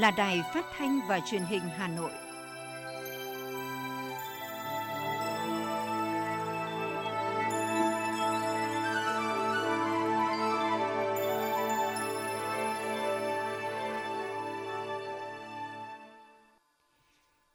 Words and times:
là 0.00 0.10
Đài 0.10 0.42
Phát 0.54 0.66
thanh 0.76 1.00
và 1.08 1.20
Truyền 1.30 1.42
hình 1.42 1.62
Hà 1.76 1.88
Nội. 1.88 2.10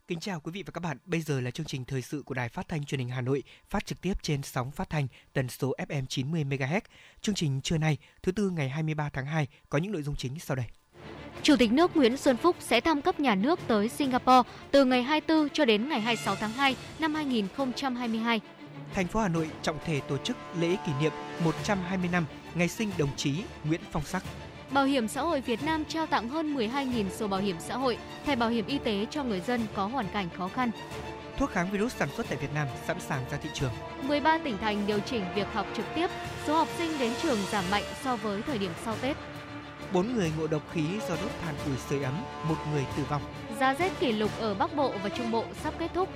Kính 0.08 0.20
chào 0.20 0.40
quý 0.40 0.52
vị 0.52 0.64
và 0.64 0.72
các 0.72 0.80
bạn. 0.80 0.98
Bây 1.06 1.22
giờ 1.22 1.42
là 1.42 1.52
chương 1.52 1.66
trình 1.66 1.86
thời 1.86 2.02
sự 2.02 2.24
của 2.26 2.34
Đài 2.34 2.50
Phát 2.50 2.68
thanh 2.68 2.86
Truyền 2.86 3.00
hình 3.00 3.10
Hà 3.10 3.22
Nội, 3.22 3.44
phát 3.70 3.86
trực 3.86 4.02
tiếp 4.02 4.14
trên 4.22 4.44
sóng 4.44 4.72
phát 4.72 4.90
thanh 4.90 5.08
tần 5.34 5.50
số 5.50 5.74
FM 5.78 6.06
90 6.06 6.44
MHz. 6.44 6.82
Chương 7.22 7.36
trình 7.36 7.62
trưa 7.62 7.78
nay, 7.78 7.98
thứ 8.24 8.32
tư 8.32 8.50
ngày 8.50 8.70
23 8.70 9.10
tháng 9.10 9.26
2 9.26 9.48
có 9.70 9.78
những 9.78 9.92
nội 9.92 10.04
dung 10.04 10.16
chính 10.16 10.40
sau 10.40 10.56
đây. 10.56 10.66
Chủ 11.44 11.56
tịch 11.56 11.72
nước 11.72 11.96
Nguyễn 11.96 12.18
Xuân 12.18 12.38
Phúc 12.38 12.56
sẽ 12.60 12.82
thăm 12.82 13.02
cấp 13.02 13.20
nhà 13.20 13.36
nước 13.36 13.60
tới 13.68 13.90
Singapore 13.90 14.50
từ 14.72 14.86
ngày 14.86 15.04
24 15.04 15.50
cho 15.50 15.66
đến 15.66 15.90
ngày 15.90 16.02
26 16.02 16.36
tháng 16.36 16.52
2 16.52 16.76
năm 17.00 17.16
2022. 17.16 18.42
Thành 18.94 19.08
phố 19.08 19.20
Hà 19.20 19.28
Nội 19.28 19.50
trọng 19.62 19.78
thể 19.86 20.02
tổ 20.08 20.18
chức 20.18 20.38
lễ 20.60 20.76
kỷ 20.86 20.92
niệm 21.02 21.12
120 21.44 22.10
năm 22.12 22.26
ngày 22.56 22.68
sinh 22.68 22.92
đồng 22.98 23.10
chí 23.16 23.44
Nguyễn 23.64 23.82
Phong 23.92 24.04
Sắc. 24.04 24.24
Bảo 24.72 24.86
hiểm 24.86 25.08
xã 25.08 25.22
hội 25.22 25.42
Việt 25.42 25.64
Nam 25.64 25.86
trao 25.86 26.06
tặng 26.06 26.30
hơn 26.30 26.56
12.000 26.56 27.10
sổ 27.10 27.28
bảo 27.28 27.40
hiểm 27.40 27.56
xã 27.60 27.78
hội, 27.78 27.98
thẻ 28.26 28.36
bảo 28.36 28.50
hiểm 28.50 28.66
y 28.68 28.78
tế 28.78 29.06
cho 29.10 29.24
người 29.24 29.42
dân 29.42 29.62
có 29.76 29.86
hoàn 29.86 30.06
cảnh 30.14 30.30
khó 30.38 30.48
khăn. 30.48 30.72
Thuốc 31.38 31.50
kháng 31.50 31.72
virus 31.72 31.96
sản 31.96 32.10
xuất 32.18 32.26
tại 32.30 32.38
Việt 32.38 32.54
Nam 32.54 32.68
sẵn 32.88 33.00
sàng 33.00 33.22
ra 33.32 33.38
thị 33.38 33.50
trường. 33.54 33.72
13 34.04 34.38
tỉnh 34.38 34.58
thành 34.58 34.88
điều 34.88 35.00
chỉnh 35.00 35.24
việc 35.36 35.48
học 35.54 35.68
trực 35.76 35.86
tiếp, 35.96 36.08
số 36.48 36.56
học 36.56 36.68
sinh 36.78 36.92
đến 37.00 37.12
trường 37.22 37.38
giảm 37.52 37.64
mạnh 37.72 37.84
so 38.04 38.16
với 38.16 38.42
thời 38.42 38.58
điểm 38.58 38.72
sau 38.86 38.96
Tết. 39.02 39.18
4 39.96 40.14
người 40.16 40.32
ngộ 40.38 40.48
độc 40.48 40.62
khí 40.72 40.84
do 41.10 41.16
đốt 41.22 41.32
than 41.42 41.56
củi 41.66 41.78
sưởi 41.78 42.04
ấm, 42.04 42.24
một 42.50 42.56
người 42.72 42.86
tử 42.98 43.04
vong. 43.10 43.22
Giá 43.60 43.76
rét 43.76 43.92
kỷ 44.00 44.12
lục 44.12 44.32
ở 44.40 44.56
Bắc 44.56 44.76
Bộ 44.76 44.94
và 45.04 45.10
Trung 45.10 45.32
Bộ 45.32 45.46
sắp 45.64 45.74
kết 45.80 45.92
thúc. 45.94 46.10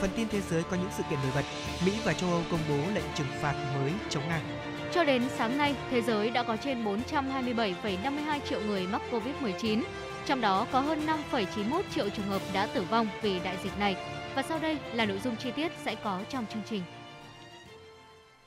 Phần 0.00 0.10
tin 0.16 0.28
thế 0.28 0.40
giới 0.40 0.62
có 0.62 0.76
những 0.76 0.90
sự 0.96 1.02
kiện 1.10 1.18
nổi 1.22 1.32
bật. 1.34 1.44
Mỹ 1.86 1.92
và 2.04 2.12
châu 2.12 2.30
Âu 2.30 2.42
công 2.50 2.60
bố 2.68 2.76
lệnh 2.94 3.04
trừng 3.14 3.26
phạt 3.40 3.74
mới 3.74 3.92
chống 4.08 4.28
Nga. 4.28 4.40
Cho 4.92 5.04
đến 5.04 5.22
sáng 5.38 5.58
nay, 5.58 5.74
thế 5.90 6.02
giới 6.02 6.30
đã 6.30 6.42
có 6.42 6.56
trên 6.56 6.84
427,52 6.84 8.40
triệu 8.48 8.60
người 8.60 8.86
mắc 8.86 9.02
COVID-19, 9.10 9.82
trong 10.26 10.40
đó 10.40 10.66
có 10.72 10.80
hơn 10.80 11.06
5,91 11.32 11.82
triệu 11.94 12.08
trường 12.08 12.26
hợp 12.26 12.42
đã 12.52 12.66
tử 12.66 12.82
vong 12.90 13.08
vì 13.22 13.40
đại 13.40 13.56
dịch 13.64 13.78
này. 13.78 13.96
Và 14.34 14.42
sau 14.42 14.58
đây 14.58 14.78
là 14.92 15.06
nội 15.06 15.20
dung 15.24 15.36
chi 15.36 15.50
tiết 15.50 15.72
sẽ 15.84 15.94
có 15.94 16.22
trong 16.28 16.46
chương 16.52 16.62
trình. 16.70 16.82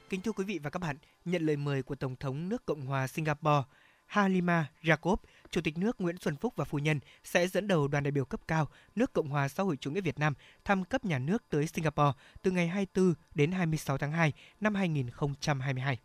Kính 0.09 0.21
thưa 0.21 0.31
quý 0.31 0.43
vị 0.43 0.59
và 0.63 0.69
các 0.69 0.79
bạn, 0.79 0.97
nhận 1.25 1.45
lời 1.45 1.57
mời 1.57 1.83
của 1.83 1.95
Tổng 1.95 2.15
thống 2.15 2.49
nước 2.49 2.65
Cộng 2.65 2.81
hòa 2.81 3.07
Singapore 3.07 3.63
Halima 4.09 4.65
Jacob, 4.81 5.17
Chủ 5.51 5.61
tịch 5.61 5.77
nước 5.77 6.01
Nguyễn 6.01 6.17
Xuân 6.17 6.35
Phúc 6.35 6.53
và 6.55 6.65
phu 6.65 6.79
nhân 6.79 6.99
sẽ 7.23 7.47
dẫn 7.47 7.67
đầu 7.67 7.87
đoàn 7.87 8.03
đại 8.03 8.11
biểu 8.11 8.25
cấp 8.25 8.39
cao 8.47 8.67
nước 8.95 9.13
Cộng 9.13 9.29
hòa 9.29 9.47
xã 9.47 9.63
hội 9.63 9.77
chủ 9.77 9.91
nghĩa 9.91 10.01
Việt 10.01 10.19
Nam 10.19 10.33
thăm 10.65 10.83
cấp 10.83 11.05
nhà 11.05 11.19
nước 11.19 11.43
tới 11.49 11.67
Singapore 11.67 12.11
từ 12.41 12.51
ngày 12.51 12.67
24 12.67 13.13
đến 13.35 13.51
26 13.51 13.97
tháng 13.97 14.11
2 14.11 14.33
năm 14.59 14.75
2022. 14.75 15.97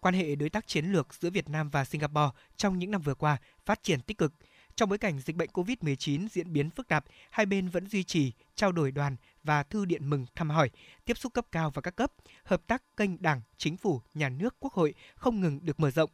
Quan 0.00 0.14
hệ 0.14 0.34
đối 0.34 0.50
tác 0.50 0.66
chiến 0.66 0.86
lược 0.86 1.14
giữa 1.14 1.30
Việt 1.30 1.48
Nam 1.48 1.70
và 1.70 1.84
Singapore 1.84 2.30
trong 2.56 2.78
những 2.78 2.90
năm 2.90 3.00
vừa 3.00 3.14
qua 3.14 3.36
phát 3.66 3.82
triển 3.82 4.00
tích 4.00 4.18
cực. 4.18 4.32
Trong 4.74 4.88
bối 4.88 4.98
cảnh 4.98 5.20
dịch 5.20 5.36
bệnh 5.36 5.50
COVID-19 5.50 6.28
diễn 6.28 6.52
biến 6.52 6.70
phức 6.70 6.88
tạp, 6.88 7.04
hai 7.30 7.46
bên 7.46 7.68
vẫn 7.68 7.86
duy 7.86 8.02
trì 8.02 8.32
trao 8.54 8.72
đổi 8.72 8.90
đoàn 8.90 9.16
và 9.42 9.62
thư 9.62 9.84
điện 9.84 10.10
mừng 10.10 10.26
thăm 10.34 10.50
hỏi, 10.50 10.70
tiếp 11.04 11.18
xúc 11.18 11.34
cấp 11.34 11.46
cao 11.52 11.70
và 11.70 11.82
các 11.82 11.96
cấp, 11.96 12.12
hợp 12.44 12.66
tác 12.66 12.82
kênh 12.96 13.22
Đảng, 13.22 13.40
Chính 13.56 13.76
phủ, 13.76 14.00
Nhà 14.14 14.28
nước, 14.28 14.56
Quốc 14.60 14.72
hội 14.72 14.94
không 15.14 15.40
ngừng 15.40 15.60
được 15.62 15.80
mở 15.80 15.90
rộng. 15.90 16.10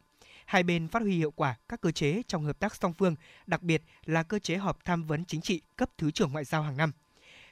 Hai 0.47 0.63
bên 0.63 0.87
phát 0.87 1.01
huy 1.01 1.17
hiệu 1.17 1.31
quả 1.31 1.55
các 1.69 1.81
cơ 1.81 1.91
chế 1.91 2.21
trong 2.27 2.43
hợp 2.43 2.59
tác 2.59 2.75
song 2.75 2.93
phương, 2.93 3.15
đặc 3.47 3.63
biệt 3.63 3.83
là 4.05 4.23
cơ 4.23 4.39
chế 4.39 4.57
họp 4.57 4.85
tham 4.85 5.03
vấn 5.03 5.25
chính 5.25 5.41
trị 5.41 5.61
cấp 5.75 5.89
thứ 5.97 6.11
trưởng 6.11 6.31
ngoại 6.31 6.45
giao 6.45 6.61
hàng 6.61 6.77
năm– 6.77 6.91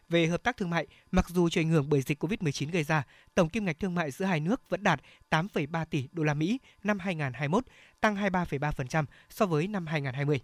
về 0.09 0.27
hợp 0.27 0.43
tác 0.43 0.57
thương 0.57 0.69
mại, 0.69 0.87
mặc 1.11 1.29
dù 1.29 1.49
chịu 1.49 1.61
ảnh 1.61 1.69
hưởng 1.69 1.89
bởi 1.89 2.01
dịch 2.01 2.23
Covid-19 2.23 2.71
gây 2.71 2.83
ra, 2.83 3.03
tổng 3.35 3.49
kim 3.49 3.65
ngạch 3.65 3.79
thương 3.79 3.95
mại 3.95 4.11
giữa 4.11 4.25
hai 4.25 4.39
nước 4.39 4.69
vẫn 4.69 4.83
đạt 4.83 5.01
8,3 5.29 5.85
tỷ 5.85 6.07
đô 6.11 6.23
la 6.23 6.33
Mỹ 6.33 6.59
năm 6.83 6.99
2021, 6.99 7.65
tăng 8.01 8.15
23,3% 8.15 9.05
so 9.29 9.45
với 9.45 9.67
năm 9.67 9.87
2020. 9.87 10.39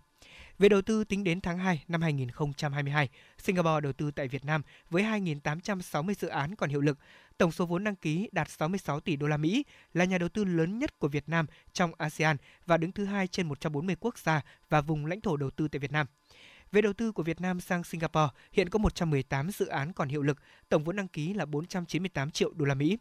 Về 0.60 0.70
đầu 0.70 0.82
tư 0.82 1.04
tính 1.04 1.24
đến 1.24 1.42
tháng 1.42 1.58
2 1.58 1.84
năm 1.88 2.02
2022, 2.02 3.10
Singapore 3.38 3.82
đầu 3.82 3.94
tư 3.94 4.12
tại 4.12 4.28
Việt 4.28 4.46
Nam 4.46 4.62
với 4.90 5.04
2.860 5.04 6.14
dự 6.14 6.28
án 6.28 6.56
còn 6.56 6.70
hiệu 6.70 6.82
lực. 6.82 6.98
Tổng 7.42 7.52
số 7.52 7.66
vốn 7.66 7.84
đăng 7.84 7.96
ký 7.96 8.30
đạt 8.32 8.50
66 8.50 9.00
tỷ 9.00 9.16
đô 9.16 9.28
la 9.28 9.38
Mỹ, 9.38 9.66
là 9.94 10.06
nhà 10.06 10.18
đầu 10.18 10.30
tư 10.30 10.44
lớn 10.44 10.80
nhất 10.80 11.00
của 11.00 11.08
Việt 11.08 11.30
Nam 11.30 11.46
trong 11.74 11.92
ASEAN 11.98 12.38
và 12.66 12.78
đứng 12.78 12.92
thứ 12.92 13.06
hai 13.06 13.28
trên 13.28 13.48
140 13.48 13.96
quốc 14.00 14.18
gia 14.18 14.42
và 14.70 14.82
vùng 14.82 15.06
lãnh 15.06 15.22
thổ 15.22 15.38
đầu 15.38 15.50
tư 15.50 15.68
tại 15.68 15.80
Việt 15.80 15.92
Nam. 15.92 16.08
Về 16.72 16.82
đầu 16.82 16.94
tư 16.94 17.12
của 17.12 17.24
Việt 17.24 17.42
Nam 17.42 17.60
sang 17.60 17.84
Singapore, 17.84 18.28
hiện 18.52 18.70
có 18.70 18.80
118 18.80 19.52
dự 19.52 19.66
án 19.66 19.94
còn 19.94 20.10
hiệu 20.10 20.22
lực, 20.22 20.38
tổng 20.70 20.84
vốn 20.84 20.96
đăng 20.96 21.08
ký 21.08 21.34
là 21.34 21.46
498 21.46 22.32
triệu 22.32 22.54
đô 22.54 22.66
la 22.66 22.76
Mỹ. 22.76 22.98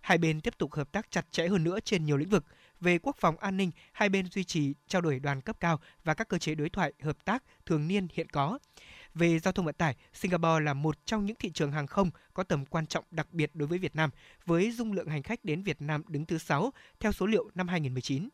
Hai 0.00 0.18
bên 0.18 0.40
tiếp 0.40 0.58
tục 0.58 0.72
hợp 0.72 0.92
tác 0.92 1.10
chặt 1.10 1.26
chẽ 1.30 1.48
hơn 1.48 1.64
nữa 1.64 1.78
trên 1.84 2.04
nhiều 2.04 2.16
lĩnh 2.16 2.28
vực. 2.28 2.44
Về 2.80 2.98
quốc 2.98 3.16
phòng 3.18 3.36
an 3.36 3.56
ninh, 3.56 3.70
hai 3.92 4.08
bên 4.08 4.26
duy 4.26 4.44
trì 4.44 4.74
trao 4.88 5.02
đổi 5.02 5.18
đoàn 5.18 5.40
cấp 5.40 5.56
cao 5.60 5.80
và 6.04 6.14
các 6.14 6.28
cơ 6.28 6.38
chế 6.38 6.54
đối 6.54 6.68
thoại 6.68 6.92
hợp 7.02 7.24
tác 7.24 7.42
thường 7.66 7.88
niên 7.88 8.08
hiện 8.12 8.28
có. 8.28 8.58
Về 9.14 9.38
giao 9.38 9.52
thông 9.52 9.66
vận 9.66 9.74
tải, 9.74 9.96
Singapore 10.12 10.64
là 10.64 10.74
một 10.74 11.06
trong 11.06 11.26
những 11.26 11.36
thị 11.36 11.50
trường 11.50 11.72
hàng 11.72 11.86
không 11.86 12.10
có 12.34 12.42
tầm 12.42 12.66
quan 12.66 12.86
trọng 12.86 13.04
đặc 13.10 13.32
biệt 13.32 13.50
đối 13.54 13.68
với 13.68 13.78
Việt 13.78 13.96
Nam, 13.96 14.10
với 14.46 14.70
dung 14.70 14.92
lượng 14.92 15.08
hành 15.08 15.22
khách 15.22 15.44
đến 15.44 15.62
Việt 15.62 15.82
Nam 15.82 16.02
đứng 16.08 16.26
thứ 16.26 16.38
6 16.38 16.72
theo 17.00 17.12
số 17.12 17.26
liệu 17.26 17.50
năm 17.54 17.68
2019. 17.68 18.28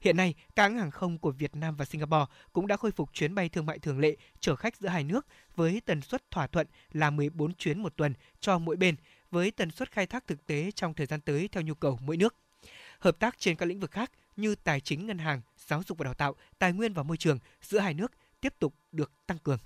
Hiện 0.00 0.16
nay, 0.16 0.34
các 0.56 0.62
hãng 0.62 0.78
hàng 0.78 0.90
không 0.90 1.18
của 1.18 1.30
Việt 1.30 1.56
Nam 1.56 1.76
và 1.76 1.84
Singapore 1.84 2.24
cũng 2.52 2.66
đã 2.66 2.76
khôi 2.76 2.90
phục 2.90 3.12
chuyến 3.12 3.34
bay 3.34 3.48
thương 3.48 3.66
mại 3.66 3.78
thường 3.78 3.98
lệ 3.98 4.16
chở 4.40 4.56
khách 4.56 4.76
giữa 4.76 4.88
hai 4.88 5.04
nước 5.04 5.26
với 5.56 5.80
tần 5.84 6.00
suất 6.00 6.30
thỏa 6.30 6.46
thuận 6.46 6.66
là 6.92 7.10
14 7.10 7.54
chuyến 7.54 7.82
một 7.82 7.96
tuần 7.96 8.14
cho 8.40 8.58
mỗi 8.58 8.76
bên, 8.76 8.96
với 9.30 9.50
tần 9.50 9.70
suất 9.70 9.92
khai 9.92 10.06
thác 10.06 10.26
thực 10.26 10.46
tế 10.46 10.70
trong 10.70 10.94
thời 10.94 11.06
gian 11.06 11.20
tới 11.20 11.48
theo 11.52 11.62
nhu 11.62 11.74
cầu 11.74 11.98
mỗi 12.02 12.16
nước. 12.16 12.34
Hợp 12.98 13.18
tác 13.18 13.38
trên 13.38 13.56
các 13.56 13.66
lĩnh 13.66 13.80
vực 13.80 13.90
khác 13.90 14.10
như 14.36 14.54
tài 14.54 14.80
chính 14.80 15.06
ngân 15.06 15.18
hàng, 15.18 15.40
giáo 15.56 15.82
dục 15.82 15.98
và 15.98 16.04
đào 16.04 16.14
tạo, 16.14 16.34
tài 16.58 16.72
nguyên 16.72 16.92
và 16.92 17.02
môi 17.02 17.16
trường 17.16 17.38
giữa 17.62 17.78
hai 17.78 17.94
nước 17.94 18.12
tiếp 18.40 18.54
tục 18.58 18.74
được 18.92 19.12
tăng 19.26 19.38
cường. 19.38 19.58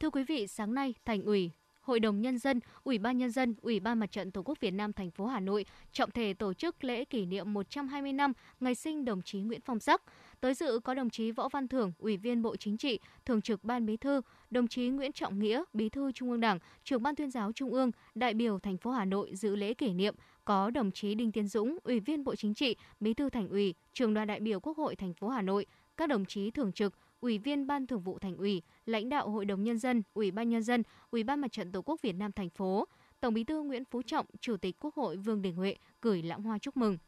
Thưa 0.00 0.10
quý 0.10 0.24
vị, 0.24 0.46
sáng 0.46 0.74
nay, 0.74 0.94
Thành 1.04 1.22
ủy, 1.22 1.50
Hội 1.80 2.00
đồng 2.00 2.20
nhân 2.20 2.38
dân, 2.38 2.60
Ủy 2.84 2.98
ban 2.98 3.18
nhân 3.18 3.30
dân, 3.30 3.54
Ủy 3.62 3.80
ban 3.80 3.98
Mặt 3.98 4.12
trận 4.12 4.30
Tổ 4.30 4.42
quốc 4.42 4.60
Việt 4.60 4.70
Nam 4.70 4.92
thành 4.92 5.10
phố 5.10 5.26
Hà 5.26 5.40
Nội 5.40 5.66
trọng 5.92 6.10
thể 6.10 6.34
tổ 6.34 6.54
chức 6.54 6.84
lễ 6.84 7.04
kỷ 7.04 7.26
niệm 7.26 7.52
120 7.52 8.12
năm 8.12 8.32
ngày 8.60 8.74
sinh 8.74 9.04
đồng 9.04 9.22
chí 9.22 9.40
Nguyễn 9.40 9.60
Phong 9.60 9.80
Sắc. 9.80 10.02
Tới 10.40 10.54
dự 10.54 10.80
có 10.84 10.94
đồng 10.94 11.10
chí 11.10 11.30
Võ 11.30 11.48
Văn 11.48 11.68
Thưởng, 11.68 11.92
Ủy 11.98 12.16
viên 12.16 12.42
Bộ 12.42 12.56
Chính 12.56 12.76
trị, 12.76 13.00
Thường 13.26 13.42
trực 13.42 13.64
Ban 13.64 13.86
Bí 13.86 13.96
thư, 13.96 14.20
đồng 14.50 14.68
chí 14.68 14.88
Nguyễn 14.88 15.12
Trọng 15.12 15.38
Nghĩa, 15.38 15.62
Bí 15.72 15.88
thư 15.88 16.12
Trung 16.12 16.30
ương 16.30 16.40
Đảng, 16.40 16.58
Trưởng 16.84 17.02
ban 17.02 17.16
Tuyên 17.16 17.30
giáo 17.30 17.52
Trung 17.52 17.70
ương, 17.70 17.90
đại 18.14 18.34
biểu 18.34 18.58
thành 18.58 18.76
phố 18.76 18.90
Hà 18.90 19.04
Nội 19.04 19.30
dự 19.34 19.56
lễ 19.56 19.74
kỷ 19.74 19.92
niệm 19.92 20.14
có 20.44 20.70
đồng 20.70 20.90
chí 20.90 21.14
Đinh 21.14 21.32
Tiến 21.32 21.48
Dũng, 21.48 21.78
Ủy 21.84 22.00
viên 22.00 22.24
Bộ 22.24 22.34
Chính 22.34 22.54
trị, 22.54 22.76
Bí 23.00 23.14
thư 23.14 23.30
Thành 23.30 23.48
ủy, 23.48 23.74
Trường 23.92 24.14
đoàn 24.14 24.26
đại 24.26 24.40
biểu 24.40 24.60
Quốc 24.60 24.76
hội 24.76 24.96
thành 24.96 25.14
phố 25.14 25.28
Hà 25.28 25.42
Nội, 25.42 25.66
các 25.96 26.08
đồng 26.08 26.24
chí 26.24 26.50
thường 26.50 26.72
trực, 26.72 26.94
Ủy 27.24 27.38
viên 27.38 27.66
Ban 27.66 27.86
Thường 27.86 28.00
vụ 28.00 28.18
Thành 28.18 28.36
ủy, 28.36 28.62
lãnh 28.86 29.08
đạo 29.08 29.30
Hội 29.30 29.44
đồng 29.44 29.64
nhân 29.64 29.78
dân, 29.78 30.02
Ủy 30.14 30.30
ban 30.30 30.48
nhân 30.48 30.62
dân, 30.62 30.82
Ủy 31.10 31.24
ban 31.24 31.40
Mặt 31.40 31.52
trận 31.52 31.72
Tổ 31.72 31.82
quốc 31.82 32.02
Việt 32.02 32.12
Nam 32.12 32.32
thành 32.32 32.50
phố, 32.50 32.88
Tổng 33.20 33.34
Bí 33.34 33.44
thư 33.44 33.62
Nguyễn 33.62 33.84
Phú 33.84 34.02
Trọng, 34.02 34.26
Chủ 34.40 34.56
tịch 34.56 34.76
Quốc 34.80 34.94
hội 34.94 35.16
Vương 35.16 35.42
Đình 35.42 35.56
Huệ 35.56 35.76
gửi 36.02 36.22
lãng 36.22 36.42
hoa 36.42 36.58
chúc 36.58 36.76
mừng. 36.76 36.98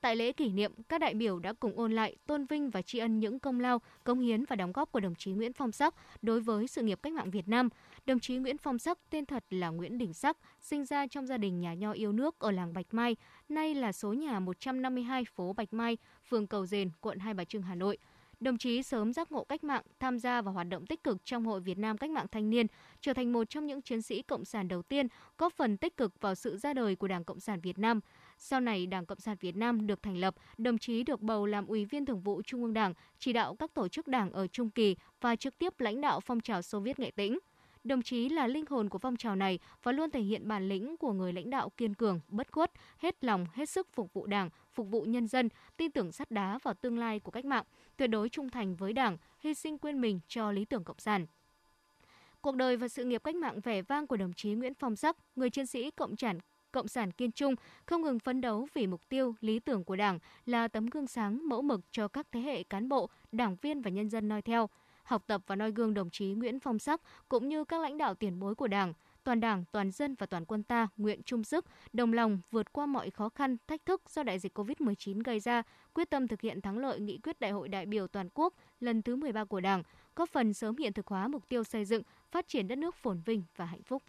Tại 0.00 0.16
lễ 0.16 0.32
kỷ 0.32 0.48
niệm, 0.48 0.72
các 0.88 0.98
đại 0.98 1.14
biểu 1.14 1.38
đã 1.38 1.52
cùng 1.52 1.78
ôn 1.78 1.92
lại, 1.92 2.16
tôn 2.26 2.46
vinh 2.46 2.70
và 2.70 2.82
tri 2.82 2.98
ân 2.98 3.20
những 3.20 3.38
công 3.38 3.60
lao, 3.60 3.80
công 4.04 4.20
hiến 4.20 4.44
và 4.44 4.56
đóng 4.56 4.72
góp 4.72 4.92
của 4.92 5.00
đồng 5.00 5.14
chí 5.14 5.32
Nguyễn 5.32 5.52
Phong 5.52 5.72
Sắc 5.72 5.94
đối 6.22 6.40
với 6.40 6.66
sự 6.66 6.82
nghiệp 6.82 6.98
cách 7.02 7.12
mạng 7.12 7.30
Việt 7.30 7.48
Nam. 7.48 7.68
Đồng 8.06 8.20
chí 8.20 8.36
Nguyễn 8.36 8.58
Phong 8.58 8.78
Sắc 8.78 8.98
tên 9.10 9.26
thật 9.26 9.44
là 9.50 9.68
Nguyễn 9.68 9.98
Đình 9.98 10.14
Sắc, 10.14 10.38
sinh 10.60 10.84
ra 10.84 11.06
trong 11.06 11.26
gia 11.26 11.36
đình 11.36 11.60
nhà 11.60 11.74
nho 11.74 11.92
yêu 11.92 12.12
nước 12.12 12.38
ở 12.38 12.50
làng 12.50 12.72
Bạch 12.72 12.94
Mai, 12.94 13.16
nay 13.48 13.74
là 13.74 13.92
số 13.92 14.12
nhà 14.12 14.40
152 14.40 15.24
phố 15.24 15.52
Bạch 15.52 15.72
Mai, 15.72 15.98
phường 16.28 16.46
Cầu 16.46 16.66
Dền, 16.66 16.90
quận 17.00 17.18
Hai 17.18 17.34
Bà 17.34 17.44
Trưng, 17.44 17.62
Hà 17.62 17.74
Nội– 17.74 17.98
Đồng 18.44 18.58
chí 18.58 18.82
sớm 18.82 19.12
giác 19.12 19.32
ngộ 19.32 19.44
cách 19.44 19.64
mạng, 19.64 19.82
tham 20.00 20.18
gia 20.18 20.42
vào 20.42 20.54
hoạt 20.54 20.68
động 20.68 20.86
tích 20.86 21.04
cực 21.04 21.24
trong 21.24 21.44
Hội 21.44 21.60
Việt 21.60 21.78
Nam 21.78 21.98
Cách 21.98 22.10
mạng 22.10 22.26
Thanh 22.32 22.50
niên, 22.50 22.66
trở 23.00 23.12
thành 23.12 23.32
một 23.32 23.50
trong 23.50 23.66
những 23.66 23.82
chiến 23.82 24.02
sĩ 24.02 24.22
cộng 24.22 24.44
sản 24.44 24.68
đầu 24.68 24.82
tiên 24.82 25.06
góp 25.38 25.52
phần 25.52 25.76
tích 25.76 25.96
cực 25.96 26.20
vào 26.20 26.34
sự 26.34 26.56
ra 26.56 26.74
đời 26.74 26.96
của 26.96 27.08
Đảng 27.08 27.24
Cộng 27.24 27.40
sản 27.40 27.60
Việt 27.60 27.78
Nam. 27.78 28.00
Sau 28.38 28.60
này, 28.60 28.86
Đảng 28.86 29.06
Cộng 29.06 29.20
sản 29.20 29.36
Việt 29.40 29.56
Nam 29.56 29.86
được 29.86 30.02
thành 30.02 30.16
lập, 30.16 30.34
đồng 30.58 30.78
chí 30.78 31.02
được 31.02 31.20
bầu 31.20 31.46
làm 31.46 31.66
Ủy 31.66 31.84
viên 31.84 32.06
Thường 32.06 32.20
vụ 32.20 32.42
Trung 32.42 32.62
ương 32.62 32.74
Đảng, 32.74 32.94
chỉ 33.18 33.32
đạo 33.32 33.56
các 33.56 33.74
tổ 33.74 33.88
chức 33.88 34.08
đảng 34.08 34.32
ở 34.32 34.46
Trung 34.46 34.70
Kỳ 34.70 34.96
và 35.20 35.36
trực 35.36 35.58
tiếp 35.58 35.80
lãnh 35.80 36.00
đạo 36.00 36.20
phong 36.20 36.40
trào 36.40 36.62
Xô 36.62 36.80
Viết 36.80 36.98
Nghệ 36.98 37.10
Tĩnh. 37.10 37.38
Đồng 37.84 38.02
chí 38.02 38.28
là 38.28 38.46
linh 38.46 38.64
hồn 38.70 38.88
của 38.88 38.98
phong 38.98 39.16
trào 39.16 39.36
này 39.36 39.58
và 39.82 39.92
luôn 39.92 40.10
thể 40.10 40.20
hiện 40.20 40.48
bản 40.48 40.68
lĩnh 40.68 40.96
của 40.96 41.12
người 41.12 41.32
lãnh 41.32 41.50
đạo 41.50 41.70
kiên 41.76 41.94
cường, 41.94 42.20
bất 42.28 42.52
khuất, 42.52 42.72
hết 42.98 43.24
lòng, 43.24 43.46
hết 43.52 43.68
sức 43.68 43.88
phục 43.92 44.12
vụ 44.12 44.26
Đảng, 44.26 44.50
phục 44.72 44.88
vụ 44.90 45.02
nhân 45.02 45.26
dân, 45.26 45.48
tin 45.76 45.90
tưởng 45.90 46.12
sắt 46.12 46.30
đá 46.30 46.58
vào 46.62 46.74
tương 46.74 46.98
lai 46.98 47.20
của 47.20 47.30
cách 47.30 47.44
mạng, 47.44 47.64
tuyệt 47.96 48.10
đối 48.10 48.28
trung 48.28 48.50
thành 48.50 48.76
với 48.76 48.92
Đảng, 48.92 49.16
hy 49.40 49.54
sinh 49.54 49.78
quên 49.78 50.00
mình 50.00 50.20
cho 50.28 50.52
lý 50.52 50.64
tưởng 50.64 50.84
cộng 50.84 50.98
sản. 50.98 51.26
Cuộc 52.40 52.56
đời 52.56 52.76
và 52.76 52.88
sự 52.88 53.04
nghiệp 53.04 53.24
cách 53.24 53.36
mạng 53.36 53.60
vẻ 53.60 53.82
vang 53.82 54.06
của 54.06 54.16
đồng 54.16 54.32
chí 54.32 54.54
Nguyễn 54.54 54.74
Phong 54.74 54.96
Sắc, 54.96 55.16
người 55.36 55.50
chiến 55.50 55.66
sĩ 55.66 55.90
cộng 55.90 56.16
sản 56.16 56.38
Cộng 56.72 56.88
sản 56.88 57.10
kiên 57.10 57.32
trung, 57.32 57.54
không 57.86 58.02
ngừng 58.02 58.18
phấn 58.18 58.40
đấu 58.40 58.68
vì 58.74 58.86
mục 58.86 59.08
tiêu, 59.08 59.34
lý 59.40 59.58
tưởng 59.58 59.84
của 59.84 59.96
Đảng 59.96 60.18
là 60.46 60.68
tấm 60.68 60.86
gương 60.86 61.06
sáng 61.06 61.48
mẫu 61.48 61.62
mực 61.62 61.80
cho 61.90 62.08
các 62.08 62.26
thế 62.32 62.40
hệ 62.40 62.62
cán 62.62 62.88
bộ, 62.88 63.10
đảng 63.32 63.56
viên 63.56 63.82
và 63.82 63.90
nhân 63.90 64.10
dân 64.10 64.28
noi 64.28 64.42
theo– 64.42 64.68
học 65.04 65.24
tập 65.26 65.42
và 65.46 65.56
noi 65.56 65.72
gương 65.72 65.94
đồng 65.94 66.10
chí 66.10 66.26
Nguyễn 66.26 66.60
Phong 66.60 66.78
Sắc 66.78 67.00
cũng 67.28 67.48
như 67.48 67.64
các 67.64 67.80
lãnh 67.80 67.98
đạo 67.98 68.14
tiền 68.14 68.40
bối 68.40 68.54
của 68.54 68.68
Đảng, 68.68 68.92
toàn 69.24 69.40
Đảng, 69.40 69.64
toàn 69.72 69.90
dân 69.90 70.14
và 70.14 70.26
toàn 70.26 70.44
quân 70.44 70.62
ta 70.62 70.88
nguyện 70.96 71.20
chung 71.24 71.44
sức, 71.44 71.64
đồng 71.92 72.12
lòng 72.12 72.40
vượt 72.50 72.72
qua 72.72 72.86
mọi 72.86 73.10
khó 73.10 73.28
khăn, 73.28 73.56
thách 73.66 73.86
thức 73.86 74.02
do 74.10 74.22
đại 74.22 74.38
dịch 74.38 74.58
COVID-19 74.58 75.22
gây 75.24 75.40
ra, 75.40 75.62
quyết 75.94 76.10
tâm 76.10 76.28
thực 76.28 76.40
hiện 76.40 76.60
thắng 76.60 76.78
lợi 76.78 77.00
nghị 77.00 77.18
quyết 77.18 77.40
Đại 77.40 77.50
hội 77.50 77.68
đại 77.68 77.86
biểu 77.86 78.06
toàn 78.06 78.28
quốc 78.34 78.54
lần 78.80 79.02
thứ 79.02 79.16
13 79.16 79.44
của 79.44 79.60
Đảng, 79.60 79.82
góp 80.16 80.28
phần 80.28 80.54
sớm 80.54 80.76
hiện 80.76 80.92
thực 80.92 81.06
hóa 81.06 81.28
mục 81.28 81.48
tiêu 81.48 81.64
xây 81.64 81.84
dựng, 81.84 82.02
phát 82.30 82.48
triển 82.48 82.68
đất 82.68 82.78
nước 82.78 82.94
phồn 82.94 83.20
vinh 83.20 83.42
và 83.56 83.64
hạnh 83.64 83.82
phúc. 83.82 84.02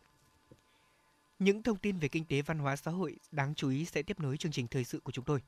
Những 1.40 1.64
thông 1.64 1.78
tin 1.78 1.98
về 1.98 2.08
kinh 2.08 2.26
tế 2.26 2.42
văn 2.42 2.60
hóa 2.60 2.76
xã 2.76 2.92
hội 2.92 3.18
đáng 3.32 3.56
chú 3.56 3.70
ý 3.70 3.86
sẽ 3.86 4.04
tiếp 4.04 4.20
nối 4.20 4.38
chương 4.38 4.52
trình 4.52 4.68
thời 4.68 4.84
sự 4.84 5.00
của 5.00 5.12
chúng 5.12 5.26
tôi. 5.26 5.42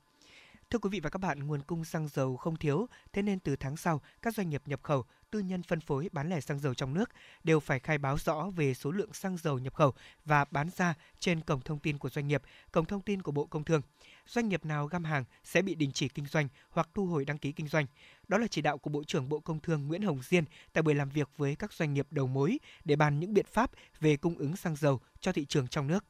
Thưa 0.70 0.78
quý 0.78 0.88
vị 0.92 1.00
và 1.00 1.10
các 1.10 1.18
bạn, 1.18 1.46
nguồn 1.46 1.62
cung 1.62 1.84
xăng 1.84 2.08
dầu 2.08 2.36
không 2.36 2.56
thiếu, 2.56 2.86
thế 3.12 3.22
nên 3.22 3.38
từ 3.38 3.56
tháng 3.56 3.76
sau, 3.76 4.00
các 4.22 4.34
doanh 4.34 4.50
nghiệp 4.50 4.62
nhập 4.66 4.82
khẩu, 4.82 5.04
tư 5.30 5.38
nhân 5.38 5.62
phân 5.62 5.80
phối 5.80 6.08
bán 6.12 6.28
lẻ 6.28 6.40
xăng 6.40 6.58
dầu 6.58 6.74
trong 6.74 6.94
nước 6.94 7.10
đều 7.44 7.60
phải 7.60 7.78
khai 7.78 7.98
báo 7.98 8.16
rõ 8.24 8.50
về 8.56 8.74
số 8.74 8.90
lượng 8.90 9.12
xăng 9.12 9.36
dầu 9.36 9.58
nhập 9.58 9.74
khẩu 9.74 9.94
và 10.24 10.44
bán 10.50 10.68
ra 10.76 10.94
trên 11.18 11.40
cổng 11.40 11.60
thông 11.60 11.78
tin 11.78 11.98
của 11.98 12.08
doanh 12.08 12.28
nghiệp, 12.28 12.42
cổng 12.72 12.84
thông 12.84 13.02
tin 13.02 13.22
của 13.22 13.32
Bộ 13.32 13.46
Công 13.46 13.64
Thương. 13.64 13.82
Doanh 14.26 14.48
nghiệp 14.48 14.64
nào 14.64 14.86
găm 14.86 15.04
hàng 15.04 15.24
sẽ 15.44 15.62
bị 15.62 15.74
đình 15.74 15.92
chỉ 15.92 16.08
kinh 16.08 16.26
doanh 16.26 16.48
hoặc 16.70 16.88
thu 16.94 17.06
hồi 17.06 17.24
đăng 17.24 17.38
ký 17.38 17.52
kinh 17.52 17.68
doanh. 17.68 17.86
Đó 18.28 18.38
là 18.38 18.46
chỉ 18.46 18.62
đạo 18.62 18.78
của 18.78 18.90
Bộ 18.90 19.04
trưởng 19.04 19.28
Bộ 19.28 19.40
Công 19.40 19.60
Thương 19.60 19.88
Nguyễn 19.88 20.02
Hồng 20.02 20.20
Diên 20.22 20.44
tại 20.72 20.82
buổi 20.82 20.94
làm 20.94 21.08
việc 21.08 21.28
với 21.36 21.56
các 21.56 21.72
doanh 21.72 21.94
nghiệp 21.94 22.06
đầu 22.10 22.26
mối 22.26 22.58
để 22.84 22.96
bàn 22.96 23.20
những 23.20 23.34
biện 23.34 23.46
pháp 23.52 23.70
về 24.00 24.16
cung 24.16 24.38
ứng 24.38 24.56
xăng 24.56 24.76
dầu 24.76 25.00
cho 25.20 25.32
thị 25.32 25.44
trường 25.44 25.68
trong 25.68 25.86
nước. 25.86 26.04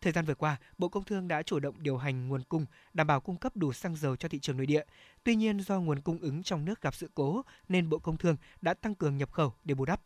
Thời 0.00 0.12
gian 0.12 0.24
vừa 0.24 0.34
qua, 0.34 0.56
Bộ 0.78 0.88
Công 0.88 1.04
Thương 1.04 1.28
đã 1.28 1.42
chủ 1.42 1.60
động 1.60 1.74
điều 1.78 1.96
hành 1.96 2.28
nguồn 2.28 2.42
cung, 2.42 2.66
đảm 2.94 3.06
bảo 3.06 3.20
cung 3.20 3.36
cấp 3.36 3.56
đủ 3.56 3.72
xăng 3.72 3.96
dầu 3.96 4.16
cho 4.16 4.28
thị 4.28 4.38
trường 4.38 4.56
nội 4.56 4.66
địa. 4.66 4.84
Tuy 5.24 5.36
nhiên, 5.36 5.60
do 5.60 5.80
nguồn 5.80 6.00
cung 6.00 6.18
ứng 6.18 6.42
trong 6.42 6.64
nước 6.64 6.80
gặp 6.80 6.94
sự 6.94 7.10
cố 7.14 7.42
nên 7.68 7.88
Bộ 7.88 7.98
Công 7.98 8.16
Thương 8.16 8.36
đã 8.60 8.74
tăng 8.74 8.94
cường 8.94 9.16
nhập 9.16 9.32
khẩu 9.32 9.54
để 9.64 9.74
bù 9.74 9.84
đắp. 9.84 10.00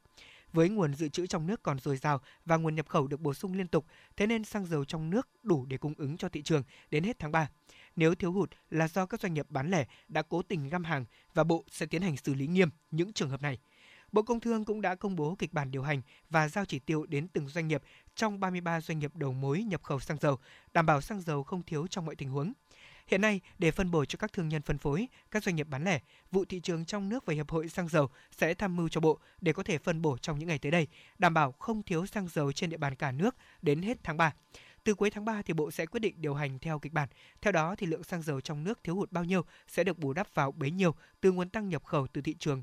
Với 0.53 0.69
nguồn 0.69 0.95
dự 0.95 1.09
trữ 1.09 1.27
trong 1.27 1.47
nước 1.47 1.63
còn 1.63 1.79
dồi 1.79 1.97
dào 1.97 2.21
và 2.45 2.57
nguồn 2.57 2.75
nhập 2.75 2.89
khẩu 2.89 3.07
được 3.07 3.21
bổ 3.21 3.35
sung 3.35 3.55
liên 3.55 3.69
tục, 3.69 3.87
thế 4.17 4.27
nên 4.27 4.45
xăng 4.45 4.67
dầu 4.67 4.85
trong 4.85 5.11
nước 5.11 5.29
đủ 5.43 5.67
để 5.67 5.79
cung 5.79 5.95
ứng 5.99 6.17
cho 6.17 6.29
thị 6.29 6.43
trường 6.43 6.63
đến 6.91 7.05
hết 7.05 7.19
tháng 7.19 7.33
3. 7.33 7.49
Nếu 7.97 8.15
thiếu 8.15 8.33
hụt 8.33 8.51
là 8.71 8.89
do 8.89 9.07
các 9.07 9.21
doanh 9.21 9.35
nghiệp 9.35 9.47
bán 9.49 9.71
lẻ 9.71 9.87
đã 10.09 10.23
cố 10.23 10.43
tình 10.43 10.69
găm 10.69 10.85
hàng 10.85 11.05
và 11.35 11.45
Bộ 11.45 11.65
sẽ 11.71 11.87
tiến 11.87 12.03
hành 12.03 12.17
xử 12.17 12.35
lý 12.35 12.47
nghiêm 12.47 12.71
những 12.91 13.13
trường 13.13 13.31
hợp 13.31 13.43
này. 13.43 13.59
Bộ 14.13 14.23
Công 14.23 14.41
Thương 14.41 14.65
cũng 14.65 14.81
đã 14.81 14.95
công 14.95 15.17
bố 15.17 15.35
kịch 15.35 15.53
bản 15.53 15.71
điều 15.71 15.83
hành 15.83 16.03
và 16.31 16.49
giao 16.49 16.65
chỉ 16.65 16.79
tiêu 16.79 17.07
đến 17.07 17.29
từng 17.29 17.49
doanh 17.49 17.69
nghiệp 17.69 17.83
trong 18.15 18.41
33 18.41 18.81
doanh 18.81 18.99
nghiệp 18.99 19.17
đầu 19.17 19.33
mối 19.33 19.63
nhập 19.63 19.83
khẩu 19.83 20.01
xăng 20.01 20.19
dầu, 20.21 20.39
đảm 20.73 20.87
bảo 20.87 21.01
xăng 21.01 21.21
dầu 21.21 21.43
không 21.43 21.63
thiếu 21.63 21.87
trong 21.87 22.07
mọi 22.07 22.17
tình 22.17 22.29
huống. 22.29 22.53
Hiện 23.07 23.21
nay, 23.21 23.41
để 23.59 23.71
phân 23.71 23.91
bổ 23.91 24.05
cho 24.05 24.17
các 24.17 24.33
thương 24.33 24.49
nhân 24.49 24.63
phân 24.63 24.79
phối, 24.79 25.09
các 25.31 25.45
doanh 25.45 25.57
nghiệp 25.57 25.67
bán 25.71 25.85
lẻ, 25.85 26.01
vụ 26.31 26.45
thị 26.45 26.61
trường 26.61 26.85
trong 26.85 27.09
nước 27.09 27.27
và 27.27 27.35
hiệp 27.35 27.51
hội 27.51 27.69
xăng 27.69 27.89
dầu 27.89 28.09
sẽ 28.39 28.55
tham 28.55 28.77
mưu 28.77 28.89
cho 28.89 29.01
bộ 29.01 29.19
để 29.41 29.53
có 29.53 29.63
thể 29.63 29.79
phân 29.79 30.03
bổ 30.03 30.19
trong 30.19 30.39
những 30.39 30.49
ngày 30.49 30.59
tới 30.59 30.73
đây, 30.73 30.87
đảm 31.19 31.35
bảo 31.35 31.53
không 31.53 31.83
thiếu 31.83 32.07
xăng 32.07 32.29
dầu 32.29 32.53
trên 32.53 32.71
địa 32.71 32.77
bàn 32.77 32.95
cả 32.95 33.13
nước 33.13 33.37
đến 33.63 33.83
hết 33.83 33.99
tháng 34.05 34.17
3. 34.17 34.33
Từ 34.85 34.95
cuối 34.95 35.11
tháng 35.11 35.25
3 35.25 35.43
thì 35.43 35.55
Bộ 35.55 35.71
sẽ 35.71 35.87
quyết 35.87 36.01
định 36.01 36.15
điều 36.19 36.35
hành 36.35 36.59
theo 36.59 36.79
kịch 36.79 36.93
bản. 36.93 37.09
Theo 37.41 37.53
đó 37.53 37.75
thì 37.79 37.87
lượng 37.87 38.05
xăng 38.05 38.23
dầu 38.23 38.41
trong 38.41 38.65
nước 38.65 38.85
thiếu 38.85 38.95
hụt 38.95 39.13
bao 39.13 39.25
nhiêu 39.25 39.45
sẽ 39.69 39.85
được 39.85 39.99
bù 39.99 40.13
đắp 40.13 40.35
vào 40.35 40.53
bấy 40.53 40.71
nhiêu 40.71 40.95
từ 41.21 41.33
nguồn 41.33 41.49
tăng 41.49 41.69
nhập 41.69 41.85
khẩu 41.85 42.07
từ 42.07 42.21
thị 42.21 42.35
trường 42.39 42.63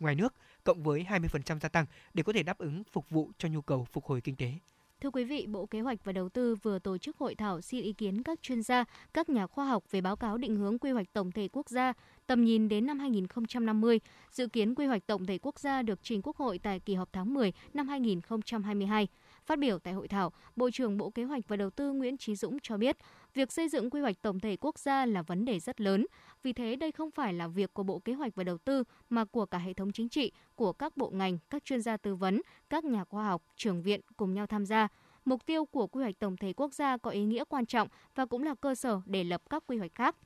ngoài 0.00 0.14
nước 0.14 0.34
cộng 0.64 0.82
với 0.82 1.06
20% 1.08 1.58
gia 1.60 1.68
tăng 1.68 1.86
để 2.14 2.22
có 2.22 2.32
thể 2.32 2.42
đáp 2.42 2.58
ứng 2.58 2.82
phục 2.92 3.10
vụ 3.10 3.30
cho 3.38 3.48
nhu 3.48 3.62
cầu 3.62 3.86
phục 3.92 4.04
hồi 4.04 4.20
kinh 4.20 4.36
tế. 4.36 4.52
Thưa 5.00 5.10
quý 5.10 5.24
vị, 5.24 5.46
Bộ 5.46 5.66
Kế 5.66 5.80
hoạch 5.80 6.04
và 6.04 6.12
Đầu 6.12 6.28
tư 6.28 6.54
vừa 6.54 6.78
tổ 6.78 6.98
chức 6.98 7.16
hội 7.18 7.34
thảo 7.34 7.60
xin 7.60 7.82
ý 7.82 7.92
kiến 7.92 8.22
các 8.22 8.42
chuyên 8.42 8.62
gia, 8.62 8.84
các 9.14 9.28
nhà 9.28 9.46
khoa 9.46 9.64
học 9.64 9.84
về 9.90 10.00
báo 10.00 10.16
cáo 10.16 10.38
định 10.38 10.56
hướng 10.56 10.78
quy 10.78 10.90
hoạch 10.90 11.12
tổng 11.12 11.32
thể 11.32 11.48
quốc 11.52 11.68
gia 11.68 11.92
tầm 12.26 12.44
nhìn 12.44 12.68
đến 12.68 12.86
năm 12.86 12.98
2050. 12.98 14.00
Dự 14.30 14.46
kiến 14.46 14.74
quy 14.74 14.86
hoạch 14.86 15.06
tổng 15.06 15.26
thể 15.26 15.38
quốc 15.42 15.60
gia 15.60 15.82
được 15.82 15.98
trình 16.02 16.20
Quốc 16.22 16.36
hội 16.36 16.58
tại 16.58 16.80
kỳ 16.80 16.94
họp 16.94 17.12
tháng 17.12 17.34
10 17.34 17.52
năm 17.74 17.88
2022. 17.88 19.08
Phát 19.46 19.58
biểu 19.58 19.78
tại 19.78 19.94
hội 19.94 20.08
thảo, 20.08 20.32
Bộ 20.56 20.70
trưởng 20.70 20.96
Bộ 20.96 21.10
Kế 21.10 21.24
hoạch 21.24 21.48
và 21.48 21.56
Đầu 21.56 21.70
tư 21.70 21.92
Nguyễn 21.92 22.16
Trí 22.16 22.36
Dũng 22.36 22.58
cho 22.62 22.76
biết, 22.76 22.96
việc 23.34 23.52
xây 23.52 23.68
dựng 23.68 23.90
quy 23.90 24.00
hoạch 24.00 24.22
tổng 24.22 24.40
thể 24.40 24.56
quốc 24.56 24.78
gia 24.78 25.06
là 25.06 25.22
vấn 25.22 25.44
đề 25.44 25.60
rất 25.60 25.80
lớn. 25.80 26.06
Vì 26.42 26.52
thế, 26.52 26.76
đây 26.76 26.92
không 26.92 27.10
phải 27.10 27.34
là 27.34 27.48
việc 27.48 27.74
của 27.74 27.82
Bộ 27.82 27.98
Kế 27.98 28.12
hoạch 28.12 28.34
và 28.34 28.44
Đầu 28.44 28.58
tư 28.58 28.84
mà 29.10 29.24
của 29.24 29.46
cả 29.46 29.58
hệ 29.58 29.74
thống 29.74 29.92
chính 29.92 30.08
trị, 30.08 30.32
của 30.54 30.72
các 30.72 30.96
bộ 30.96 31.10
ngành, 31.10 31.38
các 31.50 31.64
chuyên 31.64 31.82
gia 31.82 31.96
tư 31.96 32.14
vấn, 32.14 32.42
các 32.70 32.84
nhà 32.84 33.04
khoa 33.04 33.24
học, 33.24 33.42
trường 33.56 33.82
viện 33.82 34.00
cùng 34.16 34.34
nhau 34.34 34.46
tham 34.46 34.66
gia. 34.66 34.88
Mục 35.24 35.46
tiêu 35.46 35.64
của 35.64 35.86
quy 35.86 36.02
hoạch 36.02 36.18
tổng 36.18 36.36
thể 36.36 36.52
quốc 36.52 36.74
gia 36.74 36.96
có 36.96 37.10
ý 37.10 37.24
nghĩa 37.24 37.44
quan 37.44 37.66
trọng 37.66 37.88
và 38.14 38.26
cũng 38.26 38.42
là 38.42 38.54
cơ 38.54 38.74
sở 38.74 39.00
để 39.06 39.24
lập 39.24 39.42
các 39.50 39.64
quy 39.66 39.78
hoạch 39.78 39.94
khác. 39.94 40.16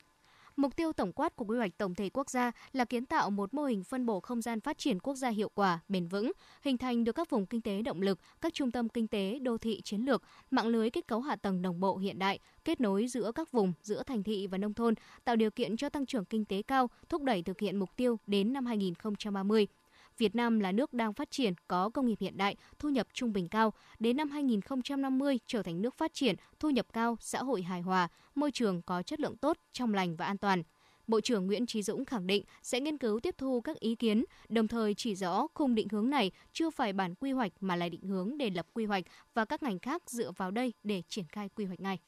Mục 0.56 0.76
tiêu 0.76 0.92
tổng 0.92 1.12
quát 1.12 1.36
của 1.36 1.44
quy 1.44 1.56
hoạch 1.56 1.78
tổng 1.78 1.94
thể 1.94 2.10
quốc 2.10 2.30
gia 2.30 2.52
là 2.72 2.84
kiến 2.84 3.06
tạo 3.06 3.30
một 3.30 3.54
mô 3.54 3.64
hình 3.64 3.84
phân 3.84 4.06
bổ 4.06 4.20
không 4.20 4.42
gian 4.42 4.60
phát 4.60 4.78
triển 4.78 5.00
quốc 5.00 5.14
gia 5.14 5.28
hiệu 5.28 5.50
quả, 5.54 5.80
bền 5.88 6.08
vững, 6.08 6.32
hình 6.62 6.78
thành 6.78 7.04
được 7.04 7.12
các 7.12 7.30
vùng 7.30 7.46
kinh 7.46 7.60
tế 7.60 7.82
động 7.82 8.02
lực, 8.02 8.18
các 8.40 8.54
trung 8.54 8.70
tâm 8.70 8.88
kinh 8.88 9.08
tế, 9.08 9.38
đô 9.38 9.58
thị 9.58 9.80
chiến 9.80 10.00
lược, 10.00 10.22
mạng 10.50 10.66
lưới 10.66 10.90
kết 10.90 11.06
cấu 11.06 11.20
hạ 11.20 11.36
tầng 11.36 11.62
đồng 11.62 11.80
bộ 11.80 11.96
hiện 11.96 12.18
đại, 12.18 12.38
kết 12.64 12.80
nối 12.80 13.06
giữa 13.06 13.32
các 13.32 13.52
vùng, 13.52 13.72
giữa 13.82 14.02
thành 14.02 14.22
thị 14.22 14.46
và 14.46 14.58
nông 14.58 14.74
thôn, 14.74 14.94
tạo 15.24 15.36
điều 15.36 15.50
kiện 15.50 15.76
cho 15.76 15.88
tăng 15.88 16.06
trưởng 16.06 16.24
kinh 16.24 16.44
tế 16.44 16.62
cao, 16.62 16.90
thúc 17.08 17.22
đẩy 17.22 17.42
thực 17.42 17.60
hiện 17.60 17.78
mục 17.78 17.96
tiêu 17.96 18.18
đến 18.26 18.52
năm 18.52 18.66
2030. 18.66 19.66
Việt 20.18 20.34
Nam 20.34 20.60
là 20.60 20.72
nước 20.72 20.92
đang 20.92 21.12
phát 21.12 21.30
triển, 21.30 21.54
có 21.68 21.90
công 21.90 22.06
nghiệp 22.06 22.18
hiện 22.20 22.36
đại, 22.36 22.56
thu 22.78 22.88
nhập 22.88 23.06
trung 23.12 23.32
bình 23.32 23.48
cao, 23.48 23.72
đến 23.98 24.16
năm 24.16 24.30
2050 24.30 25.40
trở 25.46 25.62
thành 25.62 25.82
nước 25.82 25.94
phát 25.94 26.14
triển, 26.14 26.36
thu 26.58 26.70
nhập 26.70 26.86
cao, 26.92 27.16
xã 27.20 27.42
hội 27.42 27.62
hài 27.62 27.80
hòa, 27.80 28.08
môi 28.34 28.50
trường 28.50 28.82
có 28.82 29.02
chất 29.02 29.20
lượng 29.20 29.36
tốt, 29.36 29.58
trong 29.72 29.94
lành 29.94 30.16
và 30.16 30.26
an 30.26 30.38
toàn. 30.38 30.62
Bộ 31.06 31.20
trưởng 31.20 31.46
Nguyễn 31.46 31.66
Trí 31.66 31.82
Dũng 31.82 32.04
khẳng 32.04 32.26
định 32.26 32.44
sẽ 32.62 32.80
nghiên 32.80 32.98
cứu 32.98 33.20
tiếp 33.20 33.34
thu 33.38 33.60
các 33.60 33.80
ý 33.80 33.94
kiến, 33.94 34.24
đồng 34.48 34.68
thời 34.68 34.94
chỉ 34.94 35.14
rõ 35.14 35.46
khung 35.54 35.74
định 35.74 35.88
hướng 35.88 36.10
này 36.10 36.30
chưa 36.52 36.70
phải 36.70 36.92
bản 36.92 37.14
quy 37.14 37.32
hoạch 37.32 37.52
mà 37.60 37.76
là 37.76 37.88
định 37.88 38.02
hướng 38.02 38.38
để 38.38 38.50
lập 38.50 38.66
quy 38.74 38.84
hoạch 38.84 39.04
và 39.34 39.44
các 39.44 39.62
ngành 39.62 39.78
khác 39.78 40.02
dựa 40.10 40.30
vào 40.36 40.50
đây 40.50 40.72
để 40.82 41.02
triển 41.08 41.24
khai 41.28 41.48
quy 41.48 41.64
hoạch 41.64 41.80
ngay. 41.80 41.98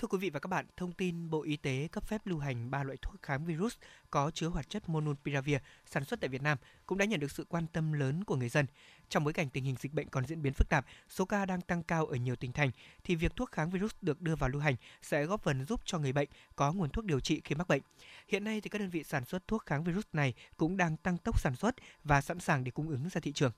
Thưa 0.00 0.08
quý 0.08 0.18
vị 0.18 0.30
và 0.30 0.40
các 0.40 0.48
bạn, 0.48 0.66
thông 0.76 0.92
tin 0.92 1.30
Bộ 1.30 1.42
Y 1.42 1.56
tế 1.56 1.88
cấp 1.92 2.04
phép 2.06 2.26
lưu 2.26 2.38
hành 2.38 2.70
3 2.70 2.82
loại 2.82 2.98
thuốc 3.02 3.22
kháng 3.22 3.44
virus 3.44 3.76
có 4.10 4.30
chứa 4.30 4.48
hoạt 4.48 4.70
chất 4.70 4.88
Monopiravir 4.88 5.56
sản 5.86 6.04
xuất 6.04 6.20
tại 6.20 6.28
Việt 6.28 6.42
Nam 6.42 6.58
cũng 6.86 6.98
đã 6.98 7.04
nhận 7.04 7.20
được 7.20 7.30
sự 7.30 7.46
quan 7.48 7.66
tâm 7.66 7.92
lớn 7.92 8.24
của 8.24 8.36
người 8.36 8.48
dân. 8.48 8.66
Trong 9.08 9.24
bối 9.24 9.32
cảnh 9.32 9.50
tình 9.50 9.64
hình 9.64 9.76
dịch 9.78 9.92
bệnh 9.92 10.08
còn 10.08 10.26
diễn 10.26 10.42
biến 10.42 10.52
phức 10.52 10.68
tạp, 10.68 10.86
số 11.08 11.24
ca 11.24 11.46
đang 11.46 11.60
tăng 11.60 11.82
cao 11.82 12.06
ở 12.06 12.16
nhiều 12.16 12.36
tỉnh 12.36 12.52
thành 12.52 12.70
thì 13.04 13.14
việc 13.14 13.36
thuốc 13.36 13.52
kháng 13.52 13.70
virus 13.70 13.92
được 14.00 14.20
đưa 14.20 14.36
vào 14.36 14.50
lưu 14.50 14.60
hành 14.60 14.76
sẽ 15.02 15.24
góp 15.24 15.42
phần 15.42 15.66
giúp 15.66 15.80
cho 15.84 15.98
người 15.98 16.12
bệnh 16.12 16.28
có 16.56 16.72
nguồn 16.72 16.90
thuốc 16.90 17.04
điều 17.04 17.20
trị 17.20 17.40
khi 17.44 17.54
mắc 17.54 17.68
bệnh. 17.68 17.82
Hiện 18.28 18.44
nay 18.44 18.60
thì 18.60 18.68
các 18.68 18.78
đơn 18.78 18.90
vị 18.90 19.02
sản 19.02 19.24
xuất 19.24 19.48
thuốc 19.48 19.66
kháng 19.66 19.84
virus 19.84 20.04
này 20.12 20.34
cũng 20.56 20.76
đang 20.76 20.96
tăng 20.96 21.18
tốc 21.18 21.40
sản 21.40 21.56
xuất 21.56 21.74
và 22.04 22.20
sẵn 22.20 22.40
sàng 22.40 22.64
để 22.64 22.70
cung 22.70 22.88
ứng 22.88 23.08
ra 23.08 23.20
thị 23.20 23.32
trường. 23.32 23.52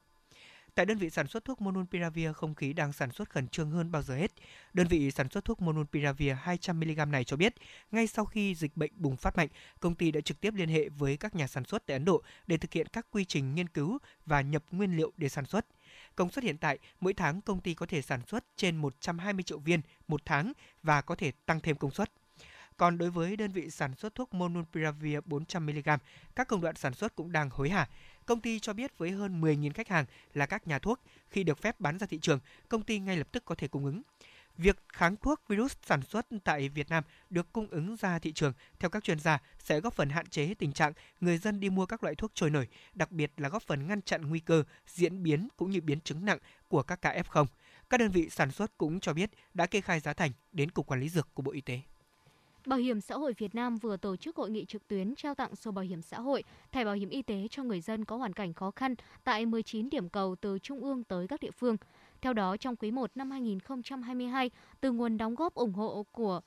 Tại 0.75 0.87
đơn 0.87 0.99
vị 0.99 1.11
sản 1.11 1.27
xuất 1.27 1.45
thuốc 1.45 1.61
Monopiravir, 1.61 2.33
không 2.35 2.55
khí 2.55 2.73
đang 2.73 2.93
sản 2.93 3.13
xuất 3.13 3.31
khẩn 3.31 3.49
trương 3.49 3.71
hơn 3.71 3.93
bao 3.93 4.03
giờ 4.03 4.15
hết. 4.15 4.33
Đơn 4.73 4.87
vị 4.87 5.11
sản 5.11 5.29
xuất 5.29 5.45
thuốc 5.45 5.63
Monopiravir 5.63 6.33
200mg 6.45 7.11
này 7.11 7.25
cho 7.25 7.37
biết, 7.37 7.55
ngay 7.91 8.07
sau 8.07 8.25
khi 8.25 8.55
dịch 8.55 8.77
bệnh 8.77 8.93
bùng 8.97 9.17
phát 9.17 9.37
mạnh, 9.37 9.49
công 9.81 9.95
ty 9.95 10.11
đã 10.11 10.21
trực 10.21 10.41
tiếp 10.41 10.55
liên 10.55 10.69
hệ 10.69 10.89
với 10.89 11.17
các 11.17 11.35
nhà 11.35 11.47
sản 11.47 11.65
xuất 11.65 11.87
tại 11.87 11.95
Ấn 11.95 12.05
Độ 12.05 12.23
để 12.47 12.57
thực 12.57 12.73
hiện 12.73 12.87
các 12.87 13.07
quy 13.11 13.25
trình 13.25 13.55
nghiên 13.55 13.69
cứu 13.69 13.99
và 14.27 14.41
nhập 14.41 14.65
nguyên 14.71 14.97
liệu 14.97 15.13
để 15.17 15.29
sản 15.29 15.47
xuất. 15.47 15.67
Công 16.15 16.31
suất 16.31 16.45
hiện 16.45 16.59
tại, 16.59 16.79
mỗi 17.01 17.15
tháng 17.15 17.41
công 17.41 17.61
ty 17.61 17.75
có 17.75 17.87
thể 17.87 18.03
sản 18.03 18.21
xuất 18.27 18.45
trên 18.57 18.77
120 18.77 19.43
triệu 19.43 19.59
viên 19.59 19.81
một 20.09 20.21
tháng 20.25 20.53
và 20.83 21.01
có 21.01 21.15
thể 21.15 21.33
tăng 21.47 21.61
thêm 21.61 21.77
công 21.77 21.91
suất. 21.91 22.11
Còn 22.77 22.99
đối 22.99 23.11
với 23.11 23.37
đơn 23.37 23.53
vị 23.53 23.71
sản 23.71 23.95
xuất 23.95 24.15
thuốc 24.15 24.35
Monopiravir 24.35 25.19
400mg, 25.19 25.99
các 26.35 26.49
công 26.49 26.61
đoạn 26.61 26.77
sản 26.77 26.95
xuất 26.95 27.17
cũng 27.17 27.33
đang 27.33 27.51
hối 27.51 27.71
hả. 27.71 27.89
Công 28.27 28.41
ty 28.41 28.59
cho 28.59 28.73
biết 28.73 28.99
với 28.99 29.11
hơn 29.11 29.41
10.000 29.41 29.73
khách 29.73 29.89
hàng 29.89 30.05
là 30.35 30.47
các 30.47 30.67
nhà 30.67 30.79
thuốc, 30.79 31.01
khi 31.31 31.45
được 31.45 31.59
phép 31.59 31.81
bán 31.81 31.99
ra 31.99 32.07
thị 32.07 32.19
trường, 32.19 32.39
công 32.69 32.83
ty 32.83 32.99
ngay 32.99 33.17
lập 33.17 33.33
tức 33.33 33.45
có 33.45 33.55
thể 33.55 33.69
cung 33.69 33.85
ứng. 33.85 34.03
Việc 34.57 34.77
kháng 34.89 35.17
thuốc 35.17 35.41
virus 35.49 35.77
sản 35.87 36.03
xuất 36.03 36.27
tại 36.45 36.69
Việt 36.69 36.89
Nam 36.89 37.05
được 37.31 37.53
cung 37.53 37.67
ứng 37.71 37.97
ra 37.97 38.19
thị 38.19 38.33
trường 38.33 38.53
theo 38.79 38.91
các 38.91 39.05
chuyên 39.05 39.21
gia 39.21 39.39
sẽ 39.59 39.81
góp 39.81 39.95
phần 39.95 40.11
hạn 40.11 40.27
chế 40.27 40.55
tình 40.55 40.73
trạng 40.73 40.93
người 41.21 41.39
dân 41.39 41.61
đi 41.61 41.71
mua 41.71 41.87
các 41.87 42.03
loại 42.03 42.15
thuốc 42.15 42.31
trôi 42.35 42.51
nổi, 42.51 42.69
đặc 42.95 43.13
biệt 43.13 43.33
là 43.37 43.49
góp 43.49 43.63
phần 43.63 43.87
ngăn 43.87 44.03
chặn 44.03 44.29
nguy 44.29 44.41
cơ 44.41 44.65
diễn 44.87 45.23
biến 45.23 45.49
cũng 45.57 45.71
như 45.71 45.81
biến 45.81 46.01
chứng 46.01 46.25
nặng 46.25 46.39
của 46.69 46.83
các 46.83 47.03
ca 47.03 47.23
F0. 47.23 47.47
Các 47.91 48.01
đơn 48.01 48.11
vị 48.11 48.29
sản 48.31 48.51
xuất 48.51 48.79
cũng 48.79 49.01
cho 49.01 49.13
biết 49.13 49.31
đã 49.55 49.67
kê 49.67 49.81
khai 49.81 50.01
giá 50.01 50.13
thành 50.13 50.31
đến 50.53 50.71
Cục 50.71 50.87
Quản 50.87 51.01
lý 51.01 51.09
Dược 51.09 51.35
của 51.35 51.43
Bộ 51.43 51.53
Y 51.53 51.61
tế. 51.61 51.81
Bảo 52.67 52.79
hiểm 52.79 53.01
xã 53.01 53.15
hội 53.15 53.35
Việt 53.39 53.55
Nam 53.55 53.77
vừa 53.77 53.97
tổ 53.97 54.17
chức 54.17 54.37
hội 54.37 54.51
nghị 54.51 54.65
trực 54.65 54.89
tuyến 54.89 55.15
trao 55.15 55.35
tặng 55.35 55.57
sổ 55.57 55.71
bảo 55.71 55.85
hiểm 55.85 56.03
xã 56.03 56.21
hội, 56.21 56.45
thẻ 56.73 56.85
bảo 56.85 56.95
hiểm 56.95 57.09
y 57.09 57.23
tế 57.23 57.47
cho 57.51 57.63
người 57.63 57.81
dân 57.81 58.05
có 58.05 58.17
hoàn 58.17 58.33
cảnh 58.33 58.55
khó 58.55 58.71
khăn 58.71 58.95
tại 59.25 59.47
19 59.47 59.91
điểm 59.91 60.09
cầu 60.09 60.37
từ 60.41 60.59
trung 60.59 60.81
ương 60.81 61.05
tới 61.05 61.29
các 61.29 61.41
địa 61.41 61.51
phương. 61.51 61.77
Theo 62.21 62.33
đó, 62.33 62.57
trong 62.57 62.77
quý 62.77 62.91
1 62.91 63.11
năm 63.15 63.31
2022, 63.31 64.51
từ 64.81 64.93
nguồn 64.93 65.17
đóng 65.17 65.35
góp 65.35 65.55
ủng 65.55 65.73
hộ 65.73 66.07
của 66.13 66.41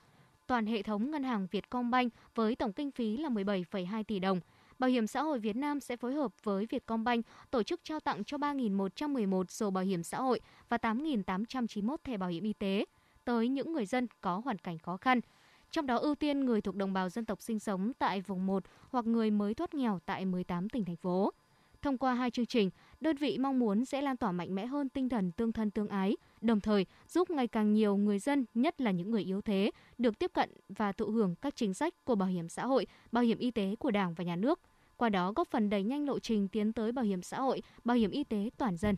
toàn 0.47 0.65
hệ 0.65 0.81
thống 0.81 1.11
ngân 1.11 1.23
hàng 1.23 1.47
Vietcombank 1.51 2.13
với 2.35 2.55
tổng 2.55 2.73
kinh 2.73 2.91
phí 2.91 3.17
là 3.17 3.29
17,2 3.29 4.03
tỷ 4.03 4.19
đồng, 4.19 4.39
Bảo 4.79 4.89
hiểm 4.89 5.07
xã 5.07 5.21
hội 5.21 5.39
Việt 5.39 5.55
Nam 5.55 5.79
sẽ 5.79 5.97
phối 5.97 6.13
hợp 6.13 6.31
với 6.43 6.65
Vietcombank 6.69 7.25
tổ 7.51 7.63
chức 7.63 7.79
trao 7.83 7.99
tặng 7.99 8.23
cho 8.23 8.37
3.111 8.37 9.43
sổ 9.45 9.69
bảo 9.69 9.83
hiểm 9.83 10.03
xã 10.03 10.17
hội 10.17 10.39
và 10.69 10.77
8.891 10.77 11.97
thẻ 12.03 12.17
bảo 12.17 12.29
hiểm 12.29 12.43
y 12.43 12.53
tế 12.53 12.85
tới 13.25 13.47
những 13.47 13.73
người 13.73 13.85
dân 13.85 14.07
có 14.21 14.41
hoàn 14.45 14.57
cảnh 14.57 14.77
khó 14.77 14.97
khăn– 14.97 15.19
trong 15.75 15.87
đó 15.87 15.95
ưu 15.97 16.15
tiên 16.15 16.45
người 16.45 16.61
thuộc 16.61 16.75
đồng 16.75 16.93
bào 16.93 17.09
dân 17.09 17.25
tộc 17.25 17.41
sinh 17.41 17.59
sống 17.59 17.91
tại 17.99 18.21
vùng 18.21 18.45
1 18.45 18.63
hoặc 18.89 19.05
người 19.05 19.31
mới 19.31 19.53
thoát 19.53 19.73
nghèo 19.73 19.99
tại 20.05 20.25
18 20.25 20.69
tỉnh 20.69 20.85
thành 20.85 20.95
phố. 20.95 21.33
Thông 21.81 21.97
qua 21.97 22.13
hai 22.13 22.31
chương 22.31 22.45
trình, 22.45 22.69
đơn 23.01 23.17
vị 23.17 23.37
mong 23.37 23.59
muốn 23.59 23.85
sẽ 23.85 24.01
lan 24.01 24.17
tỏa 24.17 24.31
mạnh 24.31 24.55
mẽ 24.55 24.65
hơn 24.65 24.89
tinh 24.89 25.09
thần 25.09 25.31
tương 25.31 25.51
thân 25.51 25.71
tương 25.71 25.87
ái, 25.87 26.17
đồng 26.41 26.61
thời 26.61 26.85
giúp 27.07 27.29
ngày 27.29 27.47
càng 27.47 27.73
nhiều 27.73 27.97
người 27.97 28.19
dân, 28.19 28.45
nhất 28.53 28.81
là 28.81 28.91
những 28.91 29.11
người 29.11 29.23
yếu 29.23 29.41
thế, 29.41 29.71
được 29.97 30.19
tiếp 30.19 30.31
cận 30.33 30.49
và 30.69 30.91
thụ 30.91 31.05
hưởng 31.05 31.35
các 31.35 31.55
chính 31.55 31.73
sách 31.73 31.93
của 32.03 32.15
bảo 32.15 32.29
hiểm 32.29 32.49
xã 32.49 32.65
hội, 32.65 32.87
bảo 33.11 33.23
hiểm 33.23 33.37
y 33.37 33.51
tế 33.51 33.75
của 33.79 33.91
Đảng 33.91 34.13
và 34.13 34.23
Nhà 34.23 34.35
nước. 34.35 34.59
Qua 34.97 35.09
đó 35.09 35.33
góp 35.35 35.47
phần 35.47 35.69
đẩy 35.69 35.83
nhanh 35.83 36.05
lộ 36.05 36.19
trình 36.19 36.47
tiến 36.47 36.73
tới 36.73 36.91
bảo 36.91 37.05
hiểm 37.05 37.21
xã 37.21 37.41
hội, 37.41 37.61
bảo 37.83 37.97
hiểm 37.97 38.11
y 38.11 38.23
tế 38.23 38.49
toàn 38.57 38.77
dân. 38.77 38.95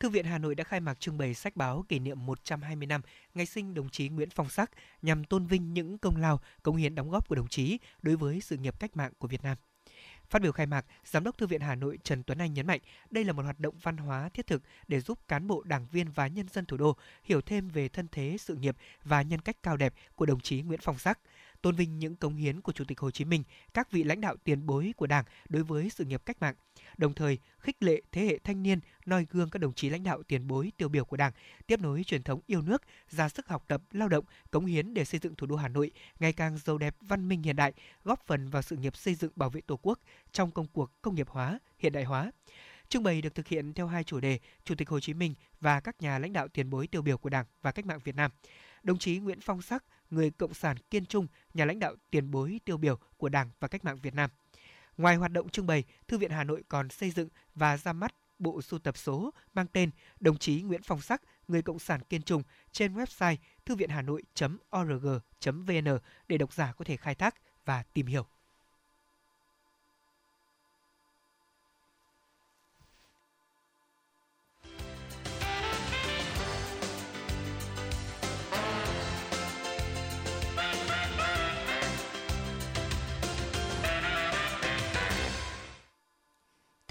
Thư 0.00 0.08
viện 0.08 0.24
Hà 0.24 0.38
Nội 0.38 0.54
đã 0.54 0.64
khai 0.64 0.80
mạc 0.80 1.00
trưng 1.00 1.18
bày 1.18 1.34
sách 1.34 1.56
báo 1.56 1.84
kỷ 1.88 1.98
niệm 1.98 2.26
120 2.26 2.86
năm 2.86 3.00
ngày 3.34 3.46
sinh 3.46 3.74
đồng 3.74 3.88
chí 3.88 4.08
Nguyễn 4.08 4.30
Phong 4.30 4.48
Sắc 4.48 4.70
nhằm 5.02 5.24
tôn 5.24 5.46
vinh 5.46 5.74
những 5.74 5.98
công 5.98 6.16
lao, 6.16 6.40
công 6.62 6.76
hiến 6.76 6.94
đóng 6.94 7.10
góp 7.10 7.28
của 7.28 7.34
đồng 7.34 7.48
chí 7.48 7.78
đối 8.02 8.16
với 8.16 8.40
sự 8.40 8.56
nghiệp 8.56 8.80
cách 8.80 8.96
mạng 8.96 9.12
của 9.18 9.28
Việt 9.28 9.42
Nam. 9.42 9.56
Phát 10.30 10.42
biểu 10.42 10.52
khai 10.52 10.66
mạc, 10.66 10.86
Giám 11.04 11.24
đốc 11.24 11.38
Thư 11.38 11.46
viện 11.46 11.60
Hà 11.60 11.74
Nội 11.74 11.98
Trần 12.04 12.22
Tuấn 12.22 12.38
Anh 12.38 12.54
nhấn 12.54 12.66
mạnh 12.66 12.80
đây 13.10 13.24
là 13.24 13.32
một 13.32 13.42
hoạt 13.42 13.60
động 13.60 13.74
văn 13.82 13.96
hóa 13.96 14.28
thiết 14.28 14.46
thực 14.46 14.62
để 14.88 15.00
giúp 15.00 15.18
cán 15.28 15.46
bộ, 15.46 15.62
đảng 15.62 15.86
viên 15.86 16.10
và 16.10 16.26
nhân 16.26 16.48
dân 16.48 16.66
thủ 16.66 16.76
đô 16.76 16.96
hiểu 17.24 17.40
thêm 17.40 17.68
về 17.68 17.88
thân 17.88 18.08
thế, 18.12 18.36
sự 18.40 18.54
nghiệp 18.54 18.76
và 19.04 19.22
nhân 19.22 19.40
cách 19.40 19.56
cao 19.62 19.76
đẹp 19.76 19.94
của 20.14 20.26
đồng 20.26 20.40
chí 20.40 20.62
Nguyễn 20.62 20.80
Phong 20.82 20.98
Sắc, 20.98 21.18
tôn 21.64 21.74
vinh 21.74 21.98
những 21.98 22.16
cống 22.16 22.36
hiến 22.36 22.60
của 22.60 22.72
Chủ 22.72 22.84
tịch 22.84 23.00
Hồ 23.00 23.10
Chí 23.10 23.24
Minh, 23.24 23.42
các 23.74 23.90
vị 23.90 24.04
lãnh 24.04 24.20
đạo 24.20 24.36
tiền 24.44 24.66
bối 24.66 24.92
của 24.96 25.06
Đảng 25.06 25.24
đối 25.48 25.62
với 25.62 25.90
sự 25.90 26.04
nghiệp 26.04 26.22
cách 26.26 26.36
mạng, 26.40 26.54
đồng 26.96 27.14
thời 27.14 27.38
khích 27.58 27.82
lệ 27.82 28.02
thế 28.12 28.26
hệ 28.26 28.38
thanh 28.38 28.62
niên 28.62 28.80
noi 29.06 29.26
gương 29.30 29.50
các 29.50 29.58
đồng 29.58 29.72
chí 29.72 29.90
lãnh 29.90 30.02
đạo 30.02 30.22
tiền 30.22 30.48
bối 30.48 30.72
tiêu 30.76 30.88
biểu 30.88 31.04
của 31.04 31.16
Đảng, 31.16 31.32
tiếp 31.66 31.80
nối 31.80 32.04
truyền 32.04 32.22
thống 32.22 32.40
yêu 32.46 32.62
nước, 32.62 32.82
ra 33.08 33.28
sức 33.28 33.48
học 33.48 33.64
tập, 33.68 33.82
lao 33.92 34.08
động, 34.08 34.24
cống 34.50 34.66
hiến 34.66 34.94
để 34.94 35.04
xây 35.04 35.20
dựng 35.22 35.34
thủ 35.34 35.46
đô 35.46 35.56
Hà 35.56 35.68
Nội 35.68 35.90
ngày 36.18 36.32
càng 36.32 36.58
giàu 36.58 36.78
đẹp, 36.78 36.96
văn 37.00 37.28
minh 37.28 37.42
hiện 37.42 37.56
đại, 37.56 37.72
góp 38.04 38.26
phần 38.26 38.48
vào 38.48 38.62
sự 38.62 38.76
nghiệp 38.76 38.96
xây 38.96 39.14
dựng 39.14 39.32
bảo 39.36 39.50
vệ 39.50 39.60
Tổ 39.60 39.78
quốc 39.82 39.98
trong 40.32 40.50
công 40.50 40.66
cuộc 40.72 41.02
công 41.02 41.14
nghiệp 41.14 41.28
hóa, 41.28 41.58
hiện 41.78 41.92
đại 41.92 42.04
hóa. 42.04 42.32
Trưng 42.88 43.02
bày 43.02 43.22
được 43.22 43.34
thực 43.34 43.48
hiện 43.48 43.72
theo 43.72 43.86
hai 43.86 44.04
chủ 44.04 44.20
đề 44.20 44.38
Chủ 44.64 44.74
tịch 44.74 44.88
Hồ 44.88 45.00
Chí 45.00 45.14
Minh 45.14 45.34
và 45.60 45.80
các 45.80 46.02
nhà 46.02 46.18
lãnh 46.18 46.32
đạo 46.32 46.48
tiền 46.48 46.70
bối 46.70 46.86
tiêu 46.86 47.02
biểu 47.02 47.18
của 47.18 47.28
Đảng 47.28 47.46
và 47.62 47.72
cách 47.72 47.86
mạng 47.86 48.00
Việt 48.04 48.16
Nam. 48.16 48.30
Đồng 48.82 48.98
chí 48.98 49.18
Nguyễn 49.18 49.40
Phong 49.40 49.62
Sắc, 49.62 49.84
người 50.14 50.30
cộng 50.30 50.54
sản 50.54 50.76
kiên 50.90 51.06
trung, 51.06 51.26
nhà 51.54 51.64
lãnh 51.64 51.78
đạo 51.78 51.94
tiền 52.10 52.30
bối 52.30 52.60
tiêu 52.64 52.76
biểu 52.76 52.98
của 53.16 53.28
Đảng 53.28 53.50
và 53.60 53.68
cách 53.68 53.84
mạng 53.84 53.98
Việt 54.02 54.14
Nam. 54.14 54.30
Ngoài 54.96 55.16
hoạt 55.16 55.32
động 55.32 55.48
trưng 55.48 55.66
bày, 55.66 55.84
Thư 56.08 56.18
viện 56.18 56.30
Hà 56.30 56.44
Nội 56.44 56.64
còn 56.68 56.90
xây 56.90 57.10
dựng 57.10 57.28
và 57.54 57.76
ra 57.76 57.92
mắt 57.92 58.14
bộ 58.38 58.62
sưu 58.62 58.78
tập 58.78 58.96
số 58.96 59.30
mang 59.54 59.66
tên 59.66 59.90
Đồng 60.20 60.38
chí 60.38 60.62
Nguyễn 60.62 60.82
Phong 60.84 61.00
Sắc, 61.00 61.22
người 61.48 61.62
cộng 61.62 61.78
sản 61.78 62.00
kiên 62.02 62.22
trung 62.22 62.42
trên 62.72 62.94
website 62.94 63.36
thư 63.66 63.74
viện 63.74 63.90
hà 63.90 64.02
nội.org.vn 64.02 65.18
để 66.28 66.38
độc 66.38 66.52
giả 66.52 66.72
có 66.72 66.84
thể 66.84 66.96
khai 66.96 67.14
thác 67.14 67.34
và 67.64 67.82
tìm 67.92 68.06
hiểu. 68.06 68.26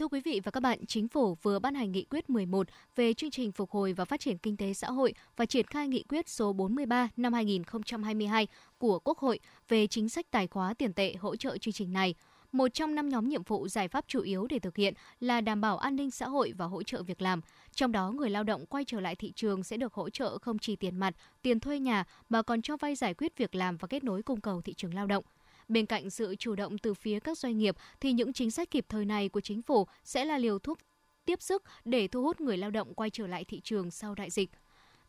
Thưa 0.04 0.08
quý 0.08 0.22
vị 0.22 0.42
và 0.44 0.52
các 0.52 0.60
bạn, 0.60 0.86
Chính 0.86 1.08
phủ 1.08 1.38
vừa 1.42 1.60
ban 1.60 1.76
hành 1.76 1.92
nghị 1.92 2.04
quyết 2.04 2.30
11 2.30 2.68
về 2.96 3.14
chương 3.14 3.32
trình 3.32 3.52
phục 3.52 3.72
hồi 3.72 3.94
và 3.94 4.06
phát 4.06 4.20
triển 4.20 4.38
kinh 4.38 4.58
tế 4.58 4.74
xã 4.74 4.92
hội 4.92 5.14
và 5.38 5.46
triển 5.46 5.66
khai 5.68 5.88
nghị 5.88 6.04
quyết 6.10 6.30
số 6.30 6.54
43 6.54 7.10
năm 7.18 7.34
2022 7.34 8.48
của 8.78 9.00
Quốc 9.00 9.18
hội 9.18 9.40
về 9.70 9.88
chính 9.88 10.10
sách 10.10 10.32
tài 10.32 10.48
khóa 10.48 10.74
tiền 10.74 10.94
tệ 10.94 11.14
hỗ 11.20 11.36
trợ 11.36 11.58
chương 11.58 11.74
trình 11.74 11.94
này. 11.94 12.16
Một 12.52 12.68
trong 12.74 12.96
năm 12.96 13.10
nhóm 13.10 13.30
nhiệm 13.30 13.44
vụ 13.44 13.68
giải 13.68 13.88
pháp 13.88 14.06
chủ 14.08 14.22
yếu 14.22 14.48
để 14.48 14.60
thực 14.60 14.76
hiện 14.76 14.94
là 15.20 15.42
đảm 15.42 15.62
bảo 15.62 15.78
an 15.78 15.96
ninh 15.96 16.12
xã 16.12 16.28
hội 16.28 16.54
và 16.58 16.66
hỗ 16.66 16.84
trợ 16.84 17.04
việc 17.04 17.22
làm. 17.22 17.42
Trong 17.76 17.92
đó, 17.92 18.12
người 18.12 18.30
lao 18.30 18.44
động 18.44 18.66
quay 18.66 18.86
trở 18.86 19.00
lại 19.00 19.16
thị 19.16 19.32
trường 19.36 19.64
sẽ 19.64 19.78
được 19.78 19.94
hỗ 19.94 20.10
trợ 20.10 20.38
không 20.38 20.60
chỉ 20.60 20.76
tiền 20.76 20.98
mặt, 20.98 21.16
tiền 21.42 21.60
thuê 21.60 21.80
nhà 21.80 22.06
mà 22.30 22.42
còn 22.42 22.62
cho 22.62 22.78
vay 22.78 22.96
giải 22.96 23.14
quyết 23.14 23.38
việc 23.38 23.56
làm 23.56 23.78
và 23.78 23.88
kết 23.88 24.04
nối 24.04 24.24
cung 24.24 24.42
cầu 24.42 24.62
thị 24.62 24.74
trường 24.74 24.94
lao 24.94 25.08
động. 25.08 25.24
Bên 25.68 25.86
cạnh 25.86 26.10
sự 26.10 26.36
chủ 26.36 26.56
động 26.56 26.78
từ 26.78 26.94
phía 26.94 27.20
các 27.20 27.38
doanh 27.38 27.58
nghiệp 27.58 27.76
thì 28.00 28.12
những 28.12 28.34
chính 28.34 28.52
sách 28.52 28.72
kịp 28.72 28.86
thời 28.90 29.06
này 29.06 29.30
của 29.30 29.42
chính 29.42 29.62
phủ 29.62 29.88
sẽ 30.04 30.26
là 30.26 30.38
liều 30.38 30.60
thuốc 30.60 30.78
tiếp 31.26 31.42
sức 31.42 31.64
để 31.86 32.08
thu 32.08 32.24
hút 32.24 32.42
người 32.42 32.58
lao 32.58 32.72
động 32.72 32.94
quay 32.94 33.10
trở 33.10 33.28
lại 33.28 33.46
thị 33.46 33.62
trường 33.64 33.92
sau 33.92 34.16
đại 34.16 34.30
dịch. 34.30 34.50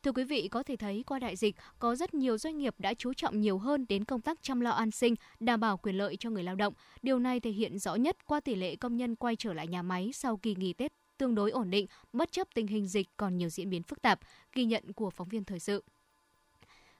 Thưa 0.02 0.12
quý 0.12 0.24
vị, 0.24 0.48
có 0.48 0.62
thể 0.62 0.76
thấy 0.76 1.04
qua 1.06 1.18
đại 1.18 1.36
dịch, 1.36 1.56
có 1.78 1.94
rất 1.94 2.14
nhiều 2.14 2.38
doanh 2.38 2.58
nghiệp 2.58 2.74
đã 2.78 2.94
chú 2.94 3.12
trọng 3.14 3.40
nhiều 3.40 3.58
hơn 3.58 3.86
đến 3.88 4.04
công 4.04 4.20
tác 4.20 4.42
chăm 4.42 4.60
lo 4.60 4.70
an 4.70 4.90
sinh, 4.90 5.14
đảm 5.40 5.60
bảo 5.60 5.76
quyền 5.76 5.94
lợi 5.94 6.16
cho 6.16 6.30
người 6.30 6.42
lao 6.42 6.54
động. 6.54 6.74
Điều 7.02 7.18
này 7.18 7.40
thể 7.40 7.50
hiện 7.50 7.78
rõ 7.78 7.94
nhất 7.94 8.26
qua 8.26 8.40
tỷ 8.40 8.54
lệ 8.54 8.76
công 8.76 8.96
nhân 8.96 9.16
quay 9.16 9.36
trở 9.36 9.52
lại 9.52 9.68
nhà 9.68 9.82
máy 9.82 10.10
sau 10.12 10.36
kỳ 10.36 10.54
nghỉ 10.54 10.72
Tết 10.72 10.92
tương 11.18 11.34
đối 11.34 11.50
ổn 11.50 11.70
định, 11.70 11.86
bất 12.12 12.32
chấp 12.32 12.48
tình 12.54 12.66
hình 12.66 12.86
dịch 12.86 13.08
còn 13.16 13.36
nhiều 13.36 13.48
diễn 13.48 13.70
biến 13.70 13.82
phức 13.82 14.02
tạp, 14.02 14.20
ghi 14.52 14.64
nhận 14.64 14.92
của 14.92 15.10
phóng 15.10 15.28
viên 15.28 15.44
thời 15.44 15.60
sự. 15.60 15.84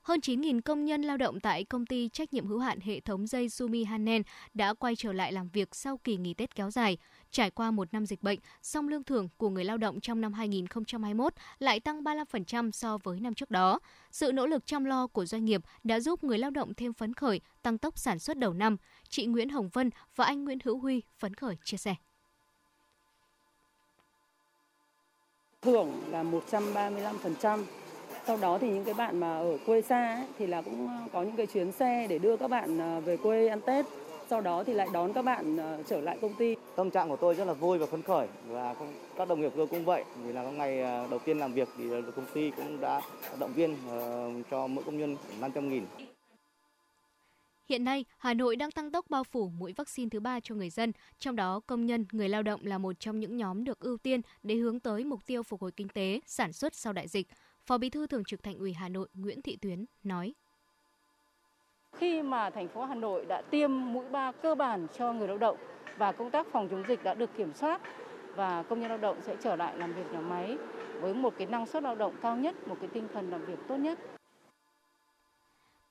Hơn 0.05 0.21
9.000 0.21 0.61
công 0.65 0.85
nhân 0.85 1.03
lao 1.03 1.17
động 1.17 1.41
tại 1.41 1.65
công 1.65 1.87
ty 1.87 2.09
trách 2.09 2.33
nhiệm 2.33 2.47
hữu 2.47 2.59
hạn 2.59 2.81
hệ 2.81 3.01
thống 3.01 3.27
dây 3.27 3.49
Sumi 3.49 3.85
Hanen 3.85 4.23
đã 4.55 4.75
quay 4.75 4.97
trở 4.97 5.13
lại 5.13 5.33
làm 5.33 5.49
việc 5.49 5.75
sau 5.75 5.97
kỳ 5.97 6.17
nghỉ 6.17 6.35
Tết 6.35 6.55
kéo 6.55 6.71
dài. 6.71 6.99
Trải 7.31 7.51
qua 7.51 7.71
một 7.71 7.93
năm 7.93 8.07
dịch 8.07 8.23
bệnh, 8.23 8.39
song 8.63 8.89
lương 8.89 9.05
thưởng 9.05 9.29
của 9.37 9.49
người 9.49 9.65
lao 9.65 9.79
động 9.79 10.01
trong 10.01 10.21
năm 10.21 10.33
2021 10.33 11.35
lại 11.59 11.81
tăng 11.81 12.03
35% 12.03 12.71
so 12.71 12.99
với 12.99 13.21
năm 13.21 13.35
trước 13.35 13.51
đó. 13.51 13.79
Sự 14.11 14.33
nỗ 14.33 14.47
lực 14.47 14.67
chăm 14.67 14.85
lo 14.85 15.07
của 15.07 15.27
doanh 15.27 15.45
nghiệp 15.45 15.61
đã 15.85 16.01
giúp 16.01 16.25
người 16.25 16.39
lao 16.39 16.51
động 16.51 16.75
thêm 16.75 16.93
phấn 16.93 17.15
khởi, 17.15 17.41
tăng 17.63 17.79
tốc 17.79 17.99
sản 17.99 18.19
xuất 18.19 18.39
đầu 18.39 18.53
năm. 18.53 18.77
Chị 19.09 19.27
Nguyễn 19.27 19.49
Hồng 19.49 19.69
Vân 19.69 19.91
và 20.17 20.25
anh 20.25 20.45
Nguyễn 20.45 20.59
Hữu 20.65 20.79
Huy 20.79 21.03
phấn 21.19 21.35
khởi 21.35 21.57
chia 21.65 21.77
sẻ. 21.77 21.95
Thưởng 25.63 26.03
là 26.11 26.25
135%, 26.25 27.65
sau 28.27 28.37
đó 28.37 28.59
thì 28.59 28.71
những 28.71 28.85
cái 28.85 28.95
bạn 28.95 29.21
mà 29.21 29.37
ở 29.37 29.59
quê 29.67 29.83
xa 29.83 30.15
ấy, 30.15 30.27
thì 30.39 30.47
là 30.47 30.63
cũng 30.63 30.89
ờ, 30.89 30.95
có 31.13 31.23
những 31.23 31.37
cái 31.37 31.47
chuyến 31.47 31.73
xe 31.73 32.07
để 32.11 32.19
đưa 32.19 32.37
các 32.37 32.49
bạn 32.49 32.79
ờ, 32.79 33.01
về 33.01 33.17
quê 33.17 33.49
ăn 33.49 33.61
Tết 33.61 33.87
sau 34.31 34.41
đó 34.41 34.65
thì 34.65 34.73
lại 34.73 34.89
đón 34.93 35.13
các 35.13 35.23
bạn 35.23 35.57
ờ, 35.57 35.83
trở 35.87 36.01
lại 36.01 36.19
công 36.23 36.35
ty. 36.35 36.57
Tâm 36.77 36.91
trạng 36.91 37.09
của 37.09 37.17
tôi 37.17 37.35
rất 37.35 37.45
là 37.45 37.53
vui 37.53 37.79
và 37.79 37.87
phấn 37.87 38.03
khởi 38.03 38.27
và 38.49 38.75
các 39.17 39.29
đồng 39.29 39.41
nghiệp 39.41 39.53
tôi 39.57 39.67
cũng 39.67 39.85
vậy 39.85 40.05
vì 40.25 40.33
là 40.33 40.43
ngày 40.43 40.83
đầu 41.11 41.19
tiên 41.25 41.39
làm 41.39 41.53
việc 41.53 41.69
thì 41.79 41.85
công 42.17 42.27
ty 42.35 42.51
cũng 42.51 42.81
đã 42.81 43.01
động 43.39 43.53
viên 43.53 43.77
cho 44.51 44.67
mỗi 44.67 44.85
công 44.85 44.99
nhân 44.99 45.17
500 45.41 45.69
nghìn. 45.69 45.85
Hiện 47.69 47.85
nay, 47.85 48.05
Hà 48.19 48.35
Nội 48.35 48.57
đang 48.57 48.71
tăng 48.71 48.91
tốc 48.91 49.07
bao 49.09 49.25
phủ 49.25 49.49
mũi 49.49 49.73
vaccine 49.77 50.09
thứ 50.11 50.21
ba 50.21 50.41
cho 50.41 50.55
người 50.55 50.71
dân, 50.71 50.93
trong 51.19 51.37
đó 51.37 51.61
công 51.67 51.87
nhân, 51.87 52.07
người 52.13 52.29
lao 52.29 52.43
động 52.43 52.61
là 52.65 52.79
một 52.79 53.01
trong 53.01 53.21
những 53.21 53.37
nhóm 53.37 53.65
được 53.65 53.81
ưu 53.81 53.97
tiên 53.97 54.21
để 54.43 54.55
hướng 54.55 54.81
tới 54.81 55.05
mục 55.05 55.27
tiêu 55.27 55.43
phục 55.43 55.61
hồi 55.61 55.73
kinh 55.77 55.89
tế, 55.89 56.21
sản 56.27 56.53
xuất 56.53 56.75
sau 56.75 56.93
đại 56.93 57.09
dịch. 57.09 57.27
Phó 57.67 57.79
Bí 57.79 57.91
thư 57.91 58.07
Thường 58.07 58.25
trực 58.25 58.43
Thành 58.43 58.59
ủy 58.59 58.73
Hà 58.73 58.89
Nội 58.89 59.09
Nguyễn 59.15 59.43
Thị 59.43 59.57
Tuyến 59.63 59.85
nói. 60.03 60.35
Khi 61.93 62.23
mà 62.23 62.51
thành 62.51 62.69
phố 62.69 62.85
Hà 62.85 62.95
Nội 62.95 63.25
đã 63.25 63.43
tiêm 63.51 63.93
mũi 63.93 64.05
3 64.11 64.33
cơ 64.33 64.55
bản 64.55 64.87
cho 64.99 65.13
người 65.13 65.29
lao 65.29 65.39
động 65.39 65.57
và 65.97 66.13
công 66.13 66.31
tác 66.31 66.47
phòng 66.53 66.69
chống 66.71 66.85
dịch 66.89 67.05
đã 67.05 67.15
được 67.15 67.31
kiểm 67.37 67.55
soát 67.55 67.81
và 68.37 68.63
công 68.63 68.81
nhân 68.81 68.89
lao 68.89 68.99
động 68.99 69.21
sẽ 69.23 69.37
trở 69.43 69.57
lại 69.57 69.79
làm 69.79 69.93
việc 69.93 70.13
nhà 70.13 70.21
máy 70.21 70.57
với 71.01 71.15
một 71.15 71.35
cái 71.39 71.47
năng 71.47 71.67
suất 71.67 71.83
lao 71.83 71.95
động 71.95 72.15
cao 72.23 72.37
nhất, 72.37 72.69
một 72.69 72.77
cái 72.81 72.91
tinh 72.93 73.09
thần 73.15 73.31
làm 73.31 73.45
việc 73.45 73.59
tốt 73.69 73.77
nhất. 73.77 73.99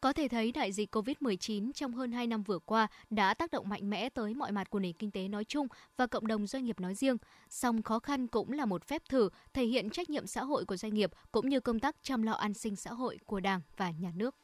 Có 0.04 0.14
thể 0.14 0.28
thấy 0.28 0.52
đại 0.52 0.72
dịch 0.72 0.96
COVID-19 0.96 1.72
trong 1.72 1.94
hơn 1.94 2.12
2 2.12 2.28
năm 2.28 2.44
vừa 2.44 2.60
qua 2.60 2.88
đã 3.10 3.34
tác 3.34 3.52
động 3.52 3.70
mạnh 3.70 3.90
mẽ 3.90 4.10
tới 4.10 4.34
mọi 4.34 4.52
mặt 4.52 4.70
của 4.70 4.80
nền 4.80 4.94
kinh 4.94 5.12
tế 5.12 5.28
nói 5.28 5.46
chung 5.46 5.68
và 5.98 6.08
cộng 6.08 6.28
đồng 6.28 6.48
doanh 6.48 6.66
nghiệp 6.66 6.80
nói 6.80 6.96
riêng. 6.96 7.18
Song 7.50 7.82
khó 7.82 8.00
khăn 8.00 8.28
cũng 8.28 8.52
là 8.52 8.66
một 8.66 8.84
phép 8.88 9.02
thử 9.10 9.30
thể 9.54 9.66
hiện 9.66 9.90
trách 9.90 10.10
nhiệm 10.10 10.28
xã 10.28 10.44
hội 10.44 10.66
của 10.66 10.78
doanh 10.78 10.94
nghiệp 10.94 11.12
cũng 11.32 11.50
như 11.50 11.60
công 11.60 11.80
tác 11.80 11.96
chăm 12.02 12.24
lo 12.24 12.32
an 12.34 12.54
sinh 12.54 12.76
xã 12.76 12.94
hội 12.94 13.20
của 13.26 13.40
Đảng 13.40 13.62
và 13.78 13.92
Nhà 13.92 14.12
nước. 14.16 14.36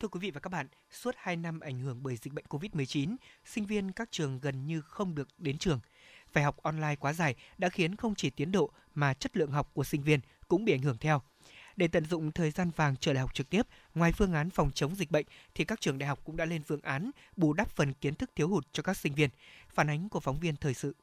Thưa 0.00 0.08
quý 0.08 0.20
vị 0.20 0.30
và 0.30 0.40
các 0.40 0.48
bạn, 0.48 0.66
suốt 0.90 1.14
2 1.18 1.36
năm 1.36 1.60
ảnh 1.60 1.80
hưởng 1.80 2.02
bởi 2.02 2.16
dịch 2.16 2.32
bệnh 2.32 2.44
COVID-19, 2.48 3.16
sinh 3.44 3.66
viên 3.66 3.92
các 3.92 4.08
trường 4.10 4.40
gần 4.40 4.66
như 4.66 4.80
không 4.80 5.14
được 5.14 5.28
đến 5.38 5.58
trường. 5.58 5.80
Phải 6.32 6.44
học 6.44 6.62
online 6.62 6.96
quá 6.96 7.12
dài 7.12 7.34
đã 7.58 7.68
khiến 7.68 7.96
không 7.96 8.14
chỉ 8.14 8.30
tiến 8.30 8.52
độ 8.52 8.70
mà 8.94 9.14
chất 9.14 9.36
lượng 9.36 9.50
học 9.50 9.70
của 9.74 9.84
sinh 9.84 10.02
viên 10.02 10.20
cũng 10.48 10.64
bị 10.64 10.72
ảnh 10.72 10.82
hưởng 10.82 10.98
theo. 10.98 11.22
Để 11.76 11.88
tận 11.88 12.04
dụng 12.04 12.32
thời 12.32 12.50
gian 12.50 12.70
vàng 12.76 12.96
trở 12.96 13.12
lại 13.12 13.20
học 13.20 13.34
trực 13.34 13.50
tiếp, 13.50 13.62
ngoài 13.94 14.12
phương 14.12 14.32
án 14.32 14.50
phòng 14.50 14.70
chống 14.74 14.94
dịch 14.94 15.10
bệnh 15.10 15.26
thì 15.54 15.64
các 15.64 15.80
trường 15.80 15.98
đại 15.98 16.08
học 16.08 16.20
cũng 16.24 16.36
đã 16.36 16.44
lên 16.44 16.62
phương 16.62 16.80
án 16.82 17.10
bù 17.36 17.52
đắp 17.52 17.68
phần 17.68 17.92
kiến 17.92 18.14
thức 18.14 18.30
thiếu 18.36 18.48
hụt 18.48 18.66
cho 18.72 18.82
các 18.82 18.96
sinh 18.96 19.14
viên. 19.14 19.30
Phản 19.68 19.90
ánh 19.90 20.08
của 20.08 20.20
phóng 20.20 20.40
viên 20.40 20.56
thời 20.56 20.74
sự. 20.74 20.96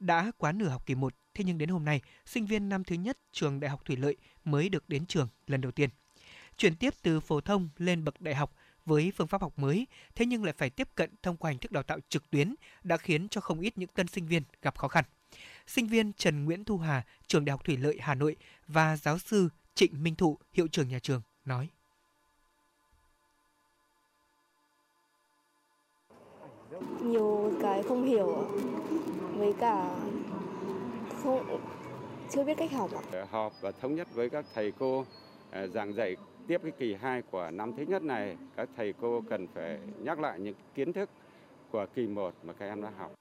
Đã 0.00 0.32
quá 0.38 0.52
nửa 0.52 0.68
học 0.68 0.86
kỳ 0.86 0.94
1, 0.94 1.14
thế 1.34 1.44
nhưng 1.44 1.58
đến 1.58 1.68
hôm 1.68 1.84
nay, 1.84 2.00
sinh 2.26 2.46
viên 2.46 2.68
năm 2.68 2.84
thứ 2.84 2.96
nhất 2.96 3.18
trường 3.32 3.60
Đại 3.60 3.70
học 3.70 3.84
Thủy 3.84 3.96
Lợi 3.96 4.16
mới 4.44 4.68
được 4.68 4.88
đến 4.88 5.06
trường 5.06 5.28
lần 5.46 5.60
đầu 5.60 5.72
tiên. 5.72 5.90
Chuyển 6.56 6.76
tiếp 6.76 6.94
từ 7.02 7.20
phổ 7.20 7.40
thông 7.40 7.68
lên 7.76 8.04
bậc 8.04 8.20
đại 8.20 8.34
học 8.34 8.54
với 8.84 9.12
phương 9.16 9.26
pháp 9.26 9.40
học 9.40 9.58
mới, 9.58 9.86
thế 10.14 10.26
nhưng 10.26 10.44
lại 10.44 10.54
phải 10.58 10.70
tiếp 10.70 10.88
cận 10.94 11.10
thông 11.22 11.36
qua 11.36 11.50
hình 11.50 11.58
thức 11.58 11.72
đào 11.72 11.82
tạo 11.82 11.98
trực 12.08 12.30
tuyến 12.30 12.54
đã 12.82 12.96
khiến 12.96 13.28
cho 13.28 13.40
không 13.40 13.60
ít 13.60 13.78
những 13.78 13.88
tân 13.88 14.08
sinh 14.08 14.26
viên 14.26 14.42
gặp 14.62 14.78
khó 14.78 14.88
khăn 14.88 15.04
sinh 15.66 15.86
viên 15.86 16.12
Trần 16.12 16.44
Nguyễn 16.44 16.64
Thu 16.64 16.78
Hà, 16.78 17.04
trường 17.26 17.44
Đại 17.44 17.50
học 17.50 17.64
Thủy 17.64 17.76
lợi 17.76 17.98
Hà 18.00 18.14
Nội 18.14 18.36
và 18.68 18.96
giáo 18.96 19.18
sư 19.18 19.48
Trịnh 19.74 20.02
Minh 20.02 20.14
Thụ, 20.14 20.38
hiệu 20.52 20.68
trưởng 20.68 20.88
nhà 20.88 20.98
trường 20.98 21.22
nói. 21.44 21.68
nhiều 27.00 27.52
cái 27.62 27.82
không 27.82 28.04
hiểu 28.04 28.46
với 29.36 29.54
cả 29.60 29.96
không 31.22 31.60
chưa 32.30 32.44
biết 32.44 32.54
cách 32.56 32.72
học 32.72 32.90
ạ. 33.12 33.26
Họp 33.30 33.52
và 33.60 33.70
thống 33.70 33.94
nhất 33.94 34.08
với 34.14 34.30
các 34.30 34.44
thầy 34.54 34.72
cô 34.78 35.04
à, 35.50 35.66
giảng 35.66 35.94
dạy 35.94 36.16
tiếp 36.46 36.60
cái 36.62 36.72
kỳ 36.78 36.94
2 36.94 37.22
của 37.22 37.50
năm 37.50 37.72
thứ 37.76 37.84
nhất 37.88 38.02
này, 38.02 38.36
các 38.56 38.68
thầy 38.76 38.94
cô 39.00 39.22
cần 39.30 39.46
phải 39.54 39.78
nhắc 39.98 40.20
lại 40.20 40.40
những 40.40 40.54
kiến 40.74 40.92
thức 40.92 41.10
của 41.70 41.86
kỳ 41.94 42.06
1 42.06 42.34
mà 42.42 42.52
các 42.52 42.66
em 42.66 42.82
đã 42.82 42.90
học. 42.98 43.12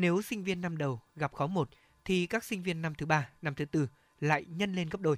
Nếu 0.00 0.22
sinh 0.22 0.44
viên 0.44 0.60
năm 0.60 0.76
đầu 0.76 1.00
gặp 1.16 1.32
khó 1.32 1.46
một 1.46 1.70
thì 2.04 2.26
các 2.26 2.44
sinh 2.44 2.62
viên 2.62 2.82
năm 2.82 2.94
thứ 2.94 3.06
ba, 3.06 3.28
năm 3.42 3.54
thứ 3.54 3.64
tư 3.64 3.88
lại 4.20 4.44
nhân 4.48 4.74
lên 4.74 4.88
gấp 4.88 5.00
đôi. 5.00 5.16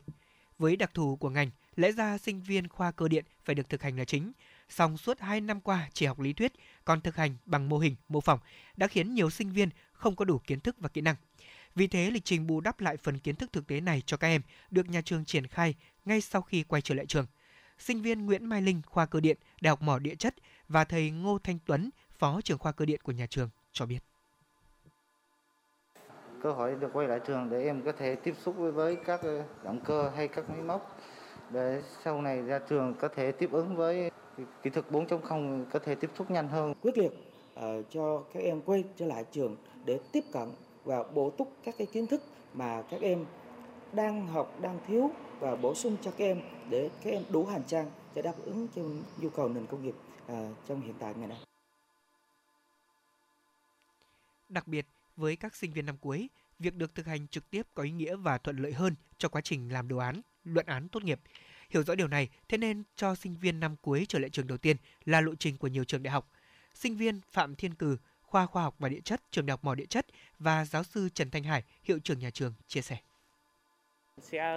Với 0.59 0.77
đặc 0.77 0.95
thù 0.95 1.17
của 1.17 1.31
ngành, 1.31 1.51
lẽ 1.77 1.93
ra 1.93 2.19
sinh 2.19 2.43
viên 2.43 2.69
khoa 2.69 2.91
cơ 2.91 3.09
điện 3.09 3.25
phải 3.45 3.55
được 3.55 3.69
thực 3.69 3.83
hành 3.83 3.99
là 3.99 4.05
chính. 4.05 4.33
Song 4.69 4.99
suốt 4.99 5.21
2 5.21 5.41
năm 5.41 5.61
qua 5.61 5.89
chỉ 5.93 6.07
học 6.07 6.21
lý 6.21 6.33
thuyết, 6.33 6.53
còn 6.85 7.01
thực 7.01 7.17
hành 7.17 7.37
bằng 7.47 7.69
mô 7.69 7.79
hình, 7.79 7.97
mô 8.09 8.21
phỏng 8.21 8.41
đã 8.77 8.87
khiến 8.87 9.15
nhiều 9.15 9.31
sinh 9.31 9.53
viên 9.53 9.69
không 9.93 10.17
có 10.17 10.25
đủ 10.25 10.39
kiến 10.39 10.61
thức 10.61 10.77
và 10.79 10.89
kỹ 10.89 11.01
năng. 11.01 11.17
Vì 11.75 11.87
thế, 11.87 12.11
lịch 12.11 12.25
trình 12.25 12.47
bù 12.47 12.61
đắp 12.61 12.81
lại 12.81 12.97
phần 12.97 13.19
kiến 13.19 13.37
thức 13.37 13.53
thực 13.53 13.67
tế 13.67 13.81
này 13.81 14.03
cho 14.07 14.17
các 14.17 14.29
em 14.29 14.43
được 14.71 14.89
nhà 14.89 15.01
trường 15.01 15.25
triển 15.25 15.47
khai 15.47 15.75
ngay 16.05 16.21
sau 16.21 16.43
khi 16.43 16.63
quay 16.63 16.83
trở 16.83 16.95
lại 16.95 17.07
trường. 17.07 17.27
Sinh 17.79 18.03
viên 18.03 18.27
Nguyễn 18.27 18.45
Mai 18.45 18.63
Linh, 18.63 18.83
khoa 18.87 19.07
cơ 19.07 19.21
điện, 19.21 19.39
Đại 19.61 19.69
học 19.69 19.83
Mỏ 19.83 19.99
Địa 19.99 20.15
chất 20.15 20.35
và 20.69 20.85
thầy 20.85 21.11
Ngô 21.11 21.39
Thanh 21.39 21.59
Tuấn, 21.67 21.91
phó 22.19 22.41
trưởng 22.41 22.59
khoa 22.59 22.73
cơ 22.73 22.85
điện 22.85 23.01
của 23.03 23.13
nhà 23.13 23.27
trường 23.27 23.51
cho 23.73 23.87
biết 23.87 24.10
cơ 26.43 26.53
hội 26.53 26.75
được 26.75 26.91
quay 26.93 27.09
lại 27.09 27.21
trường 27.27 27.51
để 27.51 27.65
em 27.65 27.83
có 27.83 27.93
thể 27.93 28.15
tiếp 28.15 28.35
xúc 28.43 28.55
với, 28.59 28.73
với 28.73 28.97
các 28.97 29.23
ờ, 29.23 29.43
động 29.65 29.81
cơ 29.85 30.11
hay 30.17 30.29
các 30.29 30.51
máy 30.51 30.63
móc 30.63 30.99
để 31.51 31.83
sau 32.05 32.23
này 32.23 32.43
ra 32.43 32.59
trường 32.59 32.95
có 32.95 33.09
thể 33.09 33.33
tiếp 33.33 33.49
ứng 33.53 33.77
với 33.77 34.11
kỹ 34.63 34.71
thuật 34.71 34.87
4.0 34.91 35.65
có 35.73 35.79
thể 35.79 35.95
tiếp 35.95 36.11
xúc 36.19 36.31
nhanh 36.31 36.49
hơn. 36.49 36.75
Quyết 36.83 36.99
liệt 36.99 37.13
uh, 37.59 37.63
cho 37.91 38.23
các 38.35 38.41
em 38.41 38.61
quay 38.61 38.85
trở 38.97 39.07
lại 39.07 39.25
trường 39.33 39.57
để 39.85 40.01
tiếp 40.13 40.25
cận 40.33 40.49
và 40.85 41.03
bổ 41.03 41.31
túc 41.31 41.53
các 41.65 41.75
cái 41.79 41.87
kiến 41.87 42.07
thức 42.07 42.23
mà 42.55 42.83
các 42.91 43.01
em 43.01 43.25
đang 43.93 44.27
học 44.27 44.61
đang 44.61 44.79
thiếu 44.87 45.11
và 45.41 45.57
bổ 45.57 45.75
sung 45.75 45.97
cho 46.03 46.11
các 46.11 46.25
em 46.25 46.41
để 46.71 46.91
các 47.05 47.11
em 47.11 47.23
đủ 47.31 47.45
hành 47.47 47.63
trang 47.67 47.91
để 48.15 48.23
đáp 48.23 48.35
ứng 48.45 48.69
cho 48.77 48.83
nhu 49.21 49.29
cầu 49.29 49.49
nền 49.49 49.67
công 49.67 49.83
nghiệp 49.83 49.95
uh, 50.33 50.37
trong 50.69 50.81
hiện 50.81 50.95
tại 50.99 51.15
ngày 51.17 51.29
nay. 51.29 51.39
Đặc 54.49 54.67
biệt, 54.67 54.87
với 55.21 55.37
các 55.37 55.57
sinh 55.57 55.73
viên 55.73 55.87
năm 55.87 55.97
cuối, 55.97 56.29
việc 56.59 56.75
được 56.75 56.95
thực 56.95 57.07
hành 57.07 57.29
trực 57.29 57.51
tiếp 57.51 57.67
có 57.75 57.83
ý 57.83 57.91
nghĩa 57.91 58.17
và 58.17 58.39
thuận 58.39 58.57
lợi 58.57 58.73
hơn 58.73 58.95
cho 59.19 59.29
quá 59.29 59.41
trình 59.41 59.73
làm 59.73 59.89
đồ 59.89 59.97
án, 59.97 60.21
luận 60.45 60.67
án 60.67 60.89
tốt 60.89 61.05
nghiệp. 61.05 61.21
Hiểu 61.71 61.83
rõ 61.83 61.95
điều 61.95 62.09
này, 62.09 62.29
thế 62.49 62.59
nên 62.59 62.83
cho 62.97 63.15
sinh 63.15 63.37
viên 63.37 63.61
năm 63.61 63.77
cuối 63.83 64.07
trở 64.09 64.19
lại 64.19 64.31
trường 64.31 64.47
đầu 64.47 64.59
tiên 64.59 64.77
là 65.05 65.21
lộ 65.21 65.35
trình 65.35 65.59
của 65.59 65.69
nhiều 65.69 65.85
trường 65.85 66.03
đại 66.03 66.13
học. 66.13 66.31
Sinh 66.75 66.97
viên 66.97 67.21
Phạm 67.31 67.55
Thiên 67.55 67.75
Cử, 67.75 67.97
khoa 68.23 68.47
khoa 68.47 68.63
học 68.63 68.75
và 68.79 68.89
địa 68.89 69.01
chất, 69.01 69.21
trường 69.31 69.47
đại 69.47 69.53
học 69.53 69.65
mỏ 69.65 69.75
địa 69.75 69.87
chất 69.87 70.07
và 70.39 70.65
giáo 70.65 70.83
sư 70.83 71.09
Trần 71.15 71.31
Thanh 71.31 71.43
Hải, 71.43 71.63
hiệu 71.85 71.99
trưởng 71.99 72.19
nhà 72.19 72.31
trường 72.31 72.55
chia 72.67 72.83
sẻ. 72.83 72.97
Sẽ 74.23 74.57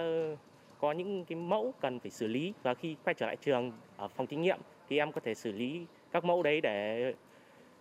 có 0.80 0.92
những 0.92 1.24
cái 1.24 1.36
mẫu 1.36 1.74
cần 1.80 2.00
phải 2.00 2.10
xử 2.10 2.26
lý 2.26 2.52
và 2.62 2.74
khi 2.74 2.96
quay 3.04 3.14
trở 3.14 3.26
lại 3.26 3.36
trường 3.44 3.72
ở 3.96 4.08
phòng 4.08 4.26
thí 4.26 4.36
nghiệm 4.36 4.60
thì 4.88 4.98
em 4.98 5.12
có 5.12 5.20
thể 5.24 5.34
xử 5.34 5.52
lý 5.52 5.86
các 6.12 6.24
mẫu 6.24 6.42
đấy 6.42 6.60
để 6.60 7.14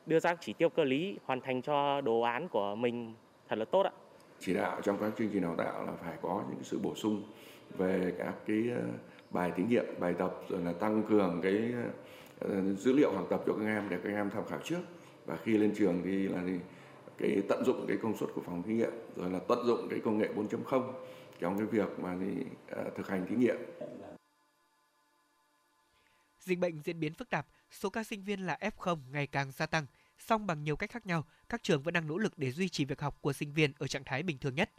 đưa 0.06 0.20
ra 0.20 0.36
chỉ 0.42 0.54
tiêu 0.54 0.70
cơ 0.70 0.84
lý 0.84 1.18
hoàn 1.26 1.42
thành 1.42 1.62
cho 1.62 2.02
đồ 2.02 2.22
án 2.22 2.48
của 2.48 2.76
mình 2.76 3.14
thật 3.50 3.56
là 3.56 3.66
tốt 3.66 3.82
ạ. 3.82 3.92
Chỉ 4.40 4.54
đạo 4.54 4.82
trong 4.84 4.98
các 5.00 5.12
chương 5.18 5.30
trình 5.34 5.42
đào 5.42 5.56
tạo 5.56 5.86
là 5.86 5.94
phải 6.04 6.18
có 6.22 6.44
những 6.50 6.64
sự 6.64 6.80
bổ 6.80 6.96
sung 6.96 7.24
về 7.78 8.14
các 8.18 8.34
cái 8.48 8.64
ờ, 8.76 8.82
bài 9.30 9.52
thí 9.56 9.64
nghiệm, 9.64 9.86
bài 10.00 10.14
tập 10.18 10.36
rồi 10.50 10.62
là 10.62 10.74
tăng 10.74 11.04
cường 11.10 11.40
cái 11.44 11.74
ờ, 12.40 12.62
dữ 12.74 12.94
liệu 12.94 13.12
học 13.12 13.28
tập 13.30 13.44
cho 13.48 13.54
các 13.54 13.66
em 13.66 13.90
để 13.90 13.98
các 14.04 14.10
em 14.10 14.30
tham 14.30 14.44
khảo 14.50 14.60
trước 14.64 14.82
và 15.26 15.38
khi 15.44 15.58
lên 15.58 15.74
trường 15.76 16.02
thì 16.04 16.28
là 16.28 16.44
cái 17.18 17.42
tận 17.50 17.64
dụng 17.66 17.86
cái 17.88 17.98
công 18.02 18.18
suất 18.18 18.30
của 18.36 18.42
phòng 18.46 18.64
thí 18.64 18.74
nghiệm 18.74 18.92
rồi 19.16 19.30
là 19.30 19.40
tận 19.48 19.60
dụng 19.66 19.88
cái 19.90 20.00
công 20.00 20.18
nghệ 20.18 20.30
4.0 20.36 20.92
trong 21.40 21.58
cái 21.58 21.68
việc 21.68 22.00
mà 22.00 22.18
thì, 22.20 22.46
uh, 22.82 22.96
thực 22.96 23.08
hành 23.08 23.26
thí 23.30 23.36
nghiệm. 23.36 23.58
Dịch 26.40 26.60
bệnh 26.60 26.82
diễn 26.84 27.00
biến 27.00 27.14
phức 27.14 27.30
tạp, 27.30 27.46
số 27.74 27.90
ca 27.90 28.04
sinh 28.04 28.24
viên 28.24 28.46
là 28.46 28.58
F0 28.62 29.00
ngày 29.12 29.28
càng 29.28 29.52
gia 29.52 29.66
tăng. 29.66 29.86
Song 30.20 30.48
bằng 30.48 30.64
nhiều 30.64 30.76
cách 30.76 30.92
khác 30.92 31.06
nhau, 31.06 31.26
các 31.50 31.64
trường 31.64 31.84
vẫn 31.84 31.94
đang 31.94 32.08
nỗ 32.08 32.18
lực 32.18 32.38
để 32.38 32.52
duy 32.52 32.70
trì 32.70 32.86
việc 32.86 33.02
học 33.02 33.18
của 33.22 33.34
sinh 33.34 33.54
viên 33.54 33.74
ở 33.78 33.88
trạng 33.88 34.04
thái 34.04 34.24
bình 34.24 34.38
thường 34.38 34.56
nhất. 34.56 34.72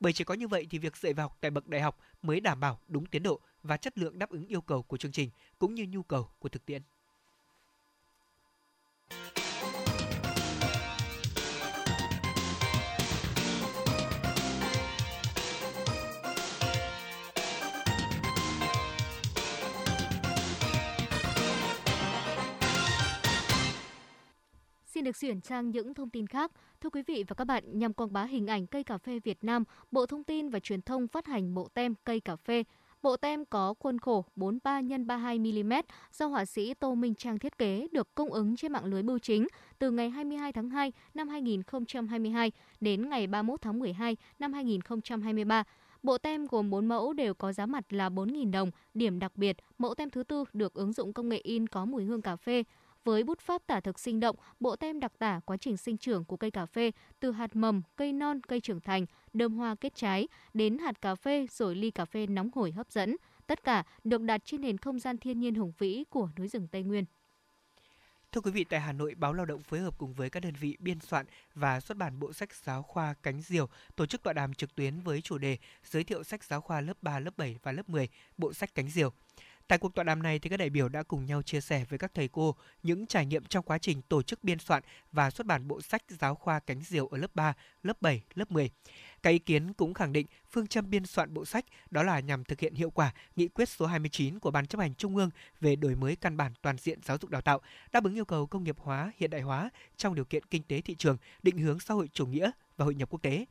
Bởi 0.00 0.12
chỉ 0.12 0.24
có 0.24 0.34
như 0.34 0.48
vậy 0.48 0.66
thì 0.70 0.78
việc 0.78 0.96
dạy 0.96 1.12
và 1.12 1.22
học 1.22 1.38
tại 1.40 1.50
bậc 1.50 1.68
đại 1.68 1.80
học 1.80 1.98
mới 2.22 2.40
đảm 2.40 2.60
bảo 2.60 2.80
đúng 2.88 3.06
tiến 3.06 3.22
độ 3.22 3.40
và 3.62 3.76
chất 3.76 3.98
lượng 3.98 4.18
đáp 4.18 4.30
ứng 4.30 4.46
yêu 4.46 4.60
cầu 4.60 4.82
của 4.82 4.96
chương 4.96 5.12
trình 5.12 5.30
cũng 5.58 5.74
như 5.74 5.86
nhu 5.88 6.02
cầu 6.02 6.28
của 6.38 6.48
thực 6.48 6.66
tiễn. 6.66 6.82
Xin 25.02 25.04
được 25.04 25.18
chuyển 25.18 25.40
sang 25.40 25.70
những 25.70 25.94
thông 25.94 26.10
tin 26.10 26.26
khác. 26.26 26.52
Thưa 26.80 26.90
quý 26.90 27.02
vị 27.02 27.24
và 27.28 27.34
các 27.34 27.44
bạn, 27.44 27.78
nhằm 27.78 27.92
quảng 27.92 28.12
bá 28.12 28.24
hình 28.24 28.46
ảnh 28.46 28.66
cây 28.66 28.84
cà 28.84 28.98
phê 28.98 29.18
Việt 29.18 29.44
Nam, 29.44 29.64
Bộ 29.90 30.06
Thông 30.06 30.24
tin 30.24 30.48
và 30.48 30.60
Truyền 30.60 30.82
thông 30.82 31.08
phát 31.08 31.26
hành 31.26 31.54
bộ 31.54 31.68
tem 31.74 31.94
cây 32.04 32.20
cà 32.20 32.36
phê. 32.36 32.64
Bộ 33.02 33.16
tem 33.16 33.44
có 33.44 33.74
khuôn 33.78 33.98
khổ 33.98 34.24
43 34.36 34.82
x 34.82 34.84
32 35.06 35.38
mm 35.38 35.72
do 36.12 36.26
họa 36.26 36.44
sĩ 36.44 36.74
Tô 36.74 36.94
Minh 36.94 37.14
Trang 37.14 37.38
thiết 37.38 37.58
kế 37.58 37.88
được 37.92 38.14
cung 38.14 38.32
ứng 38.32 38.56
trên 38.56 38.72
mạng 38.72 38.84
lưới 38.84 39.02
bưu 39.02 39.18
chính 39.18 39.46
từ 39.78 39.90
ngày 39.90 40.10
22 40.10 40.52
tháng 40.52 40.70
2 40.70 40.92
năm 41.14 41.28
2022 41.28 42.52
đến 42.80 43.08
ngày 43.08 43.26
31 43.26 43.60
tháng 43.60 43.78
12 43.78 44.16
năm 44.38 44.52
2023. 44.52 45.64
Bộ 46.02 46.18
tem 46.18 46.46
gồm 46.46 46.70
4 46.70 46.86
mẫu 46.86 47.12
đều 47.12 47.34
có 47.34 47.52
giá 47.52 47.66
mặt 47.66 47.92
là 47.92 48.08
4.000 48.08 48.50
đồng. 48.50 48.70
Điểm 48.94 49.18
đặc 49.18 49.36
biệt, 49.36 49.56
mẫu 49.78 49.94
tem 49.94 50.10
thứ 50.10 50.22
tư 50.22 50.44
được 50.52 50.74
ứng 50.74 50.92
dụng 50.92 51.12
công 51.12 51.28
nghệ 51.28 51.40
in 51.42 51.66
có 51.66 51.84
mùi 51.84 52.04
hương 52.04 52.22
cà 52.22 52.36
phê. 52.36 52.62
Với 53.04 53.24
bút 53.24 53.40
pháp 53.40 53.62
tả 53.66 53.80
thực 53.80 53.98
sinh 53.98 54.20
động, 54.20 54.36
bộ 54.60 54.76
tem 54.76 55.00
đặc 55.00 55.12
tả 55.18 55.40
quá 55.44 55.56
trình 55.56 55.76
sinh 55.76 55.98
trưởng 55.98 56.24
của 56.24 56.36
cây 56.36 56.50
cà 56.50 56.66
phê 56.66 56.90
từ 57.20 57.32
hạt 57.32 57.56
mầm, 57.56 57.82
cây 57.96 58.12
non, 58.12 58.40
cây 58.40 58.60
trưởng 58.60 58.80
thành, 58.80 59.06
đơm 59.32 59.54
hoa 59.54 59.74
kết 59.74 59.94
trái 59.94 60.28
đến 60.54 60.78
hạt 60.78 61.02
cà 61.02 61.14
phê 61.14 61.46
rồi 61.50 61.74
ly 61.74 61.90
cà 61.90 62.04
phê 62.04 62.26
nóng 62.26 62.50
hổi 62.54 62.72
hấp 62.72 62.90
dẫn. 62.90 63.16
Tất 63.46 63.64
cả 63.64 63.84
được 64.04 64.22
đặt 64.22 64.40
trên 64.44 64.60
nền 64.60 64.78
không 64.78 64.98
gian 64.98 65.18
thiên 65.18 65.40
nhiên 65.40 65.54
hùng 65.54 65.72
vĩ 65.78 66.04
của 66.10 66.28
núi 66.38 66.48
rừng 66.48 66.68
Tây 66.68 66.82
Nguyên. 66.82 67.04
Thưa 68.32 68.40
quý 68.40 68.50
vị, 68.50 68.64
tại 68.64 68.80
Hà 68.80 68.92
Nội, 68.92 69.14
Báo 69.14 69.32
Lao 69.32 69.46
động 69.46 69.62
phối 69.62 69.80
hợp 69.80 69.98
cùng 69.98 70.14
với 70.14 70.30
các 70.30 70.40
đơn 70.40 70.54
vị 70.60 70.76
biên 70.80 71.00
soạn 71.00 71.26
và 71.54 71.80
xuất 71.80 71.96
bản 71.98 72.18
bộ 72.18 72.32
sách 72.32 72.54
giáo 72.54 72.82
khoa 72.82 73.14
Cánh 73.22 73.42
Diều 73.42 73.68
tổ 73.96 74.06
chức 74.06 74.22
tọa 74.22 74.32
đàm 74.32 74.54
trực 74.54 74.74
tuyến 74.74 75.00
với 75.00 75.20
chủ 75.20 75.38
đề 75.38 75.58
giới 75.84 76.04
thiệu 76.04 76.24
sách 76.24 76.44
giáo 76.44 76.60
khoa 76.60 76.80
lớp 76.80 77.02
3, 77.02 77.18
lớp 77.18 77.30
7 77.36 77.56
và 77.62 77.72
lớp 77.72 77.88
10, 77.88 78.08
bộ 78.36 78.52
sách 78.52 78.74
Cánh 78.74 78.90
Diều. 78.90 79.12
Tại 79.68 79.78
cuộc 79.78 79.94
tọa 79.94 80.04
đàm 80.04 80.22
này 80.22 80.38
thì 80.38 80.50
các 80.50 80.56
đại 80.56 80.70
biểu 80.70 80.88
đã 80.88 81.02
cùng 81.02 81.24
nhau 81.24 81.42
chia 81.42 81.60
sẻ 81.60 81.84
với 81.88 81.98
các 81.98 82.14
thầy 82.14 82.28
cô 82.28 82.54
những 82.82 83.06
trải 83.06 83.26
nghiệm 83.26 83.44
trong 83.44 83.64
quá 83.64 83.78
trình 83.78 84.02
tổ 84.02 84.22
chức 84.22 84.44
biên 84.44 84.58
soạn 84.58 84.82
và 85.12 85.30
xuất 85.30 85.46
bản 85.46 85.68
bộ 85.68 85.80
sách 85.80 86.02
giáo 86.08 86.34
khoa 86.34 86.58
cánh 86.58 86.80
diều 86.80 87.06
ở 87.06 87.18
lớp 87.18 87.34
3, 87.34 87.54
lớp 87.82 88.02
7, 88.02 88.22
lớp 88.34 88.50
10. 88.50 88.70
Các 89.22 89.30
ý 89.30 89.38
kiến 89.38 89.72
cũng 89.72 89.94
khẳng 89.94 90.12
định 90.12 90.26
phương 90.50 90.66
châm 90.66 90.90
biên 90.90 91.06
soạn 91.06 91.34
bộ 91.34 91.44
sách 91.44 91.64
đó 91.90 92.02
là 92.02 92.20
nhằm 92.20 92.44
thực 92.44 92.60
hiện 92.60 92.74
hiệu 92.74 92.90
quả 92.90 93.14
nghị 93.36 93.48
quyết 93.48 93.68
số 93.68 93.86
29 93.86 94.38
của 94.38 94.50
Ban 94.50 94.66
chấp 94.66 94.80
hành 94.80 94.94
Trung 94.94 95.16
ương 95.16 95.30
về 95.60 95.76
đổi 95.76 95.94
mới 95.94 96.16
căn 96.16 96.36
bản 96.36 96.52
toàn 96.62 96.76
diện 96.78 96.98
giáo 97.02 97.18
dục 97.20 97.30
đào 97.30 97.42
tạo, 97.42 97.60
đáp 97.92 98.04
ứng 98.04 98.14
yêu 98.14 98.24
cầu 98.24 98.46
công 98.46 98.64
nghiệp 98.64 98.76
hóa, 98.78 99.12
hiện 99.16 99.30
đại 99.30 99.40
hóa 99.40 99.70
trong 99.96 100.14
điều 100.14 100.24
kiện 100.24 100.44
kinh 100.44 100.62
tế 100.62 100.80
thị 100.80 100.94
trường, 100.94 101.16
định 101.42 101.58
hướng 101.58 101.80
xã 101.80 101.94
hội 101.94 102.08
chủ 102.12 102.26
nghĩa 102.26 102.50
và 102.76 102.84
hội 102.84 102.94
nhập 102.94 103.10
quốc 103.10 103.22
tế. 103.22 103.44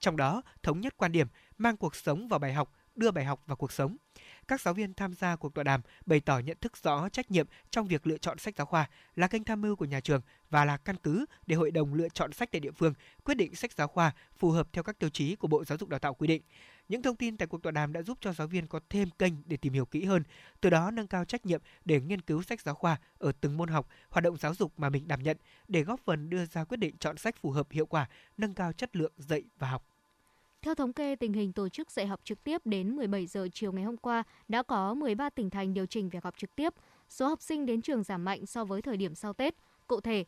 Trong 0.00 0.16
đó, 0.16 0.42
thống 0.62 0.80
nhất 0.80 0.94
quan 0.96 1.12
điểm 1.12 1.26
mang 1.58 1.76
cuộc 1.76 1.96
sống 1.96 2.28
vào 2.28 2.38
bài 2.38 2.52
học, 2.52 2.72
đưa 2.96 3.10
bài 3.10 3.24
học 3.24 3.42
vào 3.46 3.56
cuộc 3.56 3.72
sống 3.72 3.96
các 4.48 4.60
giáo 4.60 4.74
viên 4.74 4.94
tham 4.94 5.14
gia 5.14 5.36
cuộc 5.36 5.54
tọa 5.54 5.64
đàm 5.64 5.80
bày 6.06 6.20
tỏ 6.20 6.38
nhận 6.38 6.56
thức 6.60 6.76
rõ 6.82 7.08
trách 7.08 7.30
nhiệm 7.30 7.46
trong 7.70 7.86
việc 7.86 8.06
lựa 8.06 8.18
chọn 8.18 8.38
sách 8.38 8.54
giáo 8.56 8.66
khoa 8.66 8.88
là 9.16 9.28
kênh 9.28 9.44
tham 9.44 9.60
mưu 9.60 9.76
của 9.76 9.84
nhà 9.84 10.00
trường 10.00 10.20
và 10.50 10.64
là 10.64 10.76
căn 10.76 10.96
cứ 11.02 11.24
để 11.46 11.56
hội 11.56 11.70
đồng 11.70 11.94
lựa 11.94 12.08
chọn 12.08 12.32
sách 12.32 12.48
tại 12.52 12.60
địa 12.60 12.70
phương 12.70 12.94
quyết 13.24 13.34
định 13.34 13.54
sách 13.54 13.72
giáo 13.72 13.88
khoa 13.88 14.12
phù 14.38 14.50
hợp 14.50 14.68
theo 14.72 14.84
các 14.84 14.98
tiêu 14.98 15.10
chí 15.10 15.36
của 15.36 15.48
Bộ 15.48 15.64
Giáo 15.64 15.78
dục 15.78 15.88
Đào 15.88 15.98
tạo 15.98 16.14
quy 16.14 16.26
định. 16.26 16.42
Những 16.88 17.02
thông 17.02 17.16
tin 17.16 17.36
tại 17.36 17.46
cuộc 17.46 17.62
tọa 17.62 17.72
đàm 17.72 17.92
đã 17.92 18.02
giúp 18.02 18.18
cho 18.20 18.32
giáo 18.32 18.46
viên 18.46 18.66
có 18.66 18.80
thêm 18.90 19.10
kênh 19.10 19.32
để 19.44 19.56
tìm 19.56 19.72
hiểu 19.72 19.86
kỹ 19.86 20.04
hơn, 20.04 20.22
từ 20.60 20.70
đó 20.70 20.90
nâng 20.90 21.06
cao 21.06 21.24
trách 21.24 21.46
nhiệm 21.46 21.62
để 21.84 22.00
nghiên 22.00 22.20
cứu 22.20 22.42
sách 22.42 22.60
giáo 22.60 22.74
khoa 22.74 22.96
ở 23.18 23.32
từng 23.40 23.56
môn 23.56 23.68
học, 23.68 23.88
hoạt 24.10 24.24
động 24.24 24.36
giáo 24.36 24.54
dục 24.54 24.72
mà 24.76 24.88
mình 24.90 25.08
đảm 25.08 25.22
nhận 25.22 25.36
để 25.68 25.82
góp 25.82 26.00
phần 26.04 26.30
đưa 26.30 26.46
ra 26.46 26.64
quyết 26.64 26.76
định 26.76 26.96
chọn 26.98 27.16
sách 27.16 27.36
phù 27.36 27.50
hợp 27.50 27.66
hiệu 27.70 27.86
quả, 27.86 28.08
nâng 28.36 28.54
cao 28.54 28.72
chất 28.72 28.96
lượng 28.96 29.12
dạy 29.16 29.42
và 29.58 29.70
học. 29.70 29.95
Theo 30.66 30.74
thống 30.74 30.92
kê, 30.92 31.16
tình 31.16 31.32
hình 31.32 31.52
tổ 31.52 31.68
chức 31.68 31.90
dạy 31.90 32.06
học 32.06 32.20
trực 32.24 32.44
tiếp 32.44 32.60
đến 32.64 32.96
17 32.96 33.26
giờ 33.26 33.48
chiều 33.52 33.72
ngày 33.72 33.84
hôm 33.84 33.96
qua 33.96 34.22
đã 34.48 34.62
có 34.62 34.94
13 34.94 35.30
tỉnh 35.30 35.50
thành 35.50 35.74
điều 35.74 35.86
chỉnh 35.86 36.08
việc 36.08 36.24
học 36.24 36.34
trực 36.36 36.56
tiếp. 36.56 36.74
Số 37.08 37.28
học 37.28 37.42
sinh 37.42 37.66
đến 37.66 37.82
trường 37.82 38.02
giảm 38.02 38.24
mạnh 38.24 38.46
so 38.46 38.64
với 38.64 38.82
thời 38.82 38.96
điểm 38.96 39.14
sau 39.14 39.32
Tết. 39.32 39.54
Cụ 39.86 40.00
thể, 40.00 40.24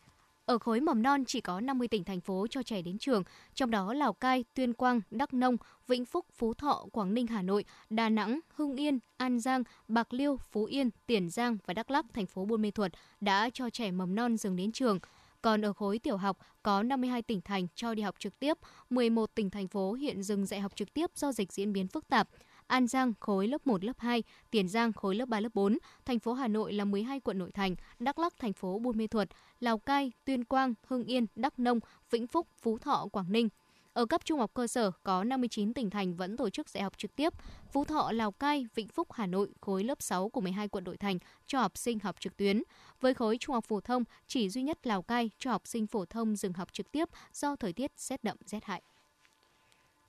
Ở 0.46 0.58
khối 0.58 0.80
mầm 0.80 1.02
non 1.02 1.24
chỉ 1.24 1.40
có 1.40 1.60
50 1.60 1.88
tỉnh 1.88 2.04
thành 2.04 2.20
phố 2.20 2.46
cho 2.50 2.62
trẻ 2.62 2.82
đến 2.82 2.98
trường, 2.98 3.22
trong 3.54 3.70
đó 3.70 3.94
Lào 3.94 4.12
Cai, 4.12 4.44
Tuyên 4.54 4.72
Quang, 4.72 5.00
Đắk 5.10 5.34
Nông, 5.34 5.56
Vĩnh 5.88 6.04
Phúc, 6.04 6.26
Phú 6.34 6.54
Thọ, 6.54 6.86
Quảng 6.92 7.14
Ninh, 7.14 7.26
Hà 7.26 7.42
Nội, 7.42 7.64
Đà 7.90 8.08
Nẵng, 8.08 8.40
Hưng 8.54 8.76
Yên, 8.76 8.98
An 9.16 9.40
Giang, 9.40 9.62
Bạc 9.88 10.12
Liêu, 10.14 10.36
Phú 10.36 10.64
Yên, 10.64 10.90
Tiền 11.06 11.30
Giang 11.30 11.56
và 11.66 11.74
Đắk 11.74 11.90
Lắk, 11.90 12.04
thành 12.14 12.26
phố 12.26 12.44
Buôn 12.44 12.62
Mê 12.62 12.70
Thuột 12.70 12.92
đã 13.20 13.50
cho 13.50 13.70
trẻ 13.70 13.90
mầm 13.90 14.14
non 14.14 14.36
dừng 14.36 14.56
đến 14.56 14.72
trường. 14.72 14.98
Còn 15.42 15.64
ở 15.64 15.72
khối 15.72 15.98
tiểu 15.98 16.16
học 16.16 16.38
có 16.62 16.82
52 16.82 17.22
tỉnh 17.22 17.40
thành 17.40 17.66
cho 17.74 17.94
đi 17.94 18.02
học 18.02 18.14
trực 18.18 18.38
tiếp, 18.38 18.58
11 18.90 19.34
tỉnh 19.34 19.50
thành 19.50 19.68
phố 19.68 19.92
hiện 19.92 20.22
dừng 20.22 20.46
dạy 20.46 20.60
học 20.60 20.76
trực 20.76 20.94
tiếp 20.94 21.10
do 21.14 21.32
dịch 21.32 21.52
diễn 21.52 21.72
biến 21.72 21.88
phức 21.88 22.08
tạp. 22.08 22.28
An 22.66 22.86
Giang 22.86 23.12
khối 23.20 23.48
lớp 23.48 23.66
1, 23.66 23.84
lớp 23.84 23.98
2, 23.98 24.22
Tiền 24.50 24.68
Giang 24.68 24.92
khối 24.92 25.14
lớp 25.14 25.28
3, 25.28 25.40
lớp 25.40 25.48
4, 25.54 25.78
thành 26.04 26.18
phố 26.18 26.32
Hà 26.32 26.48
Nội 26.48 26.72
là 26.72 26.84
12 26.84 27.20
quận 27.20 27.38
nội 27.38 27.50
thành, 27.52 27.76
Đắk 27.98 28.18
Lắk 28.18 28.38
thành 28.38 28.52
phố 28.52 28.78
Buôn 28.78 28.98
Mê 28.98 29.06
Thuột, 29.06 29.28
Lào 29.60 29.78
Cai, 29.78 30.12
Tuyên 30.24 30.44
Quang, 30.44 30.74
Hưng 30.86 31.04
Yên, 31.04 31.26
Đắk 31.34 31.58
Nông, 31.58 31.80
Vĩnh 32.10 32.26
Phúc, 32.26 32.48
Phú 32.62 32.78
Thọ, 32.78 33.08
Quảng 33.12 33.32
Ninh. 33.32 33.48
Ở 33.98 34.06
cấp 34.06 34.24
trung 34.24 34.38
học 34.38 34.50
cơ 34.54 34.66
sở 34.66 34.90
có 35.02 35.24
59 35.24 35.74
tỉnh 35.74 35.90
thành 35.90 36.16
vẫn 36.16 36.36
tổ 36.36 36.50
chức 36.50 36.68
dạy 36.68 36.82
học 36.82 36.98
trực 36.98 37.16
tiếp. 37.16 37.32
Phú 37.72 37.84
Thọ, 37.84 38.12
Lào 38.12 38.32
Cai, 38.32 38.66
Vĩnh 38.74 38.88
Phúc, 38.88 39.12
Hà 39.12 39.26
Nội 39.26 39.48
khối 39.60 39.84
lớp 39.84 40.02
6 40.02 40.28
của 40.28 40.40
12 40.40 40.68
quận 40.68 40.84
nội 40.84 40.96
thành 40.96 41.18
cho 41.46 41.60
học 41.60 41.78
sinh 41.78 41.98
học 41.98 42.16
trực 42.20 42.36
tuyến. 42.36 42.62
Với 43.00 43.14
khối 43.14 43.38
trung 43.38 43.54
học 43.54 43.64
phổ 43.64 43.80
thông, 43.80 44.04
chỉ 44.26 44.50
duy 44.50 44.62
nhất 44.62 44.86
Lào 44.86 45.02
Cai 45.02 45.30
cho 45.38 45.50
học 45.50 45.62
sinh 45.66 45.86
phổ 45.86 46.04
thông 46.04 46.36
dừng 46.36 46.52
học 46.52 46.72
trực 46.72 46.92
tiếp 46.92 47.08
do 47.32 47.56
thời 47.56 47.72
tiết 47.72 47.90
rét 47.96 48.24
đậm 48.24 48.36
rét 48.46 48.64
hại. 48.64 48.82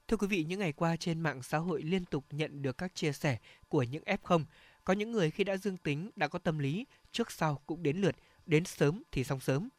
Thưa 0.08 0.18
quý 0.18 0.28
vị, 0.28 0.44
những 0.44 0.60
ngày 0.60 0.74
qua 0.74 0.96
trên 0.96 1.20
mạng 1.20 1.44
xã 1.44 1.58
hội 1.58 1.82
liên 1.82 2.06
tục 2.06 2.26
nhận 2.32 2.62
được 2.62 2.78
các 2.78 2.96
chia 2.96 3.12
sẻ 3.12 3.38
của 3.68 3.84
những 3.84 4.04
F0. 4.04 4.44
Có 4.84 4.94
những 4.94 5.12
người 5.12 5.32
khi 5.32 5.44
đã 5.44 5.58
dương 5.58 5.78
tính 5.78 6.12
đã 6.16 6.28
có 6.28 6.40
tâm 6.40 6.60
lý, 6.60 6.86
trước 7.12 7.32
sau 7.32 7.62
cũng 7.66 7.84
đến 7.84 7.98
lượt, 7.98 8.16
đến 8.46 8.66
sớm 8.66 9.04
thì 9.12 9.24
xong 9.24 9.40
sớm. 9.40 9.70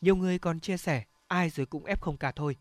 Nhiều 0.00 0.16
người 0.16 0.38
còn 0.38 0.60
chia 0.60 0.76
sẻ, 0.76 1.04
ai 1.26 1.50
rồi 1.50 1.66
cũng 1.66 1.84
F0 1.84 2.16
cả 2.16 2.32
thôi. 2.32 2.56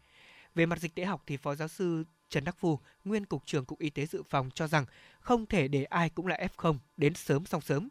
Về 0.55 0.65
mặt 0.65 0.79
dịch 0.79 0.95
tễ 0.95 1.05
học 1.05 1.23
thì 1.27 1.37
Phó 1.37 1.55
Giáo 1.55 1.67
sư 1.67 2.03
Trần 2.29 2.43
Đắc 2.43 2.55
Phu, 2.59 2.79
nguyên 3.05 3.25
Cục 3.25 3.45
trưởng 3.45 3.65
Cục 3.65 3.79
Y 3.79 3.89
tế 3.89 4.05
Dự 4.05 4.23
phòng 4.29 4.49
cho 4.53 4.67
rằng 4.67 4.85
không 5.19 5.45
thể 5.45 5.67
để 5.67 5.83
ai 5.83 6.09
cũng 6.09 6.27
là 6.27 6.47
F0 6.55 6.77
đến 6.97 7.13
sớm 7.13 7.45
xong 7.45 7.61
sớm. 7.61 7.89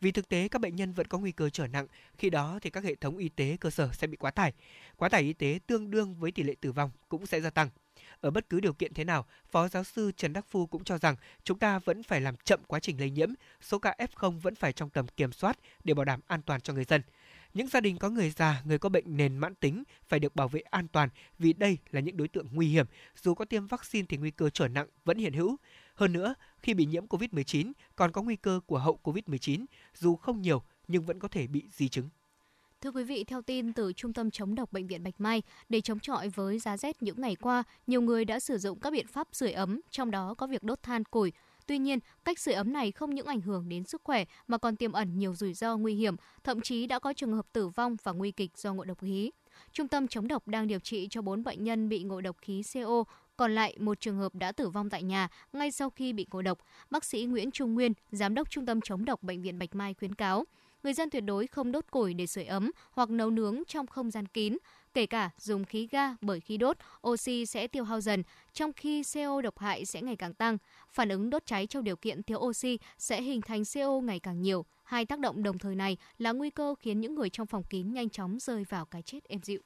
Vì 0.00 0.12
thực 0.12 0.28
tế 0.28 0.48
các 0.48 0.60
bệnh 0.60 0.76
nhân 0.76 0.92
vẫn 0.92 1.06
có 1.06 1.18
nguy 1.18 1.32
cơ 1.32 1.50
trở 1.50 1.66
nặng, 1.66 1.86
khi 2.18 2.30
đó 2.30 2.58
thì 2.62 2.70
các 2.70 2.84
hệ 2.84 2.94
thống 2.94 3.16
y 3.16 3.28
tế 3.28 3.56
cơ 3.60 3.70
sở 3.70 3.88
sẽ 3.92 4.06
bị 4.06 4.16
quá 4.16 4.30
tải. 4.30 4.52
Quá 4.96 5.08
tải 5.08 5.22
y 5.22 5.32
tế 5.32 5.58
tương 5.66 5.90
đương 5.90 6.14
với 6.14 6.32
tỷ 6.32 6.42
lệ 6.42 6.54
tử 6.60 6.72
vong 6.72 6.90
cũng 7.08 7.26
sẽ 7.26 7.40
gia 7.40 7.50
tăng. 7.50 7.68
Ở 8.20 8.30
bất 8.30 8.48
cứ 8.48 8.60
điều 8.60 8.72
kiện 8.72 8.94
thế 8.94 9.04
nào, 9.04 9.26
Phó 9.50 9.68
giáo 9.68 9.84
sư 9.84 10.12
Trần 10.16 10.32
Đắc 10.32 10.44
Phu 10.50 10.66
cũng 10.66 10.84
cho 10.84 10.98
rằng 10.98 11.16
chúng 11.44 11.58
ta 11.58 11.78
vẫn 11.78 12.02
phải 12.02 12.20
làm 12.20 12.36
chậm 12.36 12.60
quá 12.66 12.80
trình 12.80 13.00
lây 13.00 13.10
nhiễm, 13.10 13.28
số 13.60 13.78
ca 13.78 13.94
F0 13.98 14.40
vẫn 14.40 14.54
phải 14.54 14.72
trong 14.72 14.90
tầm 14.90 15.06
kiểm 15.08 15.32
soát 15.32 15.58
để 15.84 15.94
bảo 15.94 16.04
đảm 16.04 16.20
an 16.26 16.42
toàn 16.42 16.60
cho 16.60 16.72
người 16.72 16.84
dân. 16.84 17.02
Những 17.54 17.68
gia 17.68 17.80
đình 17.80 17.98
có 17.98 18.10
người 18.10 18.30
già, 18.30 18.62
người 18.64 18.78
có 18.78 18.88
bệnh 18.88 19.16
nền 19.16 19.38
mãn 19.38 19.54
tính 19.54 19.84
phải 20.08 20.20
được 20.20 20.36
bảo 20.36 20.48
vệ 20.48 20.60
an 20.60 20.88
toàn 20.88 21.08
vì 21.38 21.52
đây 21.52 21.78
là 21.90 22.00
những 22.00 22.16
đối 22.16 22.28
tượng 22.28 22.46
nguy 22.52 22.68
hiểm, 22.68 22.86
dù 23.22 23.34
có 23.34 23.44
tiêm 23.44 23.66
vaccine 23.66 24.06
thì 24.08 24.16
nguy 24.16 24.30
cơ 24.30 24.50
trở 24.50 24.68
nặng 24.68 24.86
vẫn 25.04 25.18
hiện 25.18 25.32
hữu. 25.32 25.56
Hơn 25.94 26.12
nữa, 26.12 26.34
khi 26.62 26.74
bị 26.74 26.86
nhiễm 26.86 27.06
COVID-19 27.06 27.72
còn 27.96 28.12
có 28.12 28.22
nguy 28.22 28.36
cơ 28.36 28.60
của 28.66 28.78
hậu 28.78 29.00
COVID-19, 29.02 29.64
dù 29.94 30.16
không 30.16 30.42
nhiều 30.42 30.62
nhưng 30.88 31.06
vẫn 31.06 31.18
có 31.18 31.28
thể 31.28 31.46
bị 31.46 31.62
di 31.72 31.88
chứng. 31.88 32.08
Thưa 32.80 32.90
quý 32.90 33.04
vị, 33.04 33.24
theo 33.24 33.42
tin 33.42 33.72
từ 33.72 33.92
Trung 33.92 34.12
tâm 34.12 34.30
chống 34.30 34.54
độc 34.54 34.72
Bệnh 34.72 34.86
viện 34.86 35.02
Bạch 35.02 35.20
Mai, 35.20 35.42
để 35.68 35.80
chống 35.80 36.00
chọi 36.00 36.28
với 36.28 36.58
giá 36.58 36.76
rét 36.76 37.02
những 37.02 37.20
ngày 37.20 37.36
qua, 37.36 37.62
nhiều 37.86 38.00
người 38.00 38.24
đã 38.24 38.40
sử 38.40 38.58
dụng 38.58 38.80
các 38.80 38.92
biện 38.92 39.06
pháp 39.06 39.28
sưởi 39.32 39.52
ấm, 39.52 39.80
trong 39.90 40.10
đó 40.10 40.34
có 40.34 40.46
việc 40.46 40.62
đốt 40.62 40.82
than 40.82 41.04
củi. 41.04 41.32
Tuy 41.70 41.78
nhiên, 41.78 41.98
cách 42.24 42.38
sưởi 42.38 42.54
ấm 42.54 42.72
này 42.72 42.92
không 42.92 43.14
những 43.14 43.26
ảnh 43.26 43.40
hưởng 43.40 43.68
đến 43.68 43.84
sức 43.84 44.00
khỏe 44.04 44.24
mà 44.46 44.58
còn 44.58 44.76
tiềm 44.76 44.92
ẩn 44.92 45.18
nhiều 45.18 45.34
rủi 45.34 45.54
ro 45.54 45.76
nguy 45.76 45.94
hiểm, 45.94 46.16
thậm 46.44 46.60
chí 46.60 46.86
đã 46.86 46.98
có 46.98 47.12
trường 47.12 47.32
hợp 47.32 47.46
tử 47.52 47.68
vong 47.68 47.96
và 48.02 48.12
nguy 48.12 48.30
kịch 48.30 48.50
do 48.56 48.74
ngộ 48.74 48.84
độc 48.84 48.98
khí. 48.98 49.30
Trung 49.72 49.88
tâm 49.88 50.08
chống 50.08 50.28
độc 50.28 50.48
đang 50.48 50.66
điều 50.66 50.78
trị 50.78 51.06
cho 51.10 51.22
4 51.22 51.42
bệnh 51.42 51.64
nhân 51.64 51.88
bị 51.88 52.02
ngộ 52.02 52.20
độc 52.20 52.36
khí 52.42 52.62
CO, 52.74 53.04
còn 53.36 53.54
lại 53.54 53.76
một 53.80 54.00
trường 54.00 54.16
hợp 54.16 54.34
đã 54.34 54.52
tử 54.52 54.68
vong 54.68 54.90
tại 54.90 55.02
nhà 55.02 55.28
ngay 55.52 55.70
sau 55.70 55.90
khi 55.90 56.12
bị 56.12 56.26
ngộ 56.30 56.42
độc. 56.42 56.58
Bác 56.90 57.04
sĩ 57.04 57.24
Nguyễn 57.24 57.50
Trung 57.50 57.74
Nguyên, 57.74 57.92
giám 58.10 58.34
đốc 58.34 58.50
Trung 58.50 58.66
tâm 58.66 58.80
chống 58.80 59.04
độc 59.04 59.22
Bệnh 59.22 59.42
viện 59.42 59.58
Bạch 59.58 59.74
Mai 59.74 59.94
khuyến 59.94 60.14
cáo, 60.14 60.44
người 60.82 60.94
dân 60.94 61.10
tuyệt 61.10 61.24
đối 61.24 61.46
không 61.46 61.72
đốt 61.72 61.84
củi 61.90 62.14
để 62.14 62.26
sưởi 62.26 62.44
ấm 62.44 62.70
hoặc 62.90 63.10
nấu 63.10 63.30
nướng 63.30 63.62
trong 63.66 63.86
không 63.86 64.10
gian 64.10 64.26
kín, 64.26 64.56
kể 64.94 65.06
cả 65.06 65.30
dùng 65.38 65.64
khí 65.64 65.88
ga 65.90 66.14
bởi 66.20 66.40
khi 66.40 66.56
đốt, 66.56 66.76
oxy 67.08 67.46
sẽ 67.46 67.66
tiêu 67.66 67.84
hao 67.84 68.00
dần, 68.00 68.22
trong 68.52 68.72
khi 68.72 69.02
CO 69.14 69.40
độc 69.42 69.58
hại 69.58 69.84
sẽ 69.84 70.02
ngày 70.02 70.16
càng 70.16 70.34
tăng. 70.34 70.58
Phản 70.90 71.08
ứng 71.08 71.30
đốt 71.30 71.46
cháy 71.46 71.66
trong 71.66 71.84
điều 71.84 71.96
kiện 71.96 72.22
thiếu 72.22 72.38
oxy 72.38 72.78
sẽ 72.98 73.22
hình 73.22 73.40
thành 73.40 73.62
CO 73.74 74.00
ngày 74.00 74.20
càng 74.20 74.42
nhiều. 74.42 74.64
Hai 74.84 75.06
tác 75.06 75.18
động 75.18 75.42
đồng 75.42 75.58
thời 75.58 75.74
này 75.74 75.96
là 76.18 76.32
nguy 76.32 76.50
cơ 76.50 76.74
khiến 76.80 77.00
những 77.00 77.14
người 77.14 77.30
trong 77.30 77.46
phòng 77.46 77.62
kín 77.62 77.92
nhanh 77.92 78.10
chóng 78.10 78.38
rơi 78.40 78.64
vào 78.68 78.84
cái 78.84 79.02
chết 79.02 79.24
êm 79.28 79.42
dịu. 79.42 79.60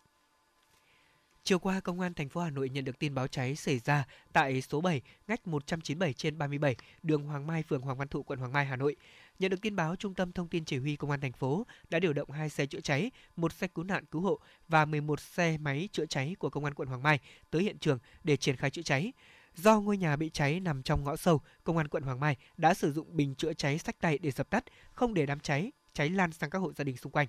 Chiều 1.45 1.59
qua, 1.59 1.81
Công 1.81 2.01
an 2.01 2.15
thành 2.15 2.29
phố 2.29 2.41
Hà 2.41 2.51
Nội 2.51 2.69
nhận 2.69 2.85
được 2.85 2.99
tin 2.99 3.15
báo 3.15 3.27
cháy 3.27 3.57
xảy 3.57 3.79
ra 3.79 4.07
tại 4.33 4.63
số 4.63 4.81
7, 4.81 5.03
ngách 5.29 5.47
197 5.47 6.13
trên 6.13 6.39
37, 6.39 6.77
đường 7.03 7.23
Hoàng 7.23 7.47
Mai, 7.47 7.63
phường 7.63 7.81
Hoàng 7.81 7.99
Văn 7.99 8.09
Thụ, 8.09 8.23
quận 8.23 8.39
Hoàng 8.39 8.53
Mai, 8.53 8.67
Hà 8.67 8.77
Nội. 8.77 8.97
Nhận 9.39 9.51
được 9.51 9.61
tin 9.63 9.77
báo, 9.77 9.97
Trung 9.97 10.15
tâm 10.15 10.33
Thông 10.33 10.49
tin 10.49 10.65
Chỉ 10.65 10.79
huy 10.79 10.97
Công 10.97 11.11
an 11.11 11.21
thành 11.21 11.33
phố 11.33 11.67
đã 11.91 11.99
điều 11.99 12.13
động 12.13 12.31
hai 12.31 12.49
xe 12.49 12.67
chữa 12.67 12.81
cháy, 12.81 13.11
một 13.37 13.53
xe 13.53 13.69
cứu 13.69 13.85
nạn 13.85 14.05
cứu 14.05 14.23
hộ 14.23 14.39
và 14.69 14.85
11 14.85 15.21
xe 15.21 15.59
máy 15.59 15.89
chữa 15.93 16.07
cháy 16.07 16.37
của 16.39 16.51
Công 16.51 16.65
an 16.65 16.75
quận 16.75 16.89
Hoàng 16.89 17.03
Mai 17.03 17.19
tới 17.51 17.63
hiện 17.63 17.79
trường 17.79 17.99
để 18.25 18.37
triển 18.37 18.57
khai 18.57 18.71
chữa 18.71 18.83
cháy. 18.83 19.13
Do 19.57 19.81
ngôi 19.81 19.97
nhà 19.97 20.17
bị 20.17 20.31
cháy 20.31 20.61
nằm 20.61 20.83
trong 20.83 21.05
ngõ 21.05 21.17
sâu, 21.17 21.41
Công 21.65 21.77
an 21.77 21.89
quận 21.89 22.03
Hoàng 22.03 22.21
Mai 22.21 22.37
đã 22.57 22.75
sử 22.75 22.93
dụng 22.93 23.17
bình 23.17 23.35
chữa 23.35 23.53
cháy 23.53 23.79
sách 23.79 23.97
tay 24.01 24.19
để 24.19 24.31
dập 24.31 24.51
tắt, 24.51 24.65
không 24.93 25.15
để 25.15 25.27
đám 25.27 25.41
cháy 25.41 25.73
cháy 25.95 26.11
lan 26.11 26.33
sang 26.33 26.51
các 26.51 26.59
hộ 26.59 26.73
gia 26.73 26.85
đình 26.85 26.97
xung 26.97 27.13
quanh. 27.13 27.27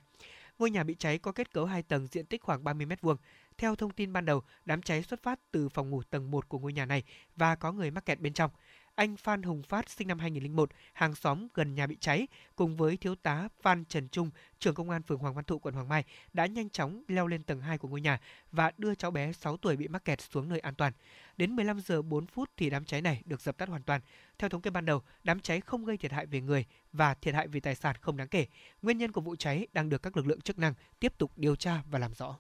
Ngôi 0.60 0.72
nhà 0.72 0.84
bị 0.84 0.96
cháy 1.00 1.18
có 1.18 1.32
kết 1.32 1.54
cấu 1.54 1.66
2 1.66 1.84
tầng 1.84 2.08
diện 2.08 2.26
tích 2.26 2.42
khoảng 2.42 2.64
30 2.64 2.88
m2. 2.88 3.16
Theo 3.58 3.76
thông 3.76 3.92
tin 3.92 4.14
ban 4.14 4.26
đầu, 4.26 4.42
đám 4.66 4.82
cháy 4.82 5.04
xuất 5.04 5.24
phát 5.24 5.40
từ 5.52 5.70
phòng 5.70 5.90
ngủ 5.90 6.04
tầng 6.10 6.32
1 6.32 6.50
của 6.50 6.60
ngôi 6.60 6.74
nhà 6.74 6.86
này 6.86 7.04
và 7.36 7.56
có 7.56 7.72
người 7.72 7.92
mắc 7.92 8.06
kẹt 8.06 8.20
bên 8.20 8.34
trong. 8.34 8.52
Anh 8.96 9.18
Phan 9.18 9.44
Hùng 9.44 9.64
Phát 9.64 9.90
sinh 9.90 10.08
năm 10.08 10.20
2001, 10.20 10.70
hàng 10.94 11.16
xóm 11.16 11.48
gần 11.54 11.76
nhà 11.76 11.88
bị 11.88 11.98
cháy, 12.00 12.28
cùng 12.56 12.78
với 12.78 12.98
thiếu 12.98 13.16
tá 13.16 13.48
Phan 13.62 13.86
Trần 13.86 14.10
Trung, 14.10 14.30
trưởng 14.60 14.76
công 14.76 14.90
an 14.90 15.02
phường 15.02 15.20
Hoàng 15.20 15.36
Văn 15.36 15.46
Thụ, 15.46 15.60
quận 15.60 15.74
Hoàng 15.74 15.90
Mai, 15.90 16.04
đã 16.34 16.46
nhanh 16.46 16.70
chóng 16.70 17.04
leo 17.08 17.28
lên 17.28 17.44
tầng 17.44 17.62
2 17.62 17.78
của 17.78 17.88
ngôi 17.88 18.02
nhà 18.02 18.20
và 18.52 18.72
đưa 18.78 18.96
cháu 18.96 19.12
bé 19.12 19.32
6 19.34 19.58
tuổi 19.58 19.76
bị 19.76 19.88
mắc 19.88 20.06
kẹt 20.06 20.22
xuống 20.22 20.50
nơi 20.50 20.60
an 20.60 20.76
toàn. 20.76 20.94
Đến 21.38 21.56
15 21.56 21.80
giờ 21.80 22.02
4 22.02 22.28
phút 22.28 22.50
thì 22.58 22.70
đám 22.70 22.86
cháy 22.86 23.02
này 23.02 23.22
được 23.26 23.42
dập 23.42 23.58
tắt 23.58 23.70
hoàn 23.70 23.84
toàn. 23.84 24.02
Theo 24.38 24.50
thống 24.50 24.62
kê 24.62 24.70
ban 24.70 24.86
đầu, 24.86 25.02
đám 25.24 25.40
cháy 25.40 25.62
không 25.62 25.86
gây 25.86 25.98
thiệt 25.98 26.12
hại 26.12 26.26
về 26.26 26.42
người 26.42 26.66
và 26.94 27.14
thiệt 27.14 27.34
hại 27.34 27.48
về 27.48 27.60
tài 27.60 27.76
sản 27.76 27.96
không 28.02 28.18
đáng 28.18 28.28
kể. 28.28 28.48
Nguyên 28.82 28.98
nhân 28.98 29.12
của 29.12 29.22
vụ 29.22 29.36
cháy 29.36 29.68
đang 29.74 29.90
được 29.90 30.04
các 30.04 30.18
lực 30.18 30.28
lượng 30.28 30.42
chức 30.42 30.60
năng 30.60 30.74
tiếp 31.00 31.18
tục 31.18 31.32
điều 31.36 31.56
tra 31.56 31.84
và 31.92 32.00
làm 32.00 32.14
rõ. 32.14 32.38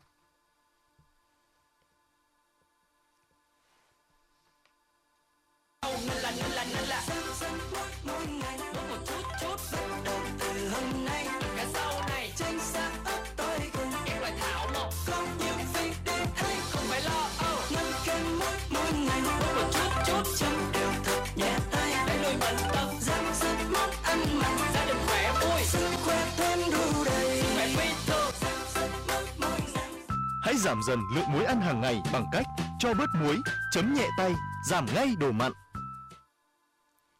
Giảm 30.65 30.82
dần 30.84 30.99
lượng 31.15 31.32
muối 31.34 31.45
ăn 31.45 31.62
hàng 31.62 31.82
ngày 31.82 32.01
bằng 32.13 32.25
cách 32.32 32.45
cho 32.80 32.93
bớt 32.93 33.10
muối, 33.21 33.38
chấm 33.71 33.93
nhẹ 33.93 34.08
tay, 34.17 34.34
giảm 34.69 34.86
ngay 34.95 35.08
đồ 35.19 35.32
mặn. 35.32 35.51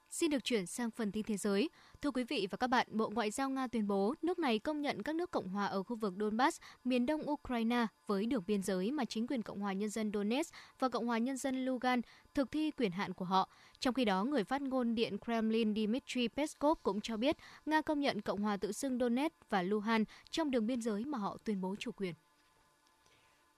Xin 0.10 0.32
được 0.32 0.44
chuyển 0.44 0.66
sang 0.66 0.92
phần 0.92 1.12
tin 1.12 1.24
thế 1.24 1.38
giới. 1.38 1.70
Thưa 2.02 2.12
quý 2.12 2.24
vị 2.24 2.48
và 2.52 2.58
các 2.58 2.68
bạn, 2.68 2.88
Bộ 2.90 3.10
Ngoại 3.10 3.32
giao 3.32 3.50
Nga 3.50 3.68
tuyên 3.68 3.88
bố 3.88 4.14
nước 4.22 4.40
này 4.40 4.60
công 4.60 4.82
nhận 4.82 5.04
các 5.04 5.16
nước 5.16 5.32
Cộng 5.32 5.50
hòa 5.50 5.66
ở 5.66 5.84
khu 5.84 5.96
vực 5.96 6.14
Donbass, 6.20 6.62
miền 6.84 7.06
đông 7.06 7.30
Ukraine 7.30 7.88
với 8.08 8.26
đường 8.26 8.44
biên 8.48 8.64
giới 8.64 8.92
mà 8.92 9.06
chính 9.06 9.28
quyền 9.28 9.42
Cộng 9.42 9.60
hòa 9.60 9.74
Nhân 9.74 9.90
dân 9.90 10.12
Donetsk 10.14 10.54
và 10.80 10.90
Cộng 10.90 11.08
hòa 11.08 11.18
Nhân 11.18 11.38
dân 11.38 11.66
Lugan 11.66 12.02
thực 12.34 12.52
thi 12.52 12.72
quyền 12.72 12.92
hạn 12.92 13.14
của 13.14 13.26
họ. 13.26 13.50
Trong 13.80 13.94
khi 13.94 14.06
đó, 14.06 14.24
người 14.24 14.44
phát 14.44 14.62
ngôn 14.62 14.96
Điện 14.96 15.18
Kremlin 15.26 15.76
Dmitry 15.76 16.28
Peskov 16.28 16.78
cũng 16.84 17.02
cho 17.02 17.18
biết 17.18 17.38
Nga 17.66 17.82
công 17.82 18.00
nhận 18.00 18.22
Cộng 18.22 18.42
hòa 18.42 18.58
tự 18.58 18.72
xưng 18.72 19.00
Donetsk 19.00 19.36
và 19.50 19.62
Luhan 19.62 20.04
trong 20.32 20.52
đường 20.52 20.68
biên 20.68 20.82
giới 20.82 21.06
mà 21.06 21.18
họ 21.18 21.38
tuyên 21.44 21.62
bố 21.62 21.76
chủ 21.80 21.92
quyền. 21.92 22.14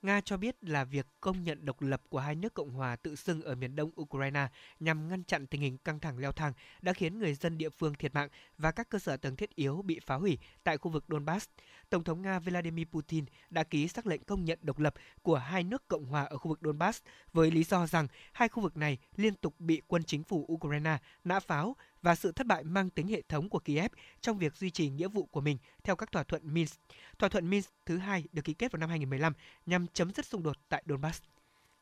Nga 0.01 0.21
cho 0.21 0.37
biết 0.37 0.55
là 0.63 0.83
việc 0.83 1.07
công 1.21 1.43
nhận 1.43 1.65
độc 1.65 1.81
lập 1.81 2.01
của 2.09 2.19
hai 2.19 2.35
nước 2.35 2.53
Cộng 2.53 2.69
hòa 2.69 2.95
tự 2.95 3.15
xưng 3.15 3.41
ở 3.41 3.55
miền 3.55 3.75
đông 3.75 3.91
Ukraine 4.01 4.47
nhằm 4.79 5.07
ngăn 5.07 5.23
chặn 5.23 5.47
tình 5.47 5.61
hình 5.61 5.77
căng 5.77 5.99
thẳng 5.99 6.17
leo 6.17 6.31
thang 6.31 6.53
đã 6.81 6.93
khiến 6.93 7.19
người 7.19 7.33
dân 7.33 7.57
địa 7.57 7.69
phương 7.69 7.93
thiệt 7.93 8.13
mạng 8.13 8.29
và 8.57 8.71
các 8.71 8.89
cơ 8.89 8.99
sở 8.99 9.17
tầng 9.17 9.35
thiết 9.35 9.55
yếu 9.55 9.81
bị 9.81 9.99
phá 10.05 10.15
hủy 10.15 10.37
tại 10.63 10.77
khu 10.77 10.91
vực 10.91 11.05
Donbass. 11.07 11.49
Tổng 11.89 12.03
thống 12.03 12.21
Nga 12.21 12.39
Vladimir 12.39 12.87
Putin 12.87 13.25
đã 13.49 13.63
ký 13.63 13.87
xác 13.87 14.07
lệnh 14.07 14.23
công 14.23 14.45
nhận 14.45 14.59
độc 14.61 14.79
lập 14.79 14.93
của 15.21 15.37
hai 15.37 15.63
nước 15.63 15.87
Cộng 15.87 16.05
hòa 16.05 16.25
ở 16.25 16.37
khu 16.37 16.49
vực 16.49 16.59
Donbass 16.61 17.01
với 17.33 17.51
lý 17.51 17.63
do 17.63 17.87
rằng 17.87 18.07
hai 18.33 18.49
khu 18.49 18.63
vực 18.63 18.77
này 18.77 18.97
liên 19.15 19.35
tục 19.35 19.59
bị 19.59 19.81
quân 19.87 20.03
chính 20.03 20.23
phủ 20.23 20.45
Ukraine 20.53 20.97
nã 21.23 21.39
pháo 21.39 21.75
và 22.07 22.15
sự 22.15 22.31
thất 22.31 22.47
bại 22.47 22.63
mang 22.63 22.89
tính 22.89 23.07
hệ 23.07 23.21
thống 23.21 23.49
của 23.49 23.59
Kiev 23.59 23.91
trong 24.21 24.37
việc 24.37 24.55
duy 24.55 24.69
trì 24.69 24.89
nghĩa 24.89 25.07
vụ 25.07 25.25
của 25.25 25.41
mình 25.41 25.57
theo 25.83 25.95
các 25.95 26.11
thỏa 26.11 26.23
thuận 26.23 26.53
Minsk. 26.53 26.79
Thỏa 27.19 27.29
thuận 27.29 27.49
Minsk 27.49 27.71
thứ 27.85 27.97
hai 27.97 28.23
được 28.31 28.41
ký 28.45 28.53
kết 28.53 28.71
vào 28.71 28.79
năm 28.79 28.89
2015 28.89 29.33
nhằm 29.65 29.87
chấm 29.87 30.11
dứt 30.11 30.25
xung 30.25 30.43
đột 30.43 30.57
tại 30.69 30.83
Donbass. 30.89 31.21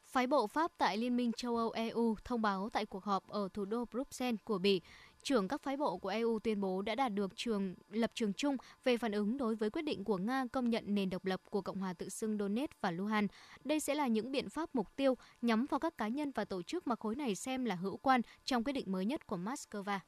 Phái 0.06 0.28
bộ 0.28 0.48
Pháp 0.48 0.72
tại 0.78 0.98
Liên 0.98 1.18
minh 1.18 1.32
châu 1.38 1.58
Âu 1.58 1.72
EU 1.72 2.16
thông 2.24 2.42
báo 2.42 2.70
tại 2.74 2.86
cuộc 2.86 3.04
họp 3.04 3.28
ở 3.28 3.50
thủ 3.54 3.66
đô 3.66 3.86
Bruxelles 3.86 4.40
của 4.44 4.58
Bỉ, 4.58 4.82
trưởng 5.24 5.48
các 5.48 5.64
phái 5.64 5.78
bộ 5.78 5.98
của 5.98 6.10
EU 6.10 6.40
tuyên 6.40 6.62
bố 6.62 6.82
đã 6.82 6.96
đạt 6.96 7.14
được 7.14 7.32
trường 7.36 7.76
lập 7.90 8.12
trường 8.14 8.34
chung 8.34 8.58
về 8.84 8.98
phản 8.98 9.12
ứng 9.12 9.38
đối 9.38 9.56
với 9.56 9.70
quyết 9.70 9.82
định 9.82 10.04
của 10.04 10.18
Nga 10.18 10.46
công 10.52 10.70
nhận 10.70 10.84
nền 10.88 11.10
độc 11.10 11.26
lập 11.26 11.42
của 11.50 11.62
Cộng 11.62 11.80
hòa 11.80 11.94
tự 11.94 12.10
xưng 12.10 12.38
Donetsk 12.38 12.82
và 12.82 12.92
Luhansk. 12.92 13.34
Đây 13.64 13.80
sẽ 13.80 13.96
là 13.96 14.08
những 14.08 14.32
biện 14.32 14.50
pháp 14.50 14.76
mục 14.76 14.96
tiêu 14.96 15.18
nhắm 15.42 15.66
vào 15.66 15.80
các 15.80 15.98
cá 15.98 16.08
nhân 16.08 16.32
và 16.36 16.46
tổ 16.46 16.64
chức 16.64 16.88
mà 16.88 16.96
khối 16.96 17.16
này 17.16 17.36
xem 17.36 17.66
là 17.66 17.76
hữu 17.76 17.98
quan 17.98 18.22
trong 18.46 18.64
quyết 18.64 18.74
định 18.74 18.92
mới 18.92 19.06
nhất 19.06 19.28
của 19.28 19.38
Moscow. 19.38 20.00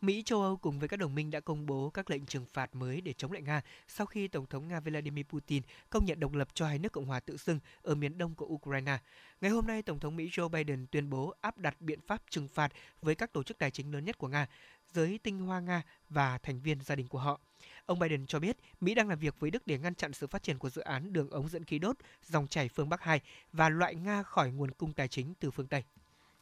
Mỹ, 0.00 0.22
châu 0.26 0.42
Âu 0.42 0.56
cùng 0.56 0.78
với 0.78 0.88
các 0.88 0.96
đồng 0.96 1.14
minh 1.14 1.30
đã 1.30 1.40
công 1.40 1.66
bố 1.66 1.90
các 1.90 2.10
lệnh 2.10 2.26
trừng 2.26 2.46
phạt 2.52 2.74
mới 2.74 3.00
để 3.00 3.12
chống 3.12 3.32
lại 3.32 3.42
Nga 3.42 3.62
sau 3.88 4.06
khi 4.06 4.28
Tổng 4.28 4.46
thống 4.46 4.68
Nga 4.68 4.80
Vladimir 4.80 5.24
Putin 5.26 5.62
công 5.90 6.04
nhận 6.04 6.20
độc 6.20 6.34
lập 6.34 6.48
cho 6.54 6.66
hai 6.66 6.78
nước 6.78 6.92
Cộng 6.92 7.06
hòa 7.06 7.20
tự 7.20 7.36
xưng 7.36 7.60
ở 7.82 7.94
miền 7.94 8.18
đông 8.18 8.34
của 8.34 8.46
Ukraine. 8.46 8.98
Ngày 9.40 9.50
hôm 9.50 9.66
nay, 9.66 9.82
Tổng 9.82 10.00
thống 10.00 10.16
Mỹ 10.16 10.28
Joe 10.32 10.48
Biden 10.48 10.86
tuyên 10.90 11.10
bố 11.10 11.34
áp 11.40 11.58
đặt 11.58 11.80
biện 11.80 12.00
pháp 12.06 12.22
trừng 12.30 12.48
phạt 12.48 12.72
với 13.02 13.14
các 13.14 13.32
tổ 13.32 13.42
chức 13.42 13.58
tài 13.58 13.70
chính 13.70 13.92
lớn 13.92 14.04
nhất 14.04 14.18
của 14.18 14.28
Nga, 14.28 14.46
giới 14.92 15.18
tinh 15.22 15.38
hoa 15.38 15.60
Nga 15.60 15.82
và 16.08 16.38
thành 16.38 16.60
viên 16.60 16.80
gia 16.80 16.94
đình 16.94 17.08
của 17.08 17.18
họ. 17.18 17.40
Ông 17.86 17.98
Biden 17.98 18.26
cho 18.26 18.38
biết 18.38 18.56
Mỹ 18.80 18.94
đang 18.94 19.08
làm 19.08 19.18
việc 19.18 19.40
với 19.40 19.50
Đức 19.50 19.66
để 19.66 19.78
ngăn 19.78 19.94
chặn 19.94 20.12
sự 20.12 20.26
phát 20.26 20.42
triển 20.42 20.58
của 20.58 20.70
dự 20.70 20.82
án 20.82 21.12
đường 21.12 21.30
ống 21.30 21.48
dẫn 21.48 21.64
khí 21.64 21.78
đốt 21.78 21.96
dòng 22.22 22.48
chảy 22.48 22.68
phương 22.68 22.88
Bắc 22.88 23.02
2 23.02 23.20
và 23.52 23.68
loại 23.68 23.94
Nga 23.94 24.22
khỏi 24.22 24.50
nguồn 24.50 24.70
cung 24.70 24.92
tài 24.92 25.08
chính 25.08 25.34
từ 25.40 25.50
phương 25.50 25.66
Tây. 25.66 25.82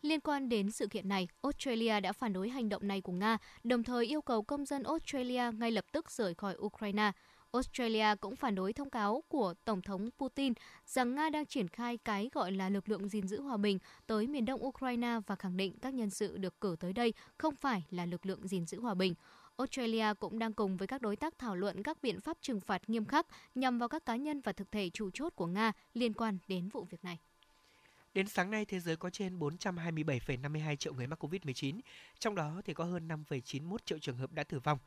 Liên 0.05 0.21
quan 0.21 0.49
đến 0.49 0.71
sự 0.71 0.87
kiện 0.87 1.09
này, 1.09 1.29
Australia 1.43 2.01
đã 2.01 2.13
phản 2.13 2.33
đối 2.33 2.49
hành 2.49 2.69
động 2.69 2.89
này 2.89 3.01
của 3.01 3.13
Nga, 3.13 3.39
đồng 3.65 3.83
thời 3.83 4.07
yêu 4.07 4.23
cầu 4.23 4.43
công 4.43 4.65
dân 4.65 4.83
Australia 4.83 5.43
ngay 5.59 5.71
lập 5.71 5.85
tức 5.93 6.11
rời 6.11 6.35
khỏi 6.35 6.57
Ukraine. 6.59 7.13
Australia 7.53 8.07
cũng 8.21 8.37
phản 8.37 8.55
đối 8.55 8.73
thông 8.73 8.91
cáo 8.91 9.23
của 9.29 9.55
Tổng 9.65 9.83
thống 9.83 10.11
Putin 10.19 10.53
rằng 10.87 11.15
Nga 11.15 11.31
đang 11.31 11.47
triển 11.47 11.69
khai 11.69 11.99
cái 11.99 12.31
gọi 12.33 12.53
là 12.53 12.69
lực 12.69 12.89
lượng 12.89 13.09
gìn 13.09 13.29
giữ 13.29 13.41
hòa 13.41 13.57
bình 13.57 13.79
tới 14.07 14.27
miền 14.27 14.45
đông 14.45 14.65
Ukraine 14.67 15.19
và 15.27 15.37
khẳng 15.37 15.57
định 15.57 15.79
các 15.83 15.95
nhân 15.95 16.11
sự 16.11 16.37
được 16.37 16.61
cử 16.61 16.77
tới 16.81 16.93
đây 16.93 17.15
không 17.39 17.55
phải 17.57 17.85
là 17.91 18.07
lực 18.07 18.27
lượng 18.27 18.49
gìn 18.49 18.67
giữ 18.67 18.81
hòa 18.81 18.95
bình. 18.95 19.15
Australia 19.57 20.07
cũng 20.21 20.39
đang 20.39 20.53
cùng 20.53 20.77
với 20.77 20.89
các 20.89 21.03
đối 21.03 21.17
tác 21.17 21.39
thảo 21.39 21.57
luận 21.57 21.83
các 21.83 22.03
biện 22.03 22.21
pháp 22.21 22.37
trừng 22.41 22.61
phạt 22.61 22.83
nghiêm 22.89 23.05
khắc 23.05 23.27
nhằm 23.55 23.79
vào 23.79 23.89
các 23.89 24.05
cá 24.05 24.17
nhân 24.17 24.41
và 24.41 24.53
thực 24.53 24.73
thể 24.73 24.91
chủ 24.91 25.11
chốt 25.15 25.33
của 25.37 25.47
Nga 25.47 25.73
liên 25.95 26.13
quan 26.13 26.39
đến 26.49 26.69
vụ 26.69 26.85
việc 26.91 27.05
này. 27.05 27.19
Đến 28.15 28.29
sáng 28.29 28.51
nay, 28.51 28.65
thế 28.65 28.81
giới 28.81 28.97
có 28.97 29.11
trên 29.11 29.39
427,52 29.39 30.77
triệu 30.77 30.95
người 30.95 31.07
mắc 31.07 31.25
COVID-19, 31.25 31.81
trong 32.19 32.35
đó 32.35 32.63
thì 32.65 32.75
có 32.75 32.85
hơn 32.85 33.09
5,91 33.09 33.77
triệu 33.85 33.99
trường 33.99 34.17
hợp 34.17 34.33
đã 34.33 34.45
tử 34.45 34.61
vong. 34.61 34.79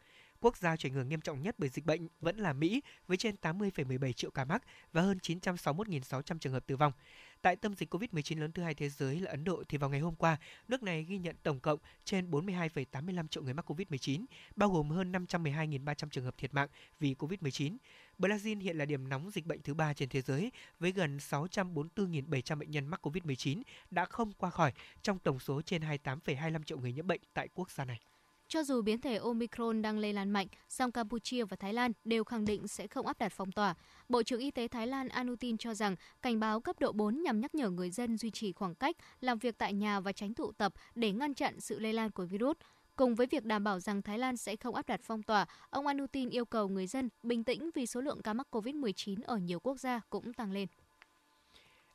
Quốc 0.41 0.57
gia 0.57 0.75
chịu 0.75 0.89
ảnh 0.89 0.95
hưởng 0.95 1.09
nghiêm 1.09 1.21
trọng 1.21 1.41
nhất 1.41 1.55
bởi 1.57 1.69
dịch 1.69 1.85
bệnh 1.85 2.07
vẫn 2.21 2.37
là 2.37 2.53
Mỹ 2.53 2.81
với 3.07 3.17
trên 3.17 3.35
80,17 3.41 4.11
triệu 4.11 4.31
ca 4.31 4.45
mắc 4.45 4.63
và 4.93 5.01
hơn 5.01 5.17
961.600 5.23 6.37
trường 6.39 6.53
hợp 6.53 6.67
tử 6.67 6.75
vong. 6.75 6.93
Tại 7.41 7.55
tâm 7.55 7.73
dịch 7.75 7.93
COVID-19 7.93 8.39
lớn 8.39 8.51
thứ 8.51 8.63
hai 8.63 8.73
thế 8.73 8.89
giới 8.89 9.19
là 9.19 9.31
Ấn 9.31 9.43
Độ 9.43 9.63
thì 9.69 9.77
vào 9.77 9.89
ngày 9.89 9.99
hôm 9.99 10.15
qua, 10.15 10.37
nước 10.67 10.83
này 10.83 11.03
ghi 11.03 11.17
nhận 11.17 11.35
tổng 11.43 11.59
cộng 11.59 11.79
trên 12.05 12.31
42,85 12.31 13.27
triệu 13.27 13.43
người 13.43 13.53
mắc 13.53 13.71
COVID-19, 13.71 14.25
bao 14.55 14.69
gồm 14.69 14.89
hơn 14.89 15.11
512.300 15.11 16.09
trường 16.09 16.25
hợp 16.25 16.37
thiệt 16.37 16.53
mạng 16.53 16.67
vì 16.99 17.15
COVID-19. 17.19 17.77
Brazil 18.19 18.59
hiện 18.59 18.77
là 18.77 18.85
điểm 18.85 19.09
nóng 19.09 19.31
dịch 19.31 19.45
bệnh 19.45 19.61
thứ 19.61 19.73
ba 19.73 19.93
trên 19.93 20.09
thế 20.09 20.21
giới 20.21 20.51
với 20.79 20.91
gần 20.91 21.17
644.700 21.17 22.57
bệnh 22.57 22.71
nhân 22.71 22.87
mắc 22.87 23.07
COVID-19 23.07 23.61
đã 23.91 24.05
không 24.05 24.31
qua 24.31 24.49
khỏi 24.49 24.71
trong 25.01 25.19
tổng 25.19 25.39
số 25.39 25.61
trên 25.61 25.81
28,25 25.81 26.63
triệu 26.63 26.77
người 26.77 26.93
nhiễm 26.93 27.07
bệnh 27.07 27.21
tại 27.33 27.47
quốc 27.53 27.71
gia 27.71 27.85
này. 27.85 27.99
Cho 28.49 28.63
dù 28.63 28.81
biến 28.81 29.01
thể 29.01 29.15
Omicron 29.15 29.81
đang 29.81 29.99
lây 29.99 30.13
lan 30.13 30.29
mạnh, 30.29 30.47
song 30.69 30.91
Campuchia 30.91 31.45
và 31.45 31.57
Thái 31.57 31.73
Lan 31.73 31.91
đều 32.03 32.23
khẳng 32.23 32.45
định 32.45 32.67
sẽ 32.67 32.87
không 32.87 33.07
áp 33.07 33.19
đặt 33.19 33.31
phong 33.35 33.51
tỏa. 33.51 33.75
Bộ 34.09 34.23
trưởng 34.23 34.39
Y 34.39 34.51
tế 34.51 34.67
Thái 34.67 34.87
Lan 34.87 35.09
Anutin 35.09 35.57
cho 35.57 35.73
rằng 35.73 35.95
cảnh 36.21 36.39
báo 36.39 36.61
cấp 36.61 36.79
độ 36.79 36.91
4 36.91 37.23
nhằm 37.23 37.41
nhắc 37.41 37.55
nhở 37.55 37.69
người 37.69 37.91
dân 37.91 38.17
duy 38.17 38.31
trì 38.31 38.51
khoảng 38.51 38.75
cách, 38.75 38.95
làm 39.21 39.39
việc 39.39 39.57
tại 39.57 39.73
nhà 39.73 39.99
và 39.99 40.11
tránh 40.11 40.33
tụ 40.33 40.51
tập 40.51 40.73
để 40.95 41.11
ngăn 41.11 41.33
chặn 41.33 41.59
sự 41.59 41.79
lây 41.79 41.93
lan 41.93 42.11
của 42.11 42.25
virus. 42.25 42.57
Cùng 42.95 43.15
với 43.15 43.27
việc 43.27 43.45
đảm 43.45 43.63
bảo 43.63 43.79
rằng 43.79 44.01
Thái 44.01 44.19
Lan 44.19 44.37
sẽ 44.37 44.55
không 44.55 44.75
áp 44.75 44.87
đặt 44.87 44.99
phong 45.03 45.23
tỏa, 45.23 45.45
ông 45.69 45.87
Anutin 45.87 46.29
yêu 46.29 46.45
cầu 46.45 46.67
người 46.67 46.87
dân 46.87 47.09
bình 47.23 47.43
tĩnh 47.43 47.69
vì 47.75 47.85
số 47.85 48.01
lượng 48.01 48.21
ca 48.21 48.33
mắc 48.33 48.47
COVID-19 48.51 49.15
ở 49.25 49.37
nhiều 49.37 49.59
quốc 49.59 49.79
gia 49.79 50.01
cũng 50.09 50.33
tăng 50.33 50.51
lên. 50.51 50.67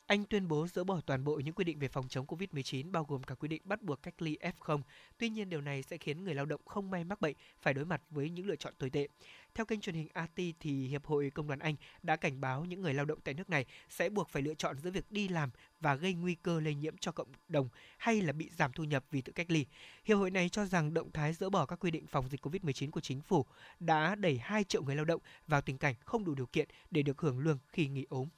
Anh 0.07 0.25
tuyên 0.25 0.49
bố 0.49 0.67
dỡ 0.67 0.85
bỏ 0.85 1.01
toàn 1.07 1.25
bộ 1.25 1.37
những 1.45 1.55
quy 1.55 1.65
định 1.65 1.79
về 1.79 1.88
phòng 1.88 2.09
chống 2.09 2.27
COVID-19 2.27 2.91
bao 2.91 3.05
gồm 3.05 3.23
cả 3.23 3.35
quy 3.35 3.49
định 3.49 3.62
bắt 3.65 3.83
buộc 3.83 4.03
cách 4.03 4.23
ly 4.23 4.38
F0. 4.41 4.81
Tuy 5.19 5.29
nhiên, 5.29 5.49
điều 5.49 5.61
này 5.61 5.83
sẽ 5.83 5.97
khiến 5.97 6.25
người 6.25 6.35
lao 6.35 6.47
động 6.47 6.61
không 6.65 6.91
may 6.91 7.05
mắc 7.05 7.21
bệnh, 7.21 7.37
phải 7.62 7.75
đối 7.75 7.85
mặt 7.85 8.03
với 8.11 8.31
những 8.31 8.47
lựa 8.47 8.57
chọn 8.57 8.75
tồi 8.79 8.91
tệ. 8.91 9.09
Theo 9.55 9.67
kênh 9.67 9.81
truyền 9.81 9.95
hình 9.95 10.09
AT 10.12 10.37
thì 10.61 10.87
Hiệp 10.88 11.07
hội 11.07 11.31
Công 11.35 11.47
đoàn 11.47 11.59
Anh 11.59 11.75
đã 12.03 12.17
cảnh 12.17 12.41
báo 12.41 12.65
những 12.65 12.81
người 12.81 12.95
lao 12.95 13.05
động 13.05 13.19
tại 13.25 13.35
nước 13.35 13.51
này 13.51 13.67
sẽ 13.88 14.09
buộc 14.09 14.29
phải 14.29 14.43
lựa 14.43 14.55
chọn 14.55 14.79
giữa 14.79 14.91
việc 14.91 15.11
đi 15.11 15.29
làm 15.29 15.51
và 15.81 15.95
gây 15.95 16.15
nguy 16.15 16.35
cơ 16.35 16.61
lây 16.61 16.75
nhiễm 16.75 16.97
cho 16.97 17.12
cộng 17.12 17.29
đồng 17.49 17.69
hay 17.99 18.21
là 18.21 18.33
bị 18.33 18.51
giảm 18.57 18.73
thu 18.73 18.85
nhập 18.85 19.05
vì 19.11 19.23
tự 19.23 19.33
cách 19.33 19.51
ly. 19.51 19.67
Hiệp 20.05 20.19
hội 20.19 20.31
này 20.31 20.49
cho 20.49 20.67
rằng 20.67 20.95
động 20.95 21.12
thái 21.12 21.33
dỡ 21.33 21.51
bỏ 21.51 21.67
các 21.67 21.81
quy 21.81 21.91
định 21.91 22.07
phòng 22.07 22.29
dịch 22.29 22.47
COVID-19 22.47 22.91
của 22.91 23.01
chính 23.01 23.21
phủ 23.21 23.47
đã 23.81 24.15
đẩy 24.15 24.38
2 24.38 24.65
triệu 24.65 24.83
người 24.83 24.97
lao 24.97 25.05
động 25.05 25.21
vào 25.47 25.61
tình 25.61 25.79
cảnh 25.79 25.95
không 26.01 26.25
đủ 26.25 26.35
điều 26.35 26.47
kiện 26.47 26.69
để 26.91 27.03
được 27.03 27.21
hưởng 27.21 27.38
lương 27.38 27.59
khi 27.69 27.88
nghỉ 27.88 28.07
ốm. 28.09 28.29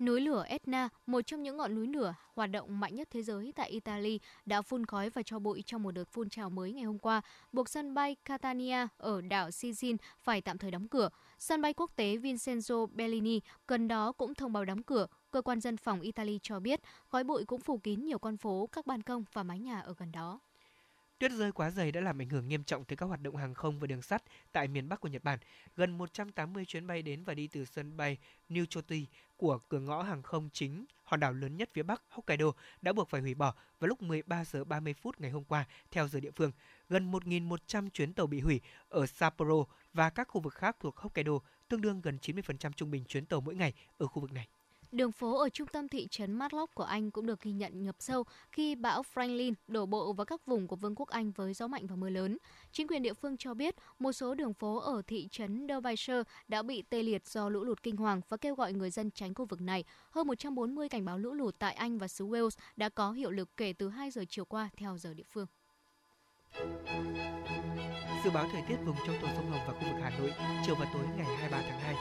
Núi 0.00 0.20
lửa 0.20 0.44
Etna, 0.48 0.88
một 1.06 1.20
trong 1.26 1.42
những 1.42 1.56
ngọn 1.56 1.74
núi 1.74 1.86
lửa 1.86 2.14
hoạt 2.34 2.50
động 2.50 2.80
mạnh 2.80 2.94
nhất 2.94 3.08
thế 3.10 3.22
giới 3.22 3.52
tại 3.56 3.70
Italy, 3.70 4.20
đã 4.46 4.62
phun 4.62 4.86
khói 4.86 5.10
và 5.10 5.22
cho 5.22 5.38
bụi 5.38 5.62
trong 5.66 5.82
một 5.82 5.90
đợt 5.90 6.04
phun 6.04 6.28
trào 6.28 6.50
mới 6.50 6.72
ngày 6.72 6.84
hôm 6.84 6.98
qua, 6.98 7.20
buộc 7.52 7.68
sân 7.68 7.94
bay 7.94 8.16
Catania 8.24 8.86
ở 8.96 9.20
đảo 9.20 9.50
Sicily 9.50 9.96
phải 10.20 10.40
tạm 10.40 10.58
thời 10.58 10.70
đóng 10.70 10.88
cửa. 10.88 11.08
Sân 11.38 11.62
bay 11.62 11.72
quốc 11.72 11.90
tế 11.96 12.16
Vincenzo 12.16 12.86
Bellini 12.86 13.40
gần 13.66 13.88
đó 13.88 14.12
cũng 14.12 14.34
thông 14.34 14.52
báo 14.52 14.64
đóng 14.64 14.82
cửa. 14.82 15.06
Cơ 15.30 15.42
quan 15.42 15.60
dân 15.60 15.76
phòng 15.76 16.00
Italy 16.00 16.38
cho 16.42 16.60
biết 16.60 16.80
khói 17.08 17.24
bụi 17.24 17.44
cũng 17.44 17.60
phủ 17.60 17.78
kín 17.78 18.04
nhiều 18.04 18.18
con 18.18 18.36
phố, 18.36 18.68
các 18.72 18.86
ban 18.86 19.02
công 19.02 19.24
và 19.32 19.42
mái 19.42 19.58
nhà 19.58 19.80
ở 19.80 19.94
gần 19.98 20.12
đó. 20.12 20.40
Tuyết 21.18 21.32
rơi 21.32 21.52
quá 21.52 21.70
dày 21.70 21.92
đã 21.92 22.00
làm 22.00 22.20
ảnh 22.20 22.28
hưởng 22.28 22.48
nghiêm 22.48 22.64
trọng 22.64 22.84
tới 22.84 22.96
các 22.96 23.06
hoạt 23.06 23.22
động 23.22 23.36
hàng 23.36 23.54
không 23.54 23.78
và 23.78 23.86
đường 23.86 24.02
sắt 24.02 24.22
tại 24.52 24.68
miền 24.68 24.88
Bắc 24.88 25.00
của 25.00 25.08
Nhật 25.08 25.24
Bản. 25.24 25.38
Gần 25.76 25.98
180 25.98 26.64
chuyến 26.64 26.86
bay 26.86 27.02
đến 27.02 27.24
và 27.24 27.34
đi 27.34 27.46
từ 27.46 27.64
sân 27.64 27.96
bay 27.96 28.18
Niuchoti 28.48 29.06
của 29.38 29.58
cửa 29.68 29.80
ngõ 29.80 30.02
hàng 30.02 30.22
không 30.22 30.48
chính 30.52 30.84
hòn 31.04 31.20
đảo 31.20 31.32
lớn 31.32 31.56
nhất 31.56 31.68
phía 31.72 31.82
Bắc 31.82 32.02
Hokkaido 32.08 32.46
đã 32.82 32.92
buộc 32.92 33.08
phải 33.08 33.20
hủy 33.20 33.34
bỏ 33.34 33.54
vào 33.80 33.88
lúc 33.88 34.02
13 34.02 34.44
giờ 34.44 34.64
30 34.64 34.94
phút 34.94 35.20
ngày 35.20 35.30
hôm 35.30 35.44
qua 35.44 35.64
theo 35.90 36.08
giờ 36.08 36.20
địa 36.20 36.30
phương. 36.30 36.52
Gần 36.88 37.12
1.100 37.12 37.88
chuyến 37.88 38.12
tàu 38.12 38.26
bị 38.26 38.40
hủy 38.40 38.60
ở 38.88 39.06
Sapporo 39.06 39.64
và 39.92 40.10
các 40.10 40.28
khu 40.28 40.40
vực 40.40 40.54
khác 40.54 40.76
thuộc 40.80 40.96
Hokkaido, 40.96 41.32
tương 41.68 41.80
đương 41.80 42.00
gần 42.00 42.18
90% 42.22 42.72
trung 42.72 42.90
bình 42.90 43.04
chuyến 43.04 43.26
tàu 43.26 43.40
mỗi 43.40 43.54
ngày 43.54 43.72
ở 43.98 44.06
khu 44.06 44.22
vực 44.22 44.32
này. 44.32 44.48
Đường 44.92 45.12
phố 45.12 45.38
ở 45.38 45.48
trung 45.48 45.68
tâm 45.68 45.88
thị 45.88 46.08
trấn 46.10 46.32
Matlock 46.32 46.74
của 46.74 46.84
Anh 46.84 47.10
cũng 47.10 47.26
được 47.26 47.40
ghi 47.40 47.52
nhận 47.52 47.84
ngập 47.84 47.96
sâu 47.98 48.24
khi 48.52 48.74
bão 48.74 49.02
Franklin 49.14 49.54
đổ 49.66 49.86
bộ 49.86 50.12
vào 50.12 50.24
các 50.24 50.46
vùng 50.46 50.68
của 50.68 50.76
Vương 50.76 50.94
quốc 50.94 51.08
Anh 51.08 51.30
với 51.30 51.54
gió 51.54 51.66
mạnh 51.66 51.86
và 51.86 51.96
mưa 51.96 52.10
lớn. 52.10 52.38
Chính 52.72 52.88
quyền 52.88 53.02
địa 53.02 53.14
phương 53.14 53.36
cho 53.36 53.54
biết 53.54 53.74
một 53.98 54.12
số 54.12 54.34
đường 54.34 54.54
phố 54.54 54.78
ở 54.78 55.02
thị 55.06 55.28
trấn 55.30 55.66
Derbyshire 55.68 56.22
đã 56.48 56.62
bị 56.62 56.82
tê 56.82 57.02
liệt 57.02 57.26
do 57.26 57.48
lũ 57.48 57.64
lụt 57.64 57.82
kinh 57.82 57.96
hoàng 57.96 58.20
và 58.28 58.36
kêu 58.36 58.54
gọi 58.54 58.72
người 58.72 58.90
dân 58.90 59.10
tránh 59.10 59.34
khu 59.34 59.44
vực 59.44 59.60
này. 59.60 59.84
Hơn 60.10 60.26
140 60.26 60.88
cảnh 60.88 61.04
báo 61.04 61.18
lũ 61.18 61.32
lụt 61.32 61.54
tại 61.58 61.74
Anh 61.74 61.98
và 61.98 62.08
xứ 62.08 62.26
Wales 62.26 62.56
đã 62.76 62.88
có 62.88 63.12
hiệu 63.12 63.30
lực 63.30 63.56
kể 63.56 63.72
từ 63.72 63.88
2 63.88 64.10
giờ 64.10 64.24
chiều 64.28 64.44
qua 64.44 64.70
theo 64.76 64.98
giờ 64.98 65.14
địa 65.14 65.26
phương. 65.28 65.46
Dự 68.24 68.30
báo 68.34 68.46
thời 68.52 68.62
tiết 68.68 68.76
vùng 68.84 68.96
trong 69.06 69.16
tổ 69.22 69.28
sông 69.36 69.50
Hồng 69.50 69.60
và 69.66 69.72
khu 69.72 69.92
vực 69.92 70.02
Hà 70.02 70.10
Nội 70.18 70.32
chiều 70.66 70.74
và 70.74 70.86
tối 70.94 71.02
ngày 71.16 71.26
23 71.26 71.62
tháng 71.68 71.80
2. 71.80 71.94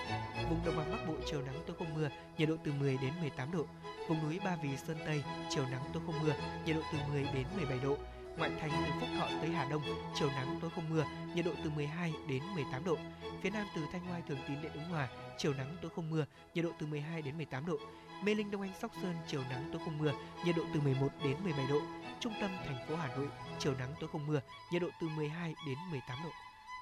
Vùng 0.49 0.65
đồng 0.65 0.77
bằng 0.77 0.91
Bắc 0.91 1.07
Bộ 1.07 1.13
chiều 1.25 1.41
nắng 1.41 1.63
tối 1.67 1.75
không 1.79 1.93
mưa, 1.95 2.09
nhiệt 2.37 2.49
độ 2.49 2.55
từ 2.63 2.71
10 2.71 2.97
đến 3.01 3.13
18 3.21 3.51
độ. 3.51 3.65
Vùng 4.09 4.23
núi 4.23 4.39
Ba 4.45 4.55
Vì 4.63 4.77
Sơn 4.77 4.97
Tây 5.05 5.23
chiều 5.49 5.63
nắng 5.71 5.83
tối 5.93 6.03
không 6.05 6.19
mưa, 6.21 6.33
nhiệt 6.65 6.75
độ 6.75 6.81
từ 6.93 6.97
10 7.11 7.23
đến 7.33 7.45
17 7.55 7.79
độ. 7.83 7.97
Ngoại 8.37 8.51
thành 8.59 8.69
từ 8.71 8.91
Phúc 8.99 9.09
Thọ 9.19 9.27
tới 9.41 9.49
Hà 9.49 9.69
Đông 9.69 9.81
chiều 10.15 10.29
nắng 10.29 10.57
tối 10.61 10.71
không 10.75 10.89
mưa, 10.89 11.05
nhiệt 11.35 11.45
độ 11.45 11.51
từ 11.63 11.69
12 11.69 12.13
đến 12.29 12.43
18 12.55 12.85
độ. 12.85 12.97
Phía 13.41 13.49
Nam 13.49 13.67
từ 13.75 13.81
Thanh 13.91 14.11
Oai 14.11 14.21
Thường 14.27 14.37
Tín 14.47 14.61
đến 14.61 14.71
Ứng 14.73 14.89
Hòa 14.89 15.07
chiều 15.37 15.53
nắng 15.53 15.77
tối 15.81 15.91
không 15.95 16.09
mưa, 16.09 16.25
nhiệt 16.53 16.65
độ 16.65 16.71
từ 16.79 16.85
12 16.85 17.21
đến 17.21 17.37
18 17.37 17.65
độ. 17.65 17.77
Mê 18.23 18.35
Linh 18.35 18.51
Đông 18.51 18.61
Anh 18.61 18.73
Sóc 18.81 18.91
Sơn 19.01 19.15
chiều 19.27 19.41
nắng 19.49 19.69
tối 19.71 19.81
không 19.85 19.97
mưa, 19.97 20.13
nhiệt 20.45 20.55
độ 20.55 20.63
từ 20.73 20.81
11 20.81 21.07
đến 21.23 21.37
17 21.43 21.67
độ. 21.67 21.79
Trung 22.19 22.33
tâm 22.41 22.51
thành 22.65 22.87
phố 22.87 22.95
Hà 22.95 23.15
Nội 23.15 23.27
chiều 23.59 23.73
nắng 23.79 23.93
tối 23.99 24.09
không 24.11 24.27
mưa, 24.27 24.39
nhiệt 24.71 24.81
độ 24.81 24.87
từ 25.01 25.07
12 25.07 25.53
đến 25.67 25.77
18 25.91 26.17
độ. 26.23 26.29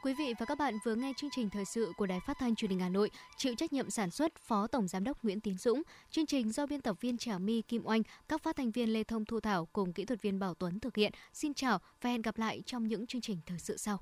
Quý 0.03 0.13
vị 0.13 0.33
và 0.39 0.45
các 0.45 0.57
bạn 0.57 0.77
vừa 0.83 0.95
nghe 0.95 1.13
chương 1.17 1.29
trình 1.35 1.49
thời 1.49 1.65
sự 1.65 1.93
của 1.97 2.05
Đài 2.05 2.19
Phát 2.19 2.37
thanh 2.39 2.55
Truyền 2.55 2.71
hình 2.71 2.79
Hà 2.79 2.89
Nội, 2.89 3.11
chịu 3.37 3.55
trách 3.55 3.73
nhiệm 3.73 3.89
sản 3.89 4.11
xuất 4.11 4.35
Phó 4.37 4.67
Tổng 4.67 4.87
giám 4.87 5.03
đốc 5.03 5.23
Nguyễn 5.23 5.39
Tiến 5.39 5.57
Dũng, 5.57 5.81
chương 6.11 6.25
trình 6.25 6.51
do 6.51 6.65
biên 6.65 6.81
tập 6.81 6.95
viên 7.01 7.17
Trà 7.17 7.37
My 7.37 7.61
Kim 7.61 7.85
Oanh, 7.85 8.01
các 8.27 8.43
phát 8.43 8.55
thanh 8.55 8.71
viên 8.71 8.93
Lê 8.93 9.03
Thông 9.03 9.25
Thu 9.25 9.39
Thảo 9.39 9.67
cùng 9.73 9.93
kỹ 9.93 10.05
thuật 10.05 10.21
viên 10.21 10.39
Bảo 10.39 10.53
Tuấn 10.53 10.79
thực 10.79 10.95
hiện. 10.95 11.11
Xin 11.33 11.53
chào 11.53 11.79
và 12.01 12.09
hẹn 12.09 12.21
gặp 12.21 12.37
lại 12.37 12.63
trong 12.65 12.87
những 12.87 13.07
chương 13.07 13.21
trình 13.21 13.37
thời 13.45 13.59
sự 13.59 13.77
sau. 13.77 13.99